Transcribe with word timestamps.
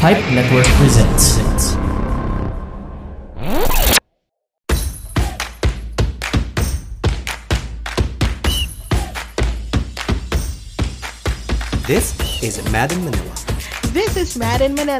Pipe 0.00 0.16
Network 0.32 0.64
presents. 0.80 1.36
This 11.86 12.16
is 12.42 12.72
Mad 12.72 12.92
in 12.92 13.04
Manila, 13.04 13.34
This 13.92 14.16
is 14.16 14.38
Mad 14.38 14.62
in 14.62 14.74
Manila. 14.74 14.98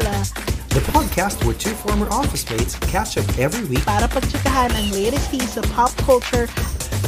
The 0.69 0.85
podcast 0.93 1.47
where 1.47 1.55
two 1.55 1.71
former 1.71 2.07
office 2.11 2.45
mates 2.51 2.77
catch 2.81 3.17
up 3.17 3.25
every 3.39 3.65
week, 3.65 3.81
para 3.89 4.05
pagtsikahan 4.05 4.69
ang 4.77 4.93
latest 4.93 5.33
piece 5.33 5.57
of 5.57 5.65
pop 5.73 5.97
culture. 6.05 6.45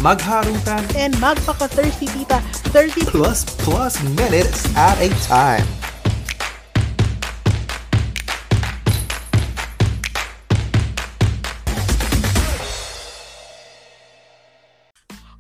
Magharutan, 0.01 0.81
and 0.97 1.13
magpaka-thirsty 1.21 2.09
tita. 2.09 2.41
30 2.73 3.05
plus 3.05 3.45
plus 3.61 4.01
minutes 4.17 4.65
at 4.81 4.97
a 4.97 5.13
time. 5.29 5.82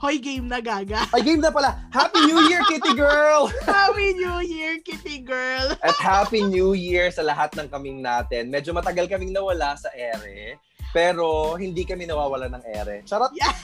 Hoy 0.03 0.19
game 0.19 0.51
na 0.51 0.59
gaga. 0.59 1.07
Ay, 1.15 1.23
game 1.23 1.39
na 1.39 1.55
pala! 1.55 1.79
Happy 1.95 2.27
New 2.27 2.43
Year, 2.51 2.59
Kitty 2.67 2.91
Girl! 2.99 3.47
Happy 3.71 4.11
New 4.19 4.43
Year, 4.43 4.83
kitty 4.83 5.23
girl. 5.23 5.79
At 5.79 5.95
Happy 5.95 6.43
New 6.43 6.75
Year 6.75 7.15
sa 7.15 7.23
lahat 7.23 7.55
ng 7.55 7.71
kaming 7.71 8.03
natin. 8.03 8.51
Medyo 8.51 8.75
matagal 8.75 9.07
kaming 9.07 9.31
nawala 9.31 9.79
sa 9.79 9.95
ere, 9.95 10.59
pero 10.91 11.55
hindi 11.55 11.87
kami 11.87 12.11
nawawala 12.11 12.51
ng 12.51 12.63
ere. 12.67 13.07
Charot! 13.07 13.31
Yeah. 13.39 13.55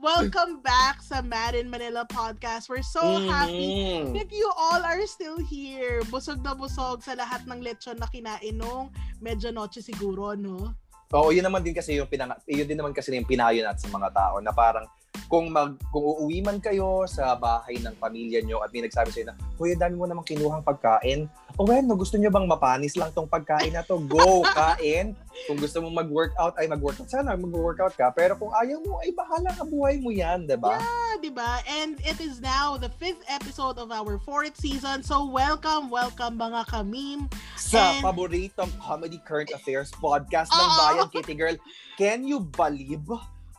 Welcome 0.00 0.64
back 0.64 1.04
sa 1.04 1.20
Mad 1.20 1.52
in 1.52 1.68
Manila 1.68 2.08
podcast. 2.08 2.72
We're 2.72 2.86
so 2.86 3.20
happy 3.28 4.00
Mhm. 4.00 4.16
that 4.16 4.32
you 4.32 4.48
all 4.56 4.80
are 4.80 5.04
still 5.04 5.36
here. 5.44 6.00
Busog 6.08 6.40
na 6.40 6.56
busog 6.56 7.04
sa 7.04 7.12
lahat 7.12 7.44
ng 7.44 7.60
lechon 7.60 8.00
na 8.00 8.08
kinain 8.08 8.56
nung 8.56 8.88
medyo 9.20 9.52
noche 9.52 9.84
siguro, 9.84 10.32
no? 10.32 10.72
Oo, 11.14 11.30
yun 11.30 11.46
naman 11.46 11.62
din 11.62 11.70
kasi 11.70 11.94
yung 11.94 12.10
pinang 12.10 12.34
yun 12.50 12.66
din 12.66 12.74
naman 12.74 12.90
kasi 12.90 13.14
yung 13.14 13.28
pinayo 13.28 13.62
natin 13.62 13.86
sa 13.86 13.90
mga 13.94 14.08
tao 14.10 14.42
na 14.42 14.50
parang 14.50 14.86
kung 15.26 15.50
mag 15.50 15.74
kung 15.90 16.04
uuwi 16.04 16.44
man 16.44 16.60
kayo 16.60 17.08
sa 17.08 17.34
bahay 17.34 17.80
ng 17.80 17.96
pamilya 17.96 18.44
nyo 18.44 18.60
at 18.60 18.70
may 18.70 18.84
nagsabi 18.84 19.10
sa'yo 19.10 19.32
na, 19.32 19.36
Hoy, 19.56 19.72
ang 19.72 19.82
dami 19.82 19.94
mo 19.96 20.04
namang 20.04 20.28
kinuhang 20.28 20.60
pagkain. 20.60 21.26
O 21.56 21.64
bueno, 21.64 21.96
gusto 21.96 22.20
nyo 22.20 22.28
bang 22.28 22.44
mapanis 22.44 23.00
lang 23.00 23.08
tong 23.16 23.24
pagkain 23.24 23.72
na 23.72 23.80
to? 23.80 23.96
Go, 24.04 24.44
kain! 24.58 25.16
Kung 25.48 25.56
gusto 25.56 25.80
mo 25.80 25.88
mag-workout, 25.88 26.52
ay 26.60 26.68
mag-workout. 26.68 27.08
Sana 27.08 27.32
mag-workout 27.32 27.96
ka. 27.96 28.12
Pero 28.12 28.36
kung 28.36 28.52
ayaw 28.52 28.76
mo, 28.84 29.00
ay 29.00 29.12
bahala 29.16 29.48
ka 29.52 29.64
buhay 29.64 29.96
mo 29.96 30.12
yan, 30.12 30.44
diba? 30.44 30.76
Ah, 30.76 31.16
diba? 31.16 31.64
And 31.64 31.96
it 32.04 32.20
is 32.20 32.44
now 32.44 32.76
the 32.76 32.92
fifth 33.00 33.24
episode 33.28 33.80
of 33.80 33.88
our 33.88 34.20
fourth 34.20 34.56
season. 34.60 35.00
So 35.00 35.24
welcome, 35.24 35.88
welcome 35.88 36.36
mga 36.36 36.68
kamim. 36.68 37.32
Sa 37.56 37.80
And- 37.80 38.04
paboritong 38.04 38.72
comedy 38.76 39.16
current 39.24 39.48
affairs 39.56 39.88
podcast 39.96 40.52
ng 40.52 40.60
Oo. 40.60 40.76
Bayan 40.76 41.08
Kitty 41.08 41.34
Girl, 41.36 41.56
can 41.96 42.28
you 42.28 42.44
believe? 42.44 43.08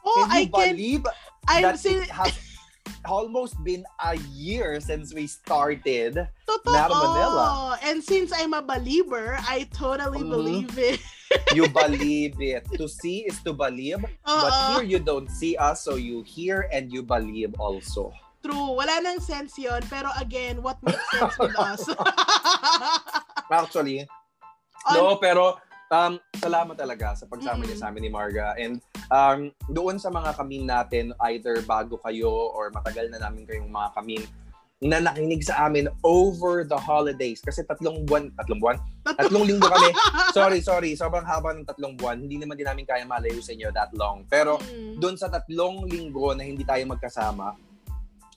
Oh, 0.08 0.24
Can 0.24 0.30
you 0.30 0.38
I 0.38 0.44
can 0.48 0.76
I'm 1.48 1.62
that 1.64 1.80
sin- 1.80 2.04
it 2.04 2.10
has 2.12 2.36
almost 3.08 3.56
been 3.64 3.84
a 4.04 4.16
year 4.36 4.80
since 4.80 5.14
we 5.14 5.28
started. 5.28 6.16
Totoo. 6.48 6.68
In 6.68 6.90
Manila. 6.92 7.80
And 7.84 8.04
since 8.04 8.32
I'm 8.36 8.54
a 8.54 8.62
believer, 8.62 9.38
I 9.48 9.68
totally 9.72 10.24
Mhm. 10.24 10.30
believe 10.30 10.74
it. 10.78 11.00
You 11.56 11.68
believe 11.84 12.40
it. 12.40 12.64
To 12.80 12.88
see 12.88 13.28
is 13.28 13.40
to 13.44 13.52
believe. 13.52 14.00
But 14.24 14.52
Oo. 14.52 14.80
here 14.80 14.84
you 14.88 15.00
don't 15.00 15.28
see 15.32 15.56
us, 15.60 15.84
so 15.84 15.96
you 15.96 16.24
hear 16.24 16.68
and 16.72 16.92
you 16.92 17.04
believe 17.04 17.56
also. 17.60 18.12
True. 18.44 18.80
Wala 18.80 19.02
nang 19.04 19.20
sense 19.20 19.60
yon 19.60 19.84
Pero 19.92 20.08
again, 20.16 20.64
what 20.64 20.80
makes 20.84 21.04
sense 21.12 21.36
with 21.42 21.56
us? 21.60 21.84
Actually, 23.52 24.08
On- 24.88 24.96
no, 24.96 25.04
pero 25.20 25.60
um, 25.90 26.14
salamat 26.36 26.76
talaga 26.76 27.14
sa 27.14 27.26
pagsama 27.26 27.64
niya 27.64 27.76
Mm. 27.76 27.82
sa 27.82 27.88
amin 27.88 28.02
ni 28.04 28.12
Marga. 28.12 28.54
And 28.56 28.80
um, 29.08 29.40
doon 29.70 29.98
sa 29.98 30.10
mga 30.10 30.36
kamin 30.36 30.64
natin, 30.66 31.06
either 31.28 31.62
bago 31.64 31.98
kayo 32.00 32.30
or 32.52 32.70
matagal 32.70 33.08
na 33.08 33.20
namin 33.20 33.44
kayong 33.44 33.68
mga 33.68 33.90
kamin, 33.94 34.24
na 34.78 35.02
nakinig 35.02 35.42
sa 35.42 35.66
amin 35.66 35.90
over 36.06 36.62
the 36.62 36.78
holidays. 36.78 37.42
Kasi 37.42 37.66
tatlong 37.66 38.06
buwan, 38.06 38.30
tatlong 38.38 38.62
buwan? 38.62 38.78
Tatlong 39.10 39.42
linggo 39.50 39.66
kami. 39.66 39.90
sorry, 40.30 40.62
sorry. 40.62 40.94
Sobrang 40.94 41.26
haba 41.26 41.50
ng 41.52 41.66
tatlong 41.66 41.98
buwan. 41.98 42.22
Hindi 42.22 42.38
naman 42.38 42.54
din 42.54 42.70
namin 42.70 42.86
kaya 42.86 43.02
malayo 43.02 43.42
sa 43.42 43.58
inyo 43.58 43.74
that 43.74 43.90
long. 43.98 44.22
Pero 44.30 44.62
Mm. 44.62 45.02
doon 45.02 45.18
sa 45.18 45.34
tatlong 45.34 45.90
linggo 45.90 46.30
na 46.38 46.46
hindi 46.46 46.62
tayo 46.62 46.86
magkasama, 46.86 47.58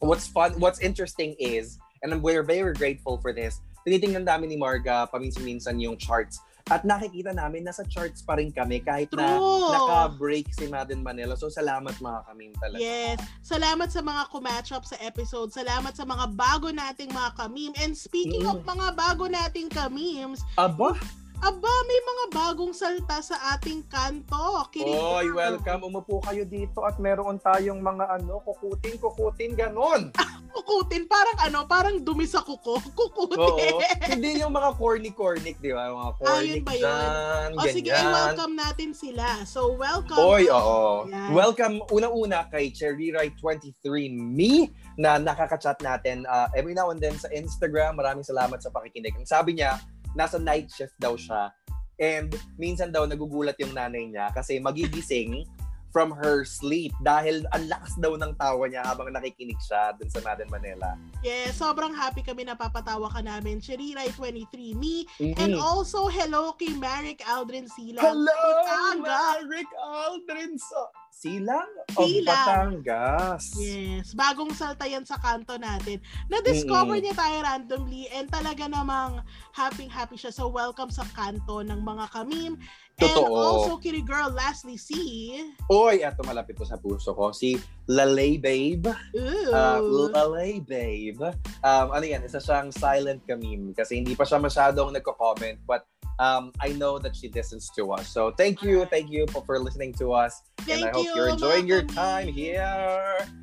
what's 0.01 0.25
fun, 0.27 0.57
what's 0.57 0.81
interesting 0.81 1.37
is, 1.37 1.77
and 2.01 2.09
we're 2.19 2.41
very 2.41 2.73
grateful 2.73 3.21
for 3.21 3.37
this, 3.37 3.61
tinitingnan 3.85 4.25
namin 4.25 4.49
ni 4.49 4.57
Marga 4.57 5.13
paminsan-minsan 5.13 5.77
yung 5.77 6.01
charts. 6.01 6.41
At 6.71 6.87
nakikita 6.87 7.35
namin, 7.35 7.67
nasa 7.67 7.83
charts 7.85 8.23
pa 8.23 8.39
rin 8.39 8.49
kami 8.49 8.79
kahit 8.81 9.11
na 9.11 9.37
True. 9.37 9.75
naka-break 9.75 10.55
si 10.55 10.71
Madden 10.71 11.03
Manila. 11.03 11.35
So, 11.35 11.51
salamat 11.51 11.99
mga 11.99 12.21
kaming 12.25 12.55
talaga. 12.57 12.79
Yes. 12.79 13.19
Salamat 13.43 13.91
sa 13.91 14.01
mga 14.01 14.23
kumatch 14.31 14.71
up 14.71 14.87
sa 14.87 14.95
episode. 15.03 15.51
Salamat 15.51 15.93
sa 15.93 16.07
mga 16.07 16.31
bago 16.33 16.71
nating 16.71 17.11
mga 17.11 17.31
kamim. 17.35 17.75
And 17.83 17.93
speaking 17.93 18.47
Mm. 18.47 18.55
of 18.55 18.63
mga 18.63 18.95
bago 18.95 19.27
nating 19.27 19.67
kamims, 19.69 20.47
Aba, 20.55 20.95
aba, 21.41 21.75
may 21.89 22.01
mga 22.05 22.25
bagong 22.37 22.75
salta 22.77 23.25
sa 23.25 23.57
ating 23.57 23.81
kanto. 23.89 24.61
Kinig 24.69 24.93
Oy, 24.93 25.33
welcome. 25.33 25.89
Umupo 25.89 26.21
kayo 26.21 26.45
dito 26.45 26.85
at 26.85 27.01
meron 27.01 27.41
tayong 27.41 27.81
mga 27.81 28.21
ano, 28.21 28.45
kukutin, 28.45 29.01
kukutin, 29.01 29.57
ganon. 29.57 30.13
Kukutin. 30.53 31.09
Parang 31.09 31.39
ano, 31.41 31.65
parang 31.65 31.97
dumi 31.97 32.29
sa 32.29 32.45
kuko. 32.45 32.77
Kukutin. 32.99 33.41
Oo. 33.41 33.81
Hindi 34.05 34.45
yung 34.45 34.53
mga 34.53 34.77
corny-cornic, 34.77 35.57
di 35.65 35.73
ba? 35.73 35.89
Mga 35.89 36.13
corny 36.21 36.45
yun 36.45 36.63
ba 36.63 36.75
yun? 36.77 36.83
dyan, 36.85 37.49
O 37.57 37.63
sige, 37.71 37.91
ganyan. 37.91 38.13
welcome 38.13 38.55
natin 38.59 38.91
sila. 38.93 39.27
So, 39.49 39.73
welcome. 39.81 40.21
Oy, 40.21 40.45
oo. 40.53 41.09
Yan. 41.09 41.33
Welcome 41.33 41.81
una-una 41.89 42.45
kay 42.53 42.69
Cherry 42.69 43.17
23 43.17 43.81
me 44.13 44.69
na 45.01 45.17
nakaka-chat 45.17 45.81
natin 45.81 46.29
uh, 46.29 46.53
every 46.53 46.77
now 46.77 46.93
and 46.93 47.01
then 47.01 47.17
sa 47.17 47.33
Instagram. 47.33 47.97
Maraming 47.97 48.27
salamat 48.27 48.61
sa 48.61 48.69
pakikinig. 48.69 49.17
Ang 49.17 49.25
sabi 49.25 49.57
niya, 49.57 49.81
nasa 50.15 50.39
night 50.41 50.71
shift 50.71 50.95
daw 50.99 51.15
siya. 51.15 51.53
And 52.01 52.33
minsan 52.57 52.91
daw 52.91 53.05
nagugulat 53.05 53.61
yung 53.61 53.77
nanay 53.77 54.09
niya 54.09 54.33
kasi 54.33 54.57
magigising 54.57 55.45
from 55.91 56.15
her 56.15 56.47
sleep 56.47 56.95
dahil 57.03 57.43
ang 57.51 57.67
lakas 57.67 57.99
daw 57.99 58.15
ng 58.15 58.33
tawa 58.39 58.65
niya 58.71 58.87
habang 58.87 59.11
nakikinig 59.11 59.59
siya 59.59 59.91
dun 59.99 60.07
sa 60.07 60.23
Madden 60.23 60.47
Manila. 60.47 60.95
Yes, 61.21 61.59
sobrang 61.59 61.93
happy 61.93 62.23
kami 62.23 62.47
napapatawa 62.47 63.11
ka 63.11 63.21
namin. 63.21 63.59
Shiriray 63.59 64.15
23 64.15 64.73
me. 64.79 65.05
And 65.37 65.55
Mhm. 65.55 65.61
also, 65.61 66.07
hello 66.07 66.55
kay 66.55 66.73
Marek 66.79 67.27
Aldrin 67.27 67.67
Sila. 67.67 68.01
Hello, 68.01 68.39
Batangas. 68.65 69.45
Rick 69.51 69.71
Aldrin 69.77 70.55
sa 70.57 70.81
Silang 71.11 71.69
of 71.99 72.07
Silang. 72.09 72.81
Batangas. 72.81 73.45
Yes, 73.61 74.17
bagong 74.17 74.57
salta 74.57 74.89
yan 74.89 75.05
sa 75.05 75.21
kanto 75.21 75.59
natin. 75.61 76.01
Na-discover 76.33 76.97
Mm-mm. 76.97 77.05
niya 77.05 77.15
tayo 77.19 77.37
randomly 77.45 78.09
and 78.09 78.31
talaga 78.31 78.65
namang 78.65 79.21
happy-happy 79.53 80.17
siya. 80.17 80.33
So, 80.33 80.49
welcome 80.49 80.89
sa 80.89 81.05
kanto 81.13 81.61
ng 81.61 81.83
mga 81.83 82.07
kamim. 82.15 82.57
And 83.01 83.09
Totoo. 83.17 83.33
also, 83.33 83.73
Kitty 83.81 84.05
Girl, 84.05 84.29
lastly, 84.29 84.77
si... 84.77 85.41
Oy, 85.73 86.05
eto 86.05 86.21
malapit 86.29 86.61
to 86.61 86.69
sa 86.69 86.77
puso 86.77 87.17
ko. 87.17 87.33
Si 87.33 87.57
Lalay 87.89 88.37
Babe. 88.37 88.93
Ooh. 89.17 89.49
Uh, 89.49 89.81
Lalay 90.13 90.61
Babe. 90.61 91.33
Um, 91.65 91.87
ano 91.97 92.05
yan, 92.05 92.21
isa 92.21 92.39
siyang 92.39 92.69
silent 92.69 93.25
kamim 93.25 93.73
kasi 93.73 93.97
hindi 93.97 94.13
pa 94.13 94.29
siya 94.29 94.37
masyadong 94.37 94.93
nagko-comment 94.93 95.65
but 95.65 95.89
um, 96.21 96.53
I 96.61 96.77
know 96.77 97.01
that 97.01 97.17
she 97.17 97.33
listens 97.33 97.73
to 97.75 97.91
us. 97.97 98.07
So 98.13 98.31
thank 98.37 98.63
you, 98.63 98.85
thank 98.87 99.09
you 99.09 99.25
for, 99.33 99.43
for 99.49 99.59
listening 99.59 99.97
to 99.99 100.13
us. 100.13 100.45
Thank 100.69 100.85
and 100.85 100.93
I 100.93 100.93
hope 100.93 101.05
you, 101.09 101.17
you're 101.17 101.33
enjoying 101.33 101.67
your 101.67 101.83
time 101.83 102.29
here. 102.29 102.61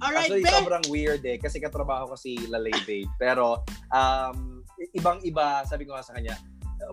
Alright, 0.06 0.30
Actually, 0.30 0.46
Ben. 0.46 0.54
sobrang 0.54 0.86
weird 0.88 1.26
eh 1.26 1.42
kasi 1.42 1.58
katrabaho 1.58 2.14
ko 2.14 2.16
si 2.16 2.38
Lalay 2.46 2.78
Babe. 2.86 3.10
Pero 3.18 3.66
um, 3.90 4.62
ibang-iba, 4.94 5.66
sabi 5.66 5.90
ko 5.90 5.98
nga 5.98 6.06
sa 6.06 6.14
kanya, 6.14 6.38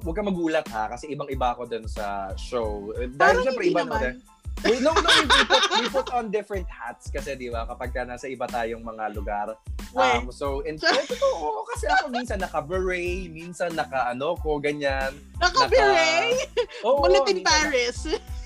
huwag 0.03 0.15
kang 0.17 0.27
magulat 0.27 0.67
ha 0.73 0.91
kasi 0.91 1.13
ibang-iba 1.13 1.55
ako 1.55 1.69
dun 1.69 1.87
sa 1.87 2.33
show. 2.35 2.91
Dahil 2.97 3.15
Parang 3.15 3.45
syempre 3.47 3.65
iba 3.69 3.83
naman. 3.87 4.01
naman. 4.01 4.15
Wait, 4.63 4.81
no, 4.81 4.95
no, 4.95 5.03
we 5.03 5.45
put, 5.51 5.63
we 5.77 5.87
put 5.91 6.09
on 6.15 6.31
different 6.31 6.65
hats 6.71 7.11
kasi 7.11 7.35
di 7.35 7.51
ba 7.51 7.67
kapag 7.67 7.91
ka 7.91 8.07
nasa 8.07 8.31
iba 8.31 8.47
tayong 8.47 8.81
mga 8.81 9.11
lugar. 9.13 9.59
Um, 9.95 10.31
so, 10.31 10.63
in 10.63 10.79
totoo, 11.11 11.67
kasi 11.75 11.87
ako 11.87 12.11
minsan 12.11 12.39
naka-beret, 12.39 13.31
minsan 13.31 13.75
naka-ano 13.75 14.35
ko, 14.43 14.59
ganyan. 14.59 15.15
Naka-beret! 15.39 16.51
Oo, 16.83 17.03
Bulletin 17.03 17.43
minsan 17.43 17.47
Paris. 17.47 17.99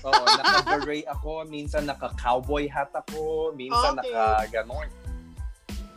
Oo, 0.05 0.23
naka-beret 0.41 1.05
ako, 1.09 1.45
minsan 1.45 1.89
naka-cowboy 1.89 2.69
hat 2.69 2.93
ako, 2.93 3.53
minsan 3.53 3.97
Okay. 3.97 4.09
naka-ganon. 4.13 4.89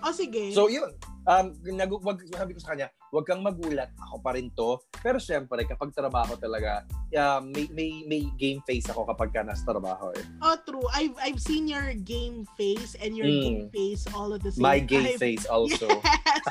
O 0.05 0.13
sige. 0.13 0.53
So, 0.53 0.69
yun. 0.73 0.93
Um, 1.23 1.55
nag, 1.63 1.91
wag, 2.03 2.19
sabi 2.29 2.51
ko 2.53 2.59
sa 2.59 2.75
kanya, 2.75 2.91
wag 3.15 3.23
kang 3.23 3.41
magulat, 3.41 3.95
ako 3.95 4.19
pa 4.19 4.35
rin 4.35 4.51
to. 4.53 4.75
Pero 4.99 5.23
syempre, 5.23 5.63
kapag 5.63 5.95
trabaho 5.95 6.35
talaga, 6.35 6.83
um, 7.15 7.47
may, 7.51 7.71
may, 7.71 8.03
may 8.05 8.23
game 8.35 8.59
face 8.67 8.91
ako 8.91 9.07
kapag 9.07 9.31
ka 9.31 9.47
nasa 9.47 9.63
trabaho 9.63 10.11
eh. 10.19 10.25
oh, 10.43 10.59
true. 10.67 10.83
I've, 10.91 11.15
I've 11.23 11.39
seen 11.39 11.71
your 11.71 11.95
game 11.95 12.43
face 12.59 12.99
and 12.99 13.15
your 13.15 13.31
Mm. 13.31 13.43
game 13.43 13.65
face 13.71 14.03
all 14.11 14.35
at 14.35 14.43
the 14.43 14.51
same 14.51 14.67
My 14.67 14.83
game 14.83 15.15
time. 15.15 15.19
face 15.23 15.47
also. 15.47 15.87
Yes. 16.03 16.49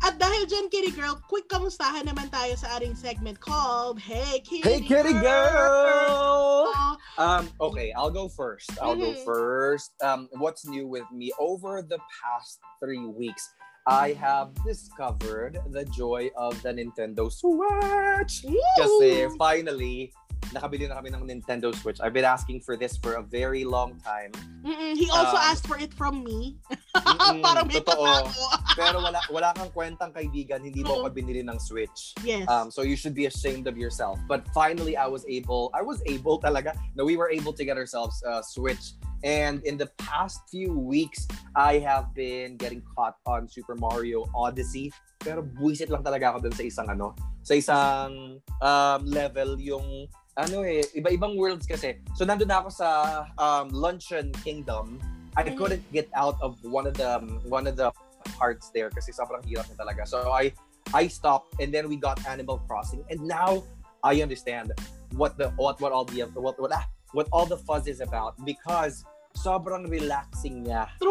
At 0.00 0.16
dahil 0.16 0.48
dyan, 0.48 0.72
Kitty 0.72 0.90
Girl, 0.96 1.20
quick 1.28 1.44
kamustahan 1.46 2.08
naman 2.08 2.32
tayo 2.32 2.56
sa 2.56 2.80
ating 2.80 2.96
segment 2.96 3.36
called 3.38 4.00
Hey 4.00 4.40
Kitty 4.40 4.64
Hey, 4.64 4.80
kitty 4.80 5.12
girl! 5.12 6.72
Oh, 6.72 6.96
Um, 7.20 7.52
okay, 7.60 7.92
I'll 7.92 8.10
go 8.10 8.32
first. 8.32 8.72
I'll 8.80 8.96
go 8.96 9.12
Mhm. 9.12 9.24
first. 9.28 9.92
Um, 10.00 10.26
what's 10.40 10.64
new 10.64 10.88
with 10.88 11.04
me? 11.12 11.28
Over 11.36 11.84
the 11.84 12.00
past 12.16 12.58
three 12.80 13.04
weeks, 13.04 13.52
I 13.86 14.12
have 14.20 14.52
discovered 14.64 15.58
the 15.70 15.84
joy 15.86 16.30
of 16.36 16.60
the 16.62 16.70
Nintendo 16.72 17.32
Switch. 17.32 18.44
woo! 18.44 18.60
Kasi 18.78 19.28
finally, 19.38 20.12
nakabili 20.52 20.88
na 20.88 20.98
kami 21.00 21.10
ng 21.14 21.24
Nintendo 21.26 21.74
Switch. 21.74 22.00
I've 22.00 22.12
been 22.12 22.28
asking 22.28 22.60
for 22.60 22.76
this 22.76 22.96
for 22.96 23.14
a 23.14 23.22
very 23.22 23.64
long 23.64 23.96
time. 24.04 24.32
Mm-mm, 24.66 24.96
he 24.96 25.08
also 25.10 25.36
Um, 25.38 25.46
asked 25.48 25.66
for 25.66 25.78
it 25.78 25.94
from 25.94 26.24
me. 26.24 26.58
Mm-mm, 26.96 27.42
Para 27.44 27.62
may 27.64 27.78
totoo. 27.78 28.26
Pero 28.78 29.02
wala 29.02 29.20
wala 29.30 29.50
kang 29.54 29.70
kwentang 29.70 30.10
kaibigan, 30.10 30.62
hindi 30.62 30.82
mo 30.82 31.02
pa 31.02 31.10
binili 31.10 31.44
ng 31.46 31.58
Switch. 31.62 32.14
yes. 32.26 32.46
Um, 32.50 32.70
so 32.70 32.82
you 32.82 32.96
should 32.98 33.14
be 33.14 33.26
ashamed 33.26 33.70
of 33.70 33.78
yourself. 33.78 34.18
But 34.26 34.46
finally, 34.50 34.96
I 34.96 35.06
was 35.06 35.22
able, 35.30 35.70
I 35.74 35.82
was 35.82 36.02
able 36.06 36.40
talaga, 36.42 36.74
no, 36.96 37.04
we 37.06 37.14
were 37.14 37.30
able 37.30 37.52
to 37.54 37.62
get 37.64 37.78
ourselves 37.78 38.18
a 38.26 38.42
Switch. 38.42 38.98
And 39.20 39.60
in 39.68 39.76
the 39.76 39.86
past 40.00 40.40
few 40.48 40.72
weeks, 40.72 41.28
I 41.52 41.76
have 41.84 42.14
been 42.16 42.56
getting 42.56 42.80
caught 42.96 43.20
on 43.28 43.48
Super 43.52 43.76
Mario 43.76 44.24
Odyssey. 44.32 44.88
Pero 45.20 45.44
buwisit 45.44 45.92
lang 45.92 46.00
talaga 46.00 46.32
ako 46.32 46.48
dun 46.48 46.56
sa 46.56 46.64
isang 46.64 46.88
ano, 46.88 47.12
sa 47.44 47.52
isang 47.52 48.40
um, 48.64 49.00
level 49.04 49.60
yung 49.60 50.08
ano 50.40 50.64
eh, 50.64 50.80
iba-ibang 50.96 51.36
worlds 51.36 51.68
kasi. 51.68 52.00
So 52.16 52.24
nandun 52.24 52.48
na 52.48 52.64
ako 52.64 52.70
sa 52.72 52.88
um, 53.36 53.68
Luncheon 53.68 54.32
Kingdom. 54.40 54.96
I 55.36 55.44
Mhm. 55.44 55.56
couldn't 55.56 55.84
get 55.92 56.08
out 56.14 56.36
of 56.42 56.58
one 56.64 56.86
of 56.86 56.94
the 56.94 57.18
one 57.46 57.66
of 57.66 57.76
the 57.76 57.92
parts 58.36 58.70
there 58.74 58.90
kasi 58.90 59.12
sobrang 59.12 59.42
hirap 59.46 59.66
na 59.70 59.76
talaga. 59.78 60.02
So 60.06 60.30
I 60.30 60.52
I 60.92 61.06
stopped 61.06 61.60
and 61.62 61.70
then 61.70 61.88
we 61.88 61.96
got 61.96 62.18
Animal 62.26 62.58
Crossing 62.66 63.04
and 63.10 63.22
now 63.22 63.62
I 64.02 64.22
understand 64.22 64.72
what 65.14 65.38
the 65.38 65.50
what 65.54 65.78
what 65.80 65.92
all 65.92 66.04
the 66.04 66.26
what 66.34 66.58
what 66.58 66.72
ah, 66.74 66.86
what 67.12 67.26
all 67.30 67.46
the 67.46 67.58
fuzz 67.58 67.86
is 67.86 68.00
about 68.00 68.34
because 68.44 69.04
sobrang 69.34 69.88
relaxing 69.88 70.66
niya. 70.66 70.90
True! 71.00 71.10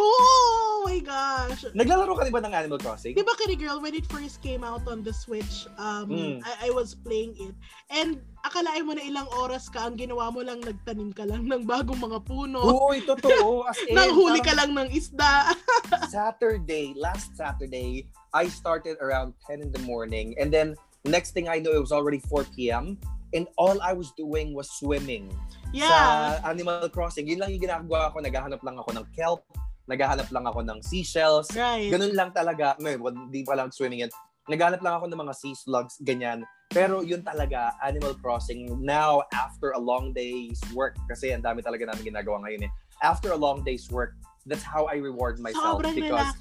Oh 0.80 0.88
my 0.88 1.00
gosh! 1.04 1.68
Naglalaro 1.76 2.16
ka 2.16 2.24
din 2.28 2.34
ba 2.34 2.44
ng 2.44 2.56
Animal 2.56 2.80
Crossing? 2.80 3.12
Di 3.12 3.24
ba, 3.26 3.36
Kitty 3.36 3.60
Girl, 3.60 3.84
when 3.84 3.92
it 3.92 4.08
first 4.08 4.40
came 4.40 4.64
out 4.64 4.84
on 4.88 5.04
the 5.04 5.12
Switch, 5.12 5.68
um, 5.76 6.08
Mm. 6.10 6.40
I, 6.46 6.68
I 6.68 6.76
was 6.76 6.96
playing 6.96 7.36
it. 7.36 7.56
And 7.92 8.24
akalain 8.48 8.88
mo 8.88 8.96
na 8.96 9.04
ilang 9.04 9.28
oras 9.36 9.68
ka, 9.68 9.88
ang 9.88 10.00
ginawa 10.00 10.32
mo 10.32 10.40
lang, 10.40 10.64
nagtanim 10.64 11.12
ka 11.12 11.28
lang 11.28 11.46
ng 11.46 11.68
bagong 11.68 12.00
mga 12.00 12.20
puno. 12.24 12.64
Uy, 12.88 13.04
totoo. 13.04 13.64
As 13.70 13.78
in, 13.84 13.96
Nanghuli 13.98 14.40
ka 14.40 14.56
lang 14.56 14.72
ng 14.72 14.90
isda. 14.90 15.52
Saturday, 16.14 16.96
last 16.96 17.36
Saturday, 17.36 18.08
I 18.32 18.48
started 18.48 18.98
around 19.04 19.36
10 19.50 19.62
in 19.62 19.70
the 19.76 19.84
morning 19.84 20.34
and 20.40 20.48
then 20.54 20.80
next 21.04 21.32
thing 21.32 21.48
I 21.48 21.60
know, 21.60 21.72
it 21.72 21.82
was 21.82 21.92
already 21.92 22.20
4 22.28 22.46
p.m. 22.56 22.98
And 23.34 23.46
all 23.58 23.78
I 23.82 23.94
was 23.94 24.10
doing 24.18 24.54
was 24.54 24.70
swimming. 24.78 25.30
yeah. 25.74 26.42
sa 26.42 26.50
Animal 26.50 26.90
Crossing. 26.90 27.30
Yun 27.30 27.40
lang 27.42 27.54
yung 27.54 27.64
ginagawa 27.64 28.10
ko. 28.14 28.22
Naghahanap 28.22 28.62
lang 28.66 28.78
ako 28.78 28.90
ng 28.96 29.06
kelp. 29.14 29.42
Naghahanap 29.90 30.30
lang 30.30 30.46
ako 30.46 30.62
ng 30.62 30.80
seashells. 30.86 31.50
right. 31.58 31.90
Ganun 31.90 32.14
lang 32.14 32.30
talaga. 32.34 32.78
May, 32.78 32.98
well, 32.98 33.14
hindi 33.14 33.42
pa 33.42 33.58
lang 33.58 33.74
swimming 33.74 34.06
yan. 34.06 34.12
Naghahanap 34.50 34.82
lang 34.82 34.94
ako 34.98 35.06
ng 35.10 35.20
mga 35.22 35.34
sea 35.38 35.54
slugs, 35.54 36.02
ganyan. 36.02 36.42
Pero 36.70 37.02
yun 37.02 37.22
talaga, 37.22 37.74
Animal 37.82 38.18
Crossing, 38.22 38.78
now, 38.82 39.26
after 39.34 39.74
a 39.74 39.82
long 39.82 40.14
day's 40.14 40.62
work, 40.74 40.98
kasi 41.10 41.34
ang 41.34 41.42
dami 41.42 41.66
talaga 41.66 41.90
namin 41.90 42.14
ginagawa 42.14 42.46
ngayon 42.46 42.70
eh. 42.70 42.72
After 43.02 43.34
a 43.34 43.38
long 43.38 43.66
day's 43.66 43.90
work, 43.90 44.18
that's 44.46 44.66
how 44.66 44.86
I 44.86 45.02
reward 45.02 45.42
myself 45.42 45.82
Sobrang 45.82 45.98
because. 45.98 46.34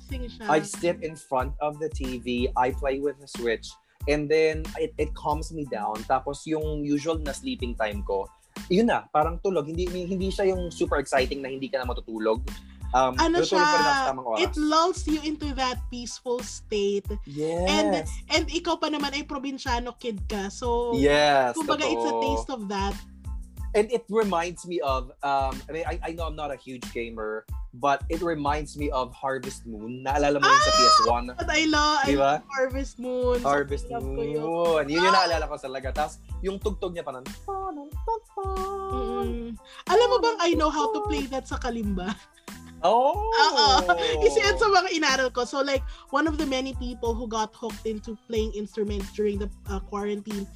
I 0.49 0.61
sit 0.65 1.01
in 1.05 1.17
front 1.17 1.53
of 1.61 1.81
the 1.81 1.89
TV, 1.93 2.49
I 2.57 2.73
play 2.73 3.01
with 3.01 3.21
the 3.21 3.29
Switch, 3.29 3.69
and 4.09 4.27
then 4.27 4.65
it, 4.81 4.97
it 4.97 5.13
calms 5.13 5.53
me 5.53 5.69
down. 5.69 6.01
Tapos 6.09 6.49
yung 6.49 6.83
usual 6.83 7.21
na 7.21 7.37
sleeping 7.37 7.77
time 7.77 8.03
ko, 8.03 8.27
yun 8.67 8.91
na, 8.91 9.07
parang 9.13 9.39
tulog. 9.39 9.69
Hindi 9.69 9.87
hindi 9.87 10.33
siya 10.33 10.51
yung 10.51 10.73
super 10.75 10.99
exciting 10.99 11.45
na 11.45 11.53
hindi 11.53 11.71
ka 11.71 11.79
na 11.79 11.87
matutulog. 11.87 12.43
Um, 12.89 13.21
ano 13.21 13.45
siya, 13.45 13.61
pa 13.61 14.17
oras. 14.17 14.49
it 14.49 14.53
lulls 14.57 15.05
you 15.05 15.21
into 15.21 15.53
that 15.53 15.77
peaceful 15.93 16.41
state. 16.41 17.05
yes. 17.29 17.69
And 17.69 17.93
and 18.33 18.45
ikaw 18.49 18.81
pa 18.81 18.89
naman 18.89 19.13
ay 19.13 19.29
probinsyano 19.29 19.93
kid 20.01 20.25
ka. 20.25 20.49
So, 20.49 20.97
yes, 20.97 21.53
kumbaga 21.53 21.85
it's 21.85 22.01
a 22.01 22.13
totoo. 22.17 22.25
taste 22.25 22.49
of 22.49 22.65
that. 22.73 22.97
And 23.75 23.93
it 23.93 24.05
reminds 24.09 24.67
me 24.67 24.81
of, 24.81 25.13
um, 25.23 25.61
I 25.69 25.73
mean, 25.73 25.85
I, 25.87 26.01
I 26.03 26.11
know 26.13 26.25
I'm 26.25 26.37
not 26.37 26.51
a 26.51 26.57
huge 26.57 26.85
gamer, 26.93 27.45
but 27.75 28.03
it 28.09 28.23
reminds 28.23 28.77
me 28.79 28.89
of 28.91 29.13
Harvest 29.13 29.67
Moon. 29.67 30.05
Naalala 30.05 30.41
mo 30.41 30.49
yun 30.49 30.63
sa 30.65 30.73
PS1? 30.73 31.25
But 31.37 31.51
I 31.53 31.65
love, 31.69 31.99
I 32.01 32.07
Di 32.07 32.17
ba? 32.17 32.21
love 32.21 32.43
Harvest 32.49 32.97
Moon. 32.99 33.39
Harvest 33.45 33.87
love 33.93 34.09
ko 34.09 34.23
yun. 34.25 34.41
Moon. 34.41 34.85
Yun 34.89 35.05
yung 35.05 35.13
naalala 35.13 35.45
ko 35.45 35.61
talaga. 35.61 35.93
Tapos, 35.93 36.17
yung 36.41 36.57
tugtog 36.57 36.97
niya 36.97 37.05
pa 37.05 37.13
nun. 37.13 37.27
Mm. 38.39 39.53
Alam 39.89 40.07
mo 40.09 40.17
bang 40.19 40.39
I 40.41 40.57
know 40.57 40.73
how 40.73 40.89
to 40.97 41.05
play 41.05 41.29
that 41.29 41.45
sa 41.45 41.61
kalimba? 41.61 42.17
Oh! 42.83 43.19
Oo. 43.19 43.67
Kasi 44.23 44.39
yan 44.39 44.55
sa 44.55 44.71
mga 44.71 44.89
inaral 44.95 45.29
ko. 45.35 45.43
So 45.43 45.61
like, 45.61 45.83
one 46.15 46.31
of 46.31 46.39
the 46.39 46.47
many 46.47 46.75
people 46.79 47.15
who 47.15 47.27
got 47.27 47.51
hooked 47.51 47.87
into 47.87 48.15
playing 48.31 48.55
instruments 48.55 49.11
during 49.13 49.39
the 49.39 49.51
uh, 49.67 49.83
quarantine, 49.83 50.47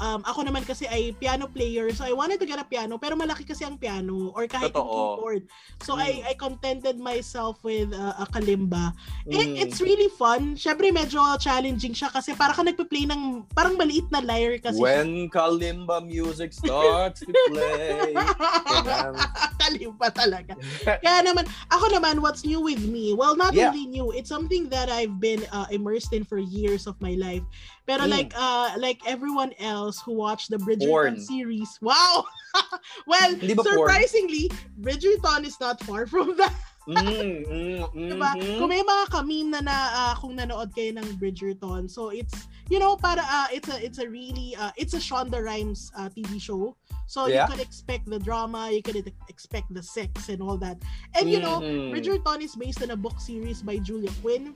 um, 0.00 0.20
ako 0.24 0.44
naman 0.44 0.62
kasi 0.62 0.84
ay 0.86 1.12
piano 1.16 1.46
player. 1.46 1.88
So 1.92 2.04
I 2.04 2.12
wanted 2.12 2.40
to 2.40 2.46
get 2.46 2.60
a 2.60 2.66
piano, 2.66 2.98
pero 2.98 3.16
malaki 3.16 3.46
kasi 3.46 3.64
ang 3.64 3.76
piano 3.76 4.32
or 4.32 4.44
kahit 4.46 4.72
yung 4.72 4.84
Totoo. 4.84 5.16
keyboard. 5.16 5.42
So 5.82 5.94
I 5.94 6.08
Mm. 6.16 6.24
I 6.26 6.32
contented 6.34 6.96
myself 6.96 7.60
with 7.60 7.92
uh, 7.92 8.16
a 8.16 8.26
kalimba. 8.30 8.94
Mm. 9.26 9.32
It, 9.36 9.48
it's 9.68 9.78
really 9.82 10.08
fun. 10.14 10.56
Syempre 10.56 10.88
medyo 10.88 11.20
challenging 11.36 11.92
siya 11.92 12.08
kasi 12.08 12.32
para 12.32 12.54
ka 12.54 12.62
nagpe-play 12.62 13.04
ng 13.04 13.44
parang 13.52 13.76
maliit 13.76 14.08
na 14.08 14.22
lyre 14.22 14.56
kasi. 14.62 14.78
When 14.80 15.28
kalimba 15.28 16.00
music 16.00 16.54
starts 16.54 17.20
to 17.26 17.32
play. 17.52 18.14
Kalimba 19.60 20.08
talaga. 20.14 20.54
Kaya 20.84 21.26
naman, 21.26 21.44
ako 21.72 21.90
naman, 21.90 22.22
what's 22.22 22.44
new 22.46 22.60
with 22.62 22.80
me? 22.86 23.14
Well, 23.14 23.34
not 23.34 23.54
Yeah. 23.54 23.70
really 23.72 23.86
new. 23.86 24.12
It's 24.12 24.28
something 24.30 24.68
that 24.70 24.88
I've 24.88 25.18
been 25.18 25.42
uh, 25.50 25.66
immersed 25.70 26.12
in 26.12 26.22
for 26.22 26.38
years 26.38 26.86
of 26.86 26.94
my 27.00 27.18
life. 27.18 27.42
Pero 27.86 28.02
Mm. 28.04 28.10
like 28.10 28.32
uh 28.34 28.74
like 28.82 28.98
everyone 29.06 29.54
else 29.62 30.02
who 30.02 30.12
watched 30.12 30.50
the 30.50 30.58
Bridgerton 30.58 31.14
Porn. 31.14 31.22
series, 31.22 31.78
wow! 31.80 32.26
well, 33.06 33.30
ba 33.38 33.54
porn? 33.54 33.66
surprisingly, 33.66 34.50
Bridgerton 34.82 35.46
is 35.46 35.54
not 35.62 35.78
far 35.86 36.06
from 36.10 36.34
that. 36.36 36.50
Mm, 36.86 37.42
mm, 37.46 37.82
Diba? 38.14 38.30
mhm. 38.38 38.58
Kung 38.62 38.70
may 38.70 38.78
mga 38.82 39.04
kamim 39.10 39.46
na, 39.50 39.58
na 39.58 39.74
ah, 39.90 40.14
kung 40.18 40.38
nanood 40.38 40.70
kayo 40.70 40.94
ng 40.94 41.18
Bridgerton, 41.18 41.90
so 41.90 42.14
it's 42.14 42.46
you 42.70 42.78
know 42.78 42.94
para 42.94 43.22
ah, 43.26 43.50
it's 43.50 43.66
a 43.66 43.78
it's 43.82 43.98
a 43.98 44.06
really 44.06 44.54
uh, 44.54 44.70
it's 44.78 44.94
a 44.94 45.02
Shonda 45.02 45.42
Rhimes 45.42 45.90
uh, 45.98 46.06
TV 46.14 46.38
show. 46.38 46.78
So 47.10 47.26
Yeah. 47.26 47.46
you 47.46 47.54
could 47.54 47.62
expect 47.62 48.06
the 48.06 48.18
drama, 48.22 48.70
you 48.70 48.82
could 48.86 48.98
expect 49.30 49.70
the 49.74 49.82
sex 49.82 50.26
and 50.30 50.38
all 50.42 50.58
that. 50.62 50.78
And 51.18 51.26
you 51.30 51.38
know, 51.42 51.58
Mhm. 51.62 51.90
Bridgerton 51.90 52.38
is 52.42 52.54
based 52.54 52.82
on 52.82 52.90
a 52.94 52.98
book 52.98 53.18
series 53.18 53.62
by 53.66 53.78
Julia 53.82 54.10
Quinn. 54.22 54.54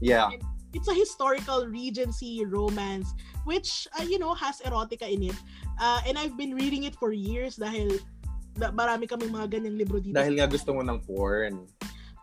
Yeah. 0.00 0.28
It's 0.76 0.92
a 0.92 0.94
historical 0.94 1.64
Regency 1.64 2.44
romance 2.44 3.16
which 3.48 3.88
uh, 3.96 4.04
you 4.04 4.20
know 4.20 4.36
has 4.36 4.60
erotica 4.60 5.08
in 5.08 5.32
it. 5.32 5.38
Uh, 5.80 6.04
and 6.04 6.20
I've 6.20 6.36
been 6.36 6.52
reading 6.52 6.84
it 6.84 6.92
for 7.00 7.16
years 7.16 7.56
dahil 7.56 7.96
da- 8.60 8.76
marami 8.76 9.08
kaming 9.08 9.32
mga 9.32 9.56
ganyang 9.56 9.80
libro 9.80 9.96
dito. 9.96 10.12
Dahil 10.12 10.36
nga 10.36 10.44
gusto 10.44 10.76
mo 10.76 10.84
ng 10.84 11.00
porn. 11.00 11.64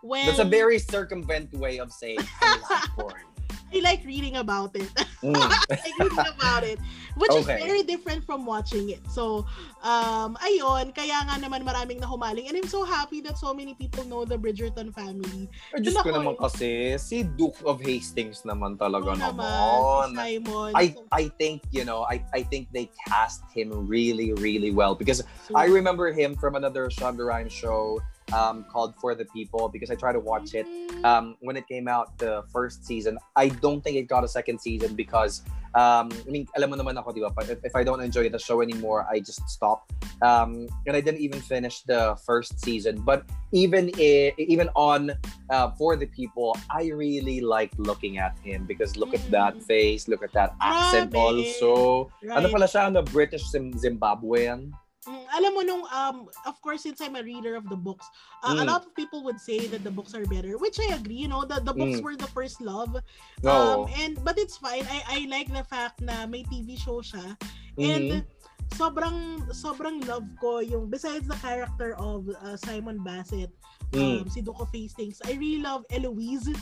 When 0.05 0.29
That's 0.29 0.43
a 0.43 0.45
very 0.45 0.77
circumvent 0.77 1.49
way 1.57 1.81
of 1.81 1.89
saying 1.89 2.21
I 2.45 2.61
like 2.61 2.93
porn. 2.93 3.25
I 3.73 3.79
like 3.81 4.05
reading 4.05 4.37
about 4.37 4.75
it. 4.75 4.89
Mm. 5.23 5.39
Like 5.39 5.95
reading 6.03 6.19
about 6.35 6.67
it. 6.67 6.83
Which 7.15 7.31
Okay. 7.31 7.55
is 7.55 7.63
very 7.63 7.83
different 7.87 8.27
from 8.27 8.43
watching 8.43 8.91
it. 8.91 8.99
So, 9.07 9.47
um, 9.79 10.35
ayun, 10.43 10.91
kaya 10.91 11.23
nga 11.23 11.39
naman 11.39 11.63
maraming 11.63 12.03
nahumaling. 12.03 12.51
And 12.51 12.59
I'm 12.59 12.67
so 12.67 12.83
happy 12.83 13.23
that 13.23 13.39
so 13.39 13.55
many 13.55 13.71
people 13.71 14.03
know 14.03 14.27
the 14.27 14.35
Bridgerton 14.35 14.91
family. 14.91 15.47
Ay, 15.71 15.79
Diyos 15.79 15.95
ko 16.03 16.11
naman 16.11 16.35
eh. 16.35 16.43
kasi, 16.43 16.69
si 16.99 17.23
Duke 17.23 17.55
of 17.63 17.79
Hastings 17.79 18.43
naman 18.43 18.75
talaga 18.75 19.15
naman, 19.15 19.39
naman. 19.39 20.11
si 20.11 20.15
Simon. 20.43 20.71
I 20.75 20.85
I 21.15 21.23
think, 21.39 21.63
you 21.71 21.87
know, 21.87 22.03
I, 22.03 22.19
I 22.35 22.43
think 22.43 22.67
they 22.75 22.91
cast 23.07 23.47
him 23.55 23.71
really, 23.71 24.35
really 24.35 24.75
well 24.75 24.91
because 24.91 25.23
so- 25.23 25.55
I 25.55 25.71
remember 25.71 26.11
him 26.11 26.35
from 26.35 26.59
another 26.59 26.91
Shonda 26.91 27.23
Rhimes 27.23 27.55
show 27.55 28.03
um, 28.31 28.63
called 28.71 28.95
For 29.01 29.15
the 29.15 29.25
People 29.25 29.67
because 29.67 29.91
I 29.91 29.95
tried 29.95 30.13
to 30.13 30.23
watch 30.23 30.53
it 30.55 30.63
Mm, 30.63 31.03
um, 31.03 31.25
when 31.41 31.57
it 31.57 31.67
came 31.67 31.87
out 31.91 32.15
the 32.17 32.43
first 32.53 32.85
season. 32.85 33.17
I 33.35 33.49
don't 33.49 33.83
think 33.83 33.97
it 33.97 34.07
got 34.07 34.23
a 34.23 34.27
second 34.31 34.61
season 34.61 34.95
because 34.95 35.41
um, 35.75 36.13
I 36.13 36.29
mean, 36.29 36.45
alam 36.55 36.69
mo 36.69 36.77
naman 36.77 37.01
ako, 37.01 37.11
di 37.17 37.21
ba? 37.25 37.33
If, 37.49 37.65
if 37.65 37.73
I 37.75 37.81
don't 37.83 37.99
enjoy 37.99 38.29
the 38.29 38.37
show 38.37 38.61
anymore, 38.61 39.09
I 39.09 39.17
just 39.19 39.41
stop. 39.49 39.89
Um, 40.21 40.69
and 40.85 40.95
I 40.95 41.01
didn't 41.01 41.19
even 41.19 41.41
finish 41.41 41.81
the 41.81 42.13
first 42.23 42.61
season. 42.61 43.01
But 43.01 43.25
even 43.51 43.89
i- 43.97 44.37
even 44.37 44.69
on 44.77 45.17
uh, 45.49 45.73
for 45.73 45.97
the 45.97 46.05
people, 46.13 46.53
I 46.69 46.93
really 46.93 47.41
liked 47.41 47.81
looking 47.81 48.21
at 48.21 48.37
him 48.45 48.69
because 48.69 48.95
look 49.01 49.17
at 49.17 49.25
that 49.33 49.57
Mm. 49.57 49.65
face, 49.65 50.05
look 50.07 50.21
at 50.21 50.31
that 50.37 50.53
accent 50.61 51.09
Grabe. 51.11 51.41
also. 51.41 52.07
Ano 52.21 52.47
right. 52.47 52.53
pala 52.53 52.67
siya? 52.69 52.93
Ano, 52.93 53.01
British 53.01 53.41
Zim- 53.49 53.73
Zimbabwean? 53.73 54.77
Mm, 55.03 55.25
alam 55.35 55.51
mo 55.51 55.61
nung 55.67 55.83
um 55.91 56.17
of 56.47 56.55
course 56.63 56.83
since 56.87 57.03
I'm 57.03 57.19
a 57.19 57.23
reader 57.23 57.59
of 57.59 57.67
the 57.67 57.75
books, 57.75 58.07
uh, 58.39 58.55
a 58.55 58.63
Mm. 58.63 58.67
lot 58.71 58.87
of 58.87 58.95
people 58.95 59.19
would 59.27 59.39
say 59.39 59.67
that 59.67 59.83
the 59.83 59.91
books 59.91 60.15
are 60.15 60.23
better, 60.23 60.55
which 60.55 60.79
I 60.79 60.95
agree, 60.95 61.27
you 61.27 61.27
know, 61.27 61.43
the 61.43 61.59
the 61.59 61.75
books 61.75 61.99
Mm. 61.99 62.03
were 62.07 62.15
the 62.15 62.31
first 62.31 62.63
love. 62.63 62.95
No. 63.43 63.51
Um 63.51 63.79
and 63.99 64.15
but 64.23 64.39
it's 64.39 64.55
fine. 64.55 64.87
I 64.87 65.03
I 65.03 65.19
like 65.27 65.51
the 65.51 65.67
fact 65.67 65.99
na 65.99 66.23
may 66.23 66.47
TV 66.47 66.79
show 66.79 67.03
siya 67.03 67.35
and 67.75 68.23
Mhm. 68.23 68.79
sobrang 68.79 69.43
sobrang 69.51 69.99
love 70.07 70.25
ko 70.39 70.63
yung 70.63 70.87
besides 70.87 71.27
the 71.27 71.37
character 71.43 71.93
of 71.99 72.25
uh, 72.39 72.55
Simon 72.55 73.03
Bassett, 73.03 73.51
Mm. 73.91 74.23
um 74.23 74.25
si 74.31 74.39
Duke 74.39 74.63
of 74.63 74.71
Hastings, 74.71 75.19
I 75.27 75.35
really 75.35 75.59
love 75.59 75.83
Eloise. 75.91 76.55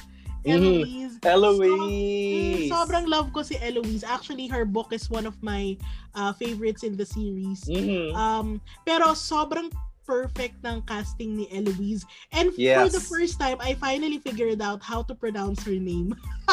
Eloise. 0.45 1.15
Eloise. 1.21 1.69
Mm, 2.33 2.69
sobrang 2.69 3.05
love 3.07 3.29
ko 3.31 3.41
si 3.41 3.57
Eloise. 3.61 4.03
Actually, 4.03 4.47
her 4.47 4.65
book 4.65 4.89
is 4.91 5.09
one 5.09 5.25
of 5.25 5.37
my 5.43 5.77
uh, 6.15 6.33
favorites 6.33 6.81
in 6.83 6.97
the 6.97 7.05
series. 7.05 7.61
Mhm. 7.69 8.15
Um, 8.15 8.47
pero 8.83 9.13
sobrang 9.13 9.69
perfect 10.01 10.59
ng 10.65 10.81
casting 10.83 11.37
ni 11.37 11.45
Eloise. 11.53 12.03
And 12.33 12.49
for 12.51 12.89
the 12.89 12.99
Yes. 12.99 13.07
first 13.07 13.39
time, 13.39 13.61
I 13.61 13.77
finally 13.77 14.17
figured 14.17 14.59
out 14.59 14.81
how 14.81 15.05
to 15.07 15.13
pronounce 15.13 15.61
her 15.63 15.77
name. 15.77 16.17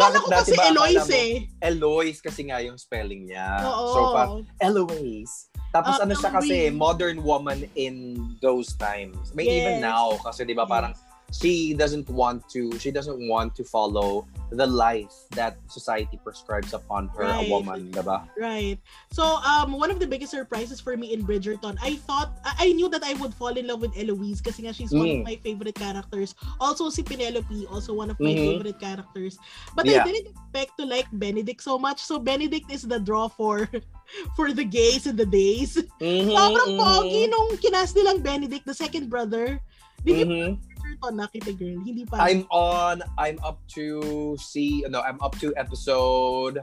Kala 0.00 0.20
ko 0.20 0.28
kasi 0.28 0.52
ba 0.56 0.70
Eloise 0.72 1.10
eh. 1.12 1.32
Eloise 1.60 2.20
kasi 2.20 2.48
nga 2.48 2.58
yung 2.60 2.76
spelling 2.76 3.28
niya. 3.28 3.64
Oo. 3.64 3.84
So, 3.94 4.00
pa, 4.12 4.22
Eloise. 4.60 5.48
Tapos 5.70 5.96
Ah, 6.00 6.02
ano 6.02 6.14
siya 6.18 6.30
kasi, 6.34 6.66
modern 6.72 7.22
woman 7.22 7.62
in 7.78 8.18
those 8.42 8.74
times. 8.74 9.30
May 9.38 9.46
even 9.46 9.78
Yes. 9.78 9.86
now, 9.86 10.18
kasi 10.18 10.42
di 10.42 10.52
ba 10.52 10.66
Yes. 10.66 10.98
She 11.32 11.74
doesn't 11.74 12.08
want 12.10 12.48
to, 12.50 12.76
she 12.78 12.90
doesn't 12.90 13.16
want 13.28 13.54
to 13.56 13.64
follow 13.64 14.26
the 14.50 14.66
life 14.66 15.14
that 15.32 15.56
society 15.70 16.18
prescribes 16.22 16.74
upon 16.74 17.06
her, 17.14 17.22
Right. 17.30 17.46
a 17.46 17.50
woman, 17.50 17.90
di 17.90 18.02
ba? 18.02 18.26
Right. 18.36 18.78
So, 19.14 19.38
um, 19.46 19.78
one 19.78 19.90
of 19.90 20.00
the 20.02 20.06
biggest 20.10 20.34
surprises 20.34 20.80
for 20.82 20.96
me 20.96 21.14
in 21.14 21.22
Bridgerton, 21.22 21.78
I 21.78 21.96
thought, 22.02 22.34
I 22.42 22.72
knew 22.74 22.88
that 22.90 23.04
I 23.06 23.14
would 23.22 23.34
fall 23.34 23.54
in 23.54 23.66
love 23.70 23.80
with 23.80 23.94
Eloise 23.94 24.42
kasi 24.42 24.66
nga 24.66 24.74
she's 24.74 24.90
one 24.90 25.06
of 25.06 25.22
Mm. 25.22 25.24
my 25.24 25.36
favorite 25.38 25.78
characters. 25.78 26.34
Also 26.58 26.90
si 26.90 27.02
Penelope, 27.06 27.66
also 27.70 27.94
one 27.94 28.10
of 28.10 28.18
my 28.18 28.34
Mhm. 28.34 28.58
favorite 28.58 28.78
characters. 28.82 29.38
But 29.78 29.86
Yeah. 29.86 30.02
I 30.02 30.10
didn't 30.10 30.34
expect 30.34 30.74
to 30.78 30.84
like 30.84 31.06
Benedict 31.14 31.62
so 31.62 31.78
much. 31.78 32.02
So 32.02 32.18
Benedict 32.18 32.70
is 32.74 32.82
the 32.82 32.98
draw 32.98 33.30
for 33.30 33.70
for 34.36 34.50
the 34.50 34.66
gays 34.66 35.06
and 35.06 35.14
the 35.14 35.26
days. 35.28 35.78
Mhm, 36.02 36.34
Sobrang 36.34 36.72
mhm, 36.74 36.80
pogi 36.82 37.22
nung 37.30 37.54
kinas 37.62 37.94
nilang 37.94 38.18
Benedict, 38.18 38.66
the 38.66 38.74
second 38.74 39.06
brother. 39.06 39.62
Did 40.00 40.16
you 40.24 40.58
Bridgerton 41.00 41.16
nakita 41.16 41.52
girl? 41.56 41.78
Hindi 41.80 42.04
pa. 42.04 42.16
I'm 42.20 42.44
on, 42.52 43.02
I'm 43.16 43.38
up 43.40 43.58
to 43.74 44.36
see, 44.38 44.84
no, 44.88 45.00
I'm 45.00 45.20
up 45.24 45.38
to 45.40 45.56
episode 45.56 46.60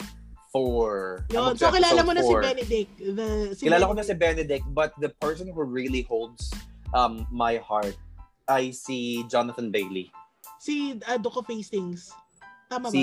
four. 0.54 1.26
Yun. 1.34 1.58
So 1.58 1.72
kilala 1.74 2.06
mo 2.06 2.14
na 2.14 2.22
si. 2.22 2.34
Benedict. 2.34 2.94
The, 2.98 3.28
si 3.58 3.66
Kilala 3.66 3.90
ko 3.90 3.94
na 3.98 4.06
Benedict. 4.06 4.08
si 4.08 4.14
Benedict, 4.14 4.66
but 4.74 4.94
the 5.02 5.10
person 5.20 5.50
who 5.50 5.64
really 5.66 6.06
holds 6.06 6.54
um 6.94 7.28
my 7.32 7.58
heart 7.58 7.98
ay 8.48 8.72
si 8.72 9.26
Jonathan 9.28 9.74
Bailey. 9.74 10.14
Si 10.62 10.96
uh, 11.08 11.18
Duke 11.18 11.42
of 11.42 11.48
Hastings. 11.50 12.14
Tama 12.70 12.92
ba? 12.92 12.96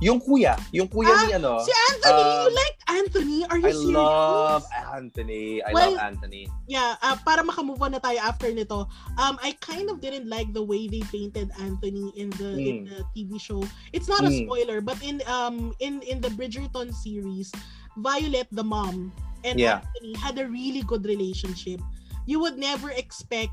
Yung 0.00 0.16
kuya, 0.16 0.56
yung 0.72 0.88
kuya 0.88 1.12
Ah, 1.12 1.24
ni 1.28 1.32
ano. 1.36 1.60
Si 1.60 1.68
Anthony! 1.92 2.24
Um, 2.24 2.32
you 2.32 2.48
like 2.56 2.76
Anthony? 2.88 3.38
Are 3.52 3.60
you 3.60 3.68
I 3.68 3.72
serious? 3.76 4.00
love 4.00 4.64
Anthony. 4.96 5.60
I 5.60 5.70
Well, 5.76 5.92
love 5.92 6.00
Anthony. 6.00 6.48
Yeah, 6.64 6.96
uh, 7.04 7.20
para 7.20 7.44
makamove 7.44 7.84
on 7.84 7.92
na 7.92 8.00
tayo 8.00 8.16
after 8.24 8.48
nito, 8.48 8.88
um, 9.20 9.36
I 9.44 9.52
kind 9.60 9.92
of 9.92 10.00
didn't 10.00 10.24
like 10.24 10.56
the 10.56 10.64
way 10.64 10.88
they 10.88 11.04
painted 11.12 11.52
Anthony 11.60 12.16
in 12.16 12.32
the 12.40 12.56
in 12.56 12.74
Mm. 12.80 12.84
the 12.88 12.98
TV 13.12 13.36
show. 13.36 13.60
It's 13.92 14.08
not 14.08 14.24
a 14.24 14.32
Mm. 14.32 14.48
spoiler, 14.48 14.80
but 14.80 14.96
in 15.04 15.20
um 15.28 15.76
in 15.84 16.00
in 16.08 16.24
the 16.24 16.32
Bridgerton 16.32 16.96
series, 16.96 17.52
Violet 18.00 18.48
the 18.56 18.64
mom 18.64 19.12
and 19.44 19.60
Yeah. 19.60 19.84
Anthony 19.84 20.16
had 20.16 20.40
a 20.40 20.48
really 20.48 20.80
good 20.80 21.04
relationship. 21.04 21.84
You 22.24 22.40
would 22.40 22.56
never 22.56 22.88
expect 22.96 23.52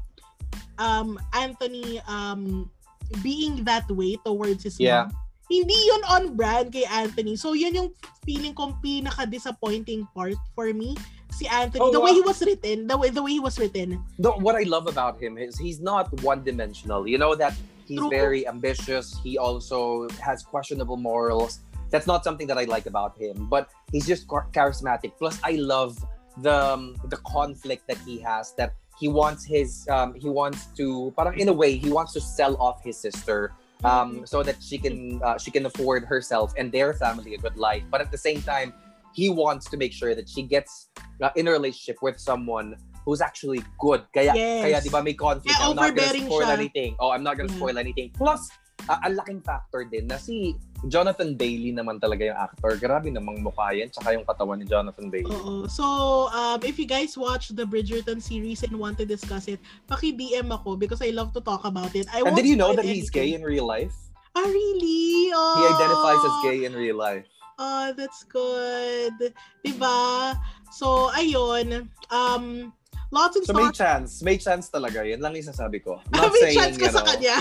um 0.79 1.19
Anthony 1.35 1.99
um 2.07 2.71
being 3.19 3.67
that 3.67 3.83
way 3.91 4.15
towards 4.23 4.63
his 4.63 4.79
Yeah. 4.79 5.11
mom. 5.11 5.26
Hindi 5.47 5.79
yun 5.87 6.03
on 6.11 6.23
brand 6.35 6.75
kay 6.75 6.83
Anthony. 6.83 7.39
So 7.39 7.55
yun 7.55 7.75
yung 7.75 7.89
feeling 8.27 8.53
kong 8.53 8.79
pinaka-disappointing 8.83 10.07
part 10.11 10.35
for 10.51 10.71
me 10.75 10.99
si 11.31 11.47
Anthony. 11.47 11.81
Oh, 11.83 11.91
the 11.91 11.99
way 11.99 12.11
wow. 12.11 12.19
he 12.19 12.21
was 12.21 12.39
written, 12.43 12.87
the 12.87 12.97
way 12.97 13.09
the 13.09 13.23
way 13.23 13.31
he 13.31 13.39
was 13.39 13.59
written. 13.59 14.03
The, 14.19 14.31
what 14.31 14.55
I 14.55 14.63
love 14.63 14.87
about 14.87 15.21
him 15.21 15.37
is 15.37 15.57
he's 15.57 15.79
not 15.79 16.11
one 16.21 16.43
dimensional. 16.43 17.07
You 17.07 17.17
know 17.17 17.35
that 17.35 17.53
he's 17.85 17.99
True. 17.99 18.09
very 18.09 18.47
ambitious. 18.47 19.15
He 19.23 19.37
also 19.37 20.09
has 20.19 20.43
questionable 20.43 20.97
morals. 20.97 21.59
That's 21.89 22.07
not 22.07 22.23
something 22.23 22.47
that 22.47 22.57
I 22.57 22.65
like 22.65 22.85
about 22.85 23.15
him. 23.15 23.47
But 23.47 23.69
he's 23.91 24.05
just 24.05 24.27
char- 24.27 24.51
charismatic. 24.51 25.15
Plus, 25.17 25.39
I 25.43 25.55
love 25.55 25.95
the 26.43 26.75
um, 26.75 26.99
the 27.07 27.17
conflict 27.23 27.87
that 27.87 27.97
he 28.03 28.19
has. 28.19 28.51
That 28.59 28.75
he 28.99 29.07
wants 29.07 29.45
his 29.45 29.87
um, 29.87 30.13
he 30.15 30.27
wants 30.27 30.67
to 30.75 31.13
parang 31.15 31.39
in 31.39 31.47
a 31.47 31.53
way 31.53 31.77
he 31.77 31.89
wants 31.89 32.11
to 32.13 32.21
sell 32.21 32.57
off 32.57 32.83
his 32.83 32.97
sister 32.97 33.53
um, 33.83 34.25
so 34.25 34.41
that 34.43 34.57
she 34.61 34.77
can 34.77 35.21
uh, 35.23 35.37
she 35.37 35.51
can 35.51 35.65
afford 35.65 36.05
herself 36.05 36.53
and 36.57 36.71
their 36.71 36.93
family 36.93 37.35
a 37.35 37.37
good 37.37 37.57
life. 37.57 37.83
But 37.91 38.01
at 38.01 38.11
the 38.11 38.17
same 38.17 38.41
time, 38.41 38.73
he 39.13 39.29
wants 39.29 39.69
to 39.69 39.77
make 39.77 39.93
sure 39.93 40.15
that 40.15 40.27
she 40.29 40.43
gets 40.43 40.89
uh, 41.21 41.29
in 41.35 41.47
a 41.47 41.51
relationship 41.51 41.97
with 42.01 42.19
someone 42.19 42.75
who's 43.05 43.21
actually 43.21 43.63
good. 43.79 44.03
Kaya 44.13 44.33
Yes. 44.35 44.61
kaya 44.63 44.77
di 44.81 44.89
ba 44.89 45.01
may 45.01 45.13
conflict. 45.13 45.57
Kaya 45.57 45.69
I'm 45.69 45.75
not 45.75 45.95
gonna 45.95 46.09
spoil 46.13 46.47
siya. 46.47 46.57
anything. 46.59 46.95
Oh, 46.99 47.11
I'm 47.11 47.23
not 47.23 47.37
gonna 47.37 47.49
Yeah. 47.51 47.57
spoil 47.61 47.77
anything. 47.77 48.11
Plus, 48.17 48.49
uh, 48.89 48.99
ang 49.03 49.15
laking 49.19 49.41
factor 49.43 49.83
din 49.83 50.07
na 50.07 50.17
si 50.17 50.55
Jonathan 50.87 51.33
Bailey 51.33 51.73
naman 51.73 51.97
talaga 51.97 52.21
yung 52.29 52.37
actor. 52.37 52.77
Grabe 52.77 53.09
namang 53.09 53.41
mukha 53.41 53.73
yan. 53.73 53.89
Tsaka 53.89 54.13
yung 54.13 54.25
katawan 54.25 54.61
ni 54.61 54.65
Jonathan 54.69 55.09
Bailey. 55.09 55.33
Oo. 55.33 55.65
So, 55.65 55.85
um, 56.29 56.61
if 56.61 56.77
you 56.77 56.85
guys 56.85 57.17
watch 57.17 57.49
the 57.49 57.65
Bridgerton 57.65 58.21
series 58.21 58.61
and 58.61 58.77
want 58.77 58.95
to 59.01 59.05
discuss 59.05 59.49
it, 59.49 59.57
paki-DM 59.89 60.53
ako 60.53 60.77
because 60.77 61.01
I 61.01 61.09
love 61.09 61.33
to 61.33 61.41
talk 61.41 61.65
about 61.65 61.97
it. 61.97 62.05
I 62.13 62.21
And 62.21 62.37
did 62.37 62.45
you 62.45 62.55
know 62.55 62.77
that 62.77 62.85
he's 62.85 63.09
gay 63.09 63.33
anything. 63.33 63.41
in 63.41 63.51
real 63.57 63.65
life? 63.65 63.93
Ah, 64.37 64.45
really? 64.45 65.33
Oh. 65.33 65.57
He 65.57 65.63
identifies 65.65 66.21
as 66.21 66.35
gay 66.45 66.59
in 66.69 66.73
real 66.77 66.97
life. 67.01 67.25
Oh, 67.57 67.89
that's 67.97 68.21
good. 68.29 69.33
Diba? 69.65 70.37
So, 70.69 71.09
ayun. 71.17 71.89
Um, 72.13 72.69
lots 73.11 73.35
and 73.37 73.45
So 73.45 73.53
may 73.53 73.67
lots. 73.71 73.77
chance. 73.77 74.21
May 74.21 74.37
chance 74.37 74.69
talaga. 74.69 75.03
Yan 75.03 75.19
lang 75.19 75.35
yung 75.35 75.47
sasabi 75.47 75.79
ko. 75.83 76.01
Not 76.11 76.31
may 76.33 76.51
saying, 76.51 76.57
chance 76.57 76.75
ka 76.77 76.85
you 76.85 76.91
sa 76.91 77.01
know, 77.03 77.11
kanya. 77.15 77.35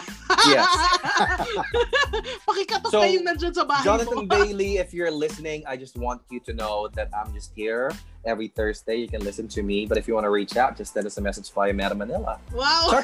Yes. 0.47 0.67
Pakikatok 2.47 2.91
So, 2.91 3.01
na 3.03 3.09
yung 3.11 3.25
nandyan 3.27 3.55
sa 3.55 3.65
bahay 3.65 3.85
Jonathan 3.85 4.27
mo. 4.27 4.31
Bailey, 4.31 4.79
if 4.79 4.95
you're 4.95 5.11
listening, 5.11 5.63
I 5.67 5.77
just 5.77 5.97
want 5.97 6.23
you 6.31 6.41
to 6.47 6.53
know 6.55 6.89
that 6.95 7.11
I'm 7.15 7.33
just 7.35 7.53
here 7.55 7.91
every 8.25 8.49
Thursday. 8.49 8.97
You 8.97 9.09
can 9.09 9.23
listen 9.23 9.47
to 9.55 9.63
me. 9.63 9.87
But 9.87 9.99
if 9.99 10.07
you 10.07 10.15
want 10.15 10.25
to 10.27 10.35
reach 10.35 10.57
out, 10.57 10.77
just 10.77 10.95
send 10.95 11.07
us 11.07 11.19
a 11.19 11.23
message 11.23 11.51
via 11.53 11.73
Meta 11.73 11.95
Manila. 11.95 12.39
Wow. 12.55 13.03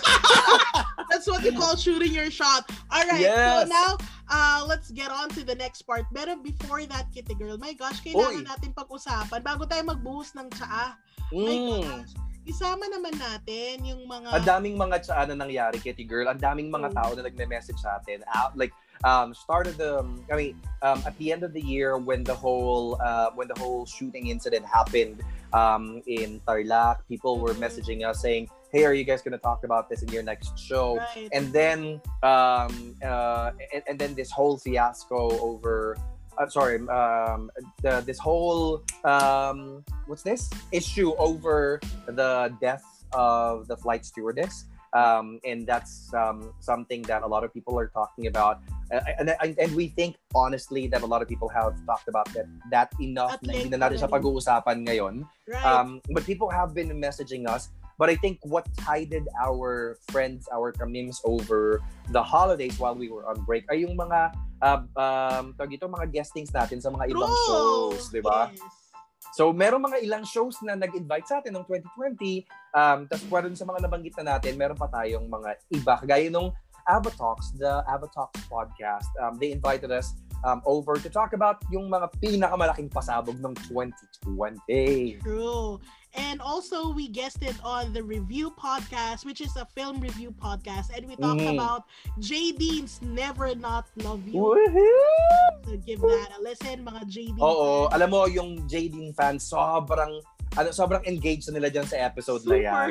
That's 1.11 1.27
what 1.27 1.43
you 1.45 1.53
call 1.53 1.77
shooting 1.77 2.13
your 2.13 2.31
shot. 2.31 2.67
All 2.91 3.05
right. 3.07 3.21
Yes. 3.23 3.67
So 3.67 3.69
now, 3.71 3.91
uh, 4.31 4.65
let's 4.67 4.91
get 4.91 5.11
on 5.11 5.29
to 5.37 5.45
the 5.45 5.55
next 5.55 5.83
part. 5.83 6.07
Pero 6.15 6.37
before 6.37 6.83
that, 6.87 7.07
Kitty 7.15 7.35
Girl, 7.35 7.59
my 7.59 7.73
gosh, 7.75 8.01
kailangan 8.03 8.43
Uy. 8.43 8.49
natin 8.49 8.71
pag-usapan 8.75 9.41
bago 9.43 9.67
tayo 9.69 9.83
magbuhos 9.87 10.35
ng 10.35 10.49
tsaa. 10.51 10.97
My 11.33 11.57
Mm. 11.59 11.83
gosh. 11.87 12.13
Isama 12.43 12.91
naman 12.91 13.15
natin 13.15 13.87
yung 13.87 14.03
mga... 14.11 14.35
Ang 14.35 14.47
daming 14.47 14.75
mga 14.75 14.97
tsaan 15.07 15.31
na 15.31 15.47
nangyari, 15.47 15.79
Kitty 15.79 16.03
Girl. 16.03 16.27
Ang 16.27 16.43
daming 16.43 16.75
mga 16.75 16.91
Mm. 16.91 16.97
tao 16.99 17.11
na 17.15 17.23
nagme-message 17.23 17.79
sa 17.79 18.03
atin. 18.03 18.27
Out, 18.35 18.59
like, 18.59 18.75
um, 19.07 19.31
started 19.31 19.79
the, 19.79 20.03
um, 20.03 20.27
I 20.27 20.35
mean, 20.35 20.55
um, 20.83 20.99
at 21.07 21.15
the 21.23 21.31
end 21.31 21.47
of 21.47 21.55
the 21.55 21.63
year 21.63 21.99
when 21.99 22.27
the 22.27 22.35
whole, 22.35 22.99
uh, 22.99 23.31
when 23.39 23.47
the 23.47 23.55
whole 23.63 23.87
shooting 23.87 24.27
incident 24.27 24.67
happened 24.67 25.23
um, 25.55 26.03
in 26.11 26.41
Tarlac, 26.43 27.07
people 27.07 27.39
were 27.39 27.55
Mm. 27.55 27.63
messaging 27.63 28.01
us 28.03 28.19
saying, 28.23 28.51
hey, 28.75 28.83
are 28.89 28.95
you 28.97 29.05
guys 29.05 29.21
going 29.23 29.37
to 29.37 29.43
talk 29.43 29.63
about 29.63 29.87
this 29.93 30.03
in 30.03 30.09
your 30.11 30.23
next 30.25 30.57
show? 30.59 30.97
Right. 30.97 31.29
and 31.31 31.53
then 31.53 32.01
um 32.25 32.97
uh 33.05 33.53
and, 33.69 33.83
and 33.85 33.97
then 34.01 34.17
this 34.17 34.33
whole 34.33 34.57
fiasco 34.57 35.29
over 35.45 36.01
uh, 36.43 36.51
sorry 36.51 36.83
um 36.91 37.51
the, 37.83 38.03
this 38.03 38.19
whole 38.19 38.83
um 39.07 39.85
what's 40.07 40.23
this? 40.23 40.51
Issue 40.75 41.15
over 41.17 41.79
the 42.07 42.51
death 42.61 42.85
of 43.15 43.69
the 43.69 43.77
flight 43.77 44.05
stewardess. 44.05 44.67
Um 44.93 45.41
and 45.47 45.67
that's 45.67 46.13
um 46.13 46.53
something 46.61 47.03
that 47.07 47.23
a 47.23 47.29
lot 47.31 47.45
of 47.45 47.55
people 47.55 47.79
are 47.79 47.89
talking 47.95 48.27
about. 48.27 48.61
Uh, 48.93 49.01
and, 49.19 49.33
and 49.41 49.57
and 49.57 49.71
we 49.73 49.89
think 49.89 50.17
honestly 50.35 50.87
that 50.91 51.01
a 51.01 51.09
lot 51.09 51.23
of 51.23 51.29
people 51.29 51.49
have 51.49 51.79
talked 51.87 52.09
about 52.09 52.27
that 52.35 52.45
that 52.75 52.93
enough 53.01 53.39
na 53.41 53.55
hindi 53.55 53.71
length 53.71 53.73
na 53.73 53.79
natin 53.89 53.97
siya 54.03 54.11
pag-uusapan 54.11 54.77
ngayon. 54.85 55.15
Right. 55.49 55.65
um, 55.65 56.05
but 56.13 56.27
people 56.29 56.51
have 56.51 56.75
been 56.75 56.93
messaging 57.01 57.49
us. 57.49 57.71
But 58.01 58.11
I 58.11 58.17
think 58.17 58.41
what 58.43 58.67
tided 58.83 59.29
our 59.39 59.97
friends, 60.11 60.49
our 60.51 60.73
kamims 60.73 61.23
over 61.23 61.79
the 62.11 62.23
holidays 62.23 62.81
while 62.81 62.97
we 62.97 63.09
were 63.09 63.23
on 63.31 63.45
break 63.47 63.63
ay 63.71 63.87
yung 63.87 63.95
mga 63.95 64.35
uh, 64.63 64.81
um, 64.87 65.45
tawag 65.59 65.75
ito, 65.75 65.91
mga 65.91 66.07
guestings 66.09 66.55
natin 66.55 66.79
sa 66.79 66.95
mga 66.95 67.11
ibang 67.11 67.27
True. 67.27 67.47
shows, 67.51 68.15
di 68.15 68.23
ba? 68.23 68.49
Yes. 68.49 68.63
So 69.33 69.49
meron 69.49 69.81
mga 69.81 70.05
ilang 70.05 70.29
shows 70.29 70.61
na 70.61 70.77
nag-invite 70.77 71.25
sa 71.25 71.41
atin 71.41 71.57
noong 71.57 71.65
2020. 71.65 72.45
Um, 72.77 73.09
Tapos 73.09 73.27
rin 73.33 73.57
sa 73.57 73.65
mga 73.65 73.81
nabanggit 73.89 74.15
na 74.21 74.37
natin, 74.37 74.61
meron 74.61 74.77
pa 74.77 74.93
tayong 74.93 75.25
mga 75.25 75.51
iba. 75.73 75.95
Kagaya 75.97 76.29
nung 76.29 76.53
Avatalks, 76.85 77.57
the 77.57 77.81
Avatalks 77.89 78.45
podcast. 78.51 79.09
Um, 79.17 79.41
they 79.41 79.55
invited 79.55 79.89
us 79.89 80.13
um, 80.45 80.63
over 80.67 80.95
to 80.97 81.09
talk 81.09 81.33
about 81.33 81.63
yung 81.71 81.89
mga 81.89 82.11
pinakamalaking 82.19 82.91
pasabog 82.91 83.39
ng 83.39 83.55
2020. 83.67 85.19
True. 85.23 85.81
And 86.13 86.45
also, 86.45 86.93
we 86.93 87.09
guested 87.09 87.57
on 87.65 87.97
the 87.97 88.05
review 88.05 88.53
podcast, 88.53 89.25
which 89.25 89.41
is 89.41 89.57
a 89.57 89.65
film 89.73 89.97
review 89.97 90.29
podcast. 90.29 90.93
And 90.93 91.09
we 91.09 91.17
talked 91.17 91.41
Mhm. 91.41 91.57
about 91.57 91.89
J. 92.21 92.53
Dean's 92.53 93.01
Never 93.01 93.57
Not 93.57 93.89
Love 94.05 94.21
You. 94.29 94.45
Woohoo! 94.45 95.65
So 95.65 95.73
give 95.81 96.05
that 96.05 96.37
a 96.37 96.41
listen, 96.45 96.85
mga 96.85 97.09
J. 97.09 97.33
Dean 97.33 97.41
Oo, 97.41 97.89
fans. 97.89 97.97
alam 97.97 98.09
mo 98.13 98.29
yung 98.29 98.61
Jadine 98.69 99.17
fans 99.17 99.49
sobrang 99.49 100.21
ano 100.53 100.69
sobrang 100.69 101.01
engaged 101.09 101.49
na 101.49 101.57
nila 101.57 101.73
diyan 101.73 101.89
sa 101.89 101.97
episode 102.05 102.45
na 102.45 102.57
yan. 102.61 102.91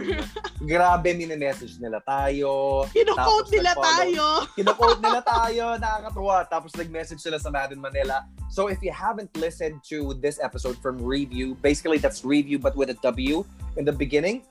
Grabe 0.66 1.14
mini-message 1.14 1.78
nila 1.78 2.02
tayo. 2.02 2.84
Tapos 2.90 3.50
nila 3.54 3.78
tayo. 3.78 4.26
Kino-quote 4.58 5.02
nila 5.02 5.22
tayo, 5.22 5.78
nakakatuwa. 5.78 6.46
Tapos 6.50 6.74
nag-message 6.74 7.22
sila 7.22 7.38
sa 7.38 7.54
Madden 7.54 7.78
Manila. 7.78 8.26
So 8.50 8.68
if 8.68 8.82
you 8.82 8.90
haven't 8.90 9.30
listened 9.38 9.86
to 9.94 10.18
this 10.18 10.42
episode 10.42 10.78
from 10.82 10.98
Review, 10.98 11.54
basically 11.62 12.02
that's 12.02 12.26
Review 12.26 12.58
but 12.58 12.74
with 12.74 12.90
a 12.90 12.98
W 13.06 13.46
in 13.78 13.86
the 13.86 13.94
beginning, 13.94 14.42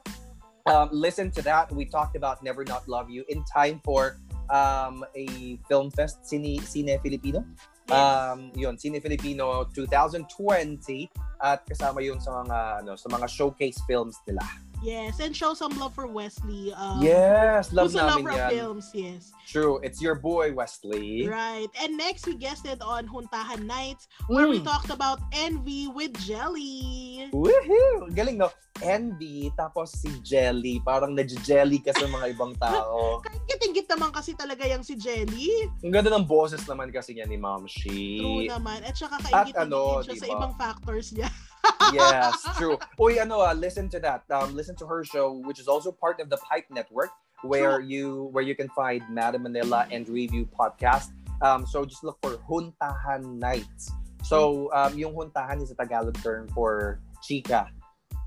um, 0.67 0.89
listen 0.93 1.31
to 1.35 1.43
that. 1.43 1.71
We 1.75 1.85
talked 1.85 2.15
about 2.15 2.43
Never 2.43 2.63
Not 2.63 2.87
Love 2.87 3.11
You 3.11 3.25
in 3.29 3.43
time 3.45 3.81
for 3.83 4.17
um, 4.51 5.05
a 5.15 5.59
film 5.69 5.91
fest, 5.91 6.23
Cine, 6.23 6.61
Cine 6.63 7.01
Filipino. 7.03 7.45
Um, 7.91 8.55
yun, 8.55 8.79
Cine 8.79 9.03
Filipino 9.03 9.67
2020 9.75 11.11
at 11.43 11.67
kasama 11.67 11.99
yun 11.99 12.23
sa 12.23 12.47
mga 12.47 12.87
ano 12.87 12.95
sa 12.95 13.11
mga 13.11 13.27
showcase 13.27 13.83
films 13.83 14.15
nila. 14.31 14.47
Yes, 14.81 15.21
and 15.21 15.37
show 15.37 15.53
some 15.53 15.77
love 15.77 15.93
for 15.93 16.07
Wesley. 16.07 16.73
Um, 16.73 17.05
yes, 17.05 17.69
love 17.71 17.93
who's 17.93 18.01
a 18.01 18.07
namin 18.07 18.25
lover 18.25 18.31
of 18.33 18.37
yan. 18.37 18.51
films, 18.51 18.89
yes. 18.97 19.29
True, 19.45 19.77
it's 19.85 20.01
your 20.01 20.15
boy 20.17 20.57
Wesley. 20.57 21.29
Right. 21.29 21.69
And 21.77 22.01
next, 22.01 22.25
we 22.25 22.33
guested 22.33 22.81
on 22.81 23.05
Huntahan 23.05 23.69
Nights, 23.69 24.09
where 24.29 24.49
we 24.49 24.57
Mm. 24.57 24.65
talked 24.65 24.89
about 24.89 25.21
Envy 25.37 25.93
with 25.93 26.17
Jelly. 26.25 27.29
Woohoo! 27.29 28.09
Galing 28.15 28.41
no? 28.41 28.49
Envy, 28.81 29.53
tapos 29.53 29.93
si 29.93 30.09
Jelly. 30.25 30.81
Parang 30.81 31.13
nag-jelly 31.13 31.85
ka 31.85 31.93
sa 31.93 32.09
mga 32.09 32.33
ibang 32.33 32.57
tao. 32.57 33.21
Kahit 33.27 33.45
kitinggit 33.45 33.85
naman 33.85 34.09
kasi 34.09 34.33
talaga 34.33 34.65
yung 34.65 34.81
si 34.81 34.97
Jelly. 34.97 35.69
Ang 35.85 35.93
ganda 35.93 36.09
ng 36.09 36.25
boses 36.25 36.65
naman 36.65 36.89
kasi 36.89 37.13
niya 37.13 37.29
ni 37.29 37.37
Ma'am 37.37 37.69
True 37.69 37.69
Shi. 37.69 38.49
naman. 38.49 38.81
At 38.81 38.97
saka 38.97 39.21
At 39.29 39.53
kaingit 39.53 39.61
ano, 39.61 40.01
siya 40.01 40.17
sa 40.17 40.25
diba? 40.25 40.37
ibang 40.41 40.55
factors 40.57 41.13
niya. 41.13 41.29
yes, 41.93 42.37
true. 42.57 42.79
Uy, 42.99 43.21
ano 43.21 43.41
ah, 43.41 43.53
listen 43.53 43.89
to 43.91 44.01
that. 44.01 44.25
Um, 44.31 44.55
listen 44.55 44.77
to 44.77 44.87
her 44.87 45.05
show, 45.05 45.33
which 45.45 45.59
is 45.59 45.69
also 45.69 45.93
part 45.93 46.21
of 46.21 46.31
the 46.31 46.37
Pipe 46.39 46.67
Network, 46.71 47.11
where 47.43 47.81
you 47.81 48.29
where 48.33 48.45
you 48.45 48.55
can 48.55 48.69
find 48.71 49.03
Madam 49.11 49.43
Manila 49.45 49.87
and 49.91 50.09
Review 50.09 50.49
podcast. 50.49 51.13
Um, 51.43 51.67
so 51.67 51.85
just 51.85 52.05
look 52.05 52.19
for 52.23 52.37
Huntahan 52.49 53.41
Nights. 53.41 53.93
So 54.23 54.69
um, 54.73 54.97
yung 54.99 55.17
huntahan 55.17 55.63
is 55.63 55.71
a 55.71 55.75
Tagalog 55.75 56.17
term 56.23 56.49
for 56.53 57.01
chika. 57.25 57.69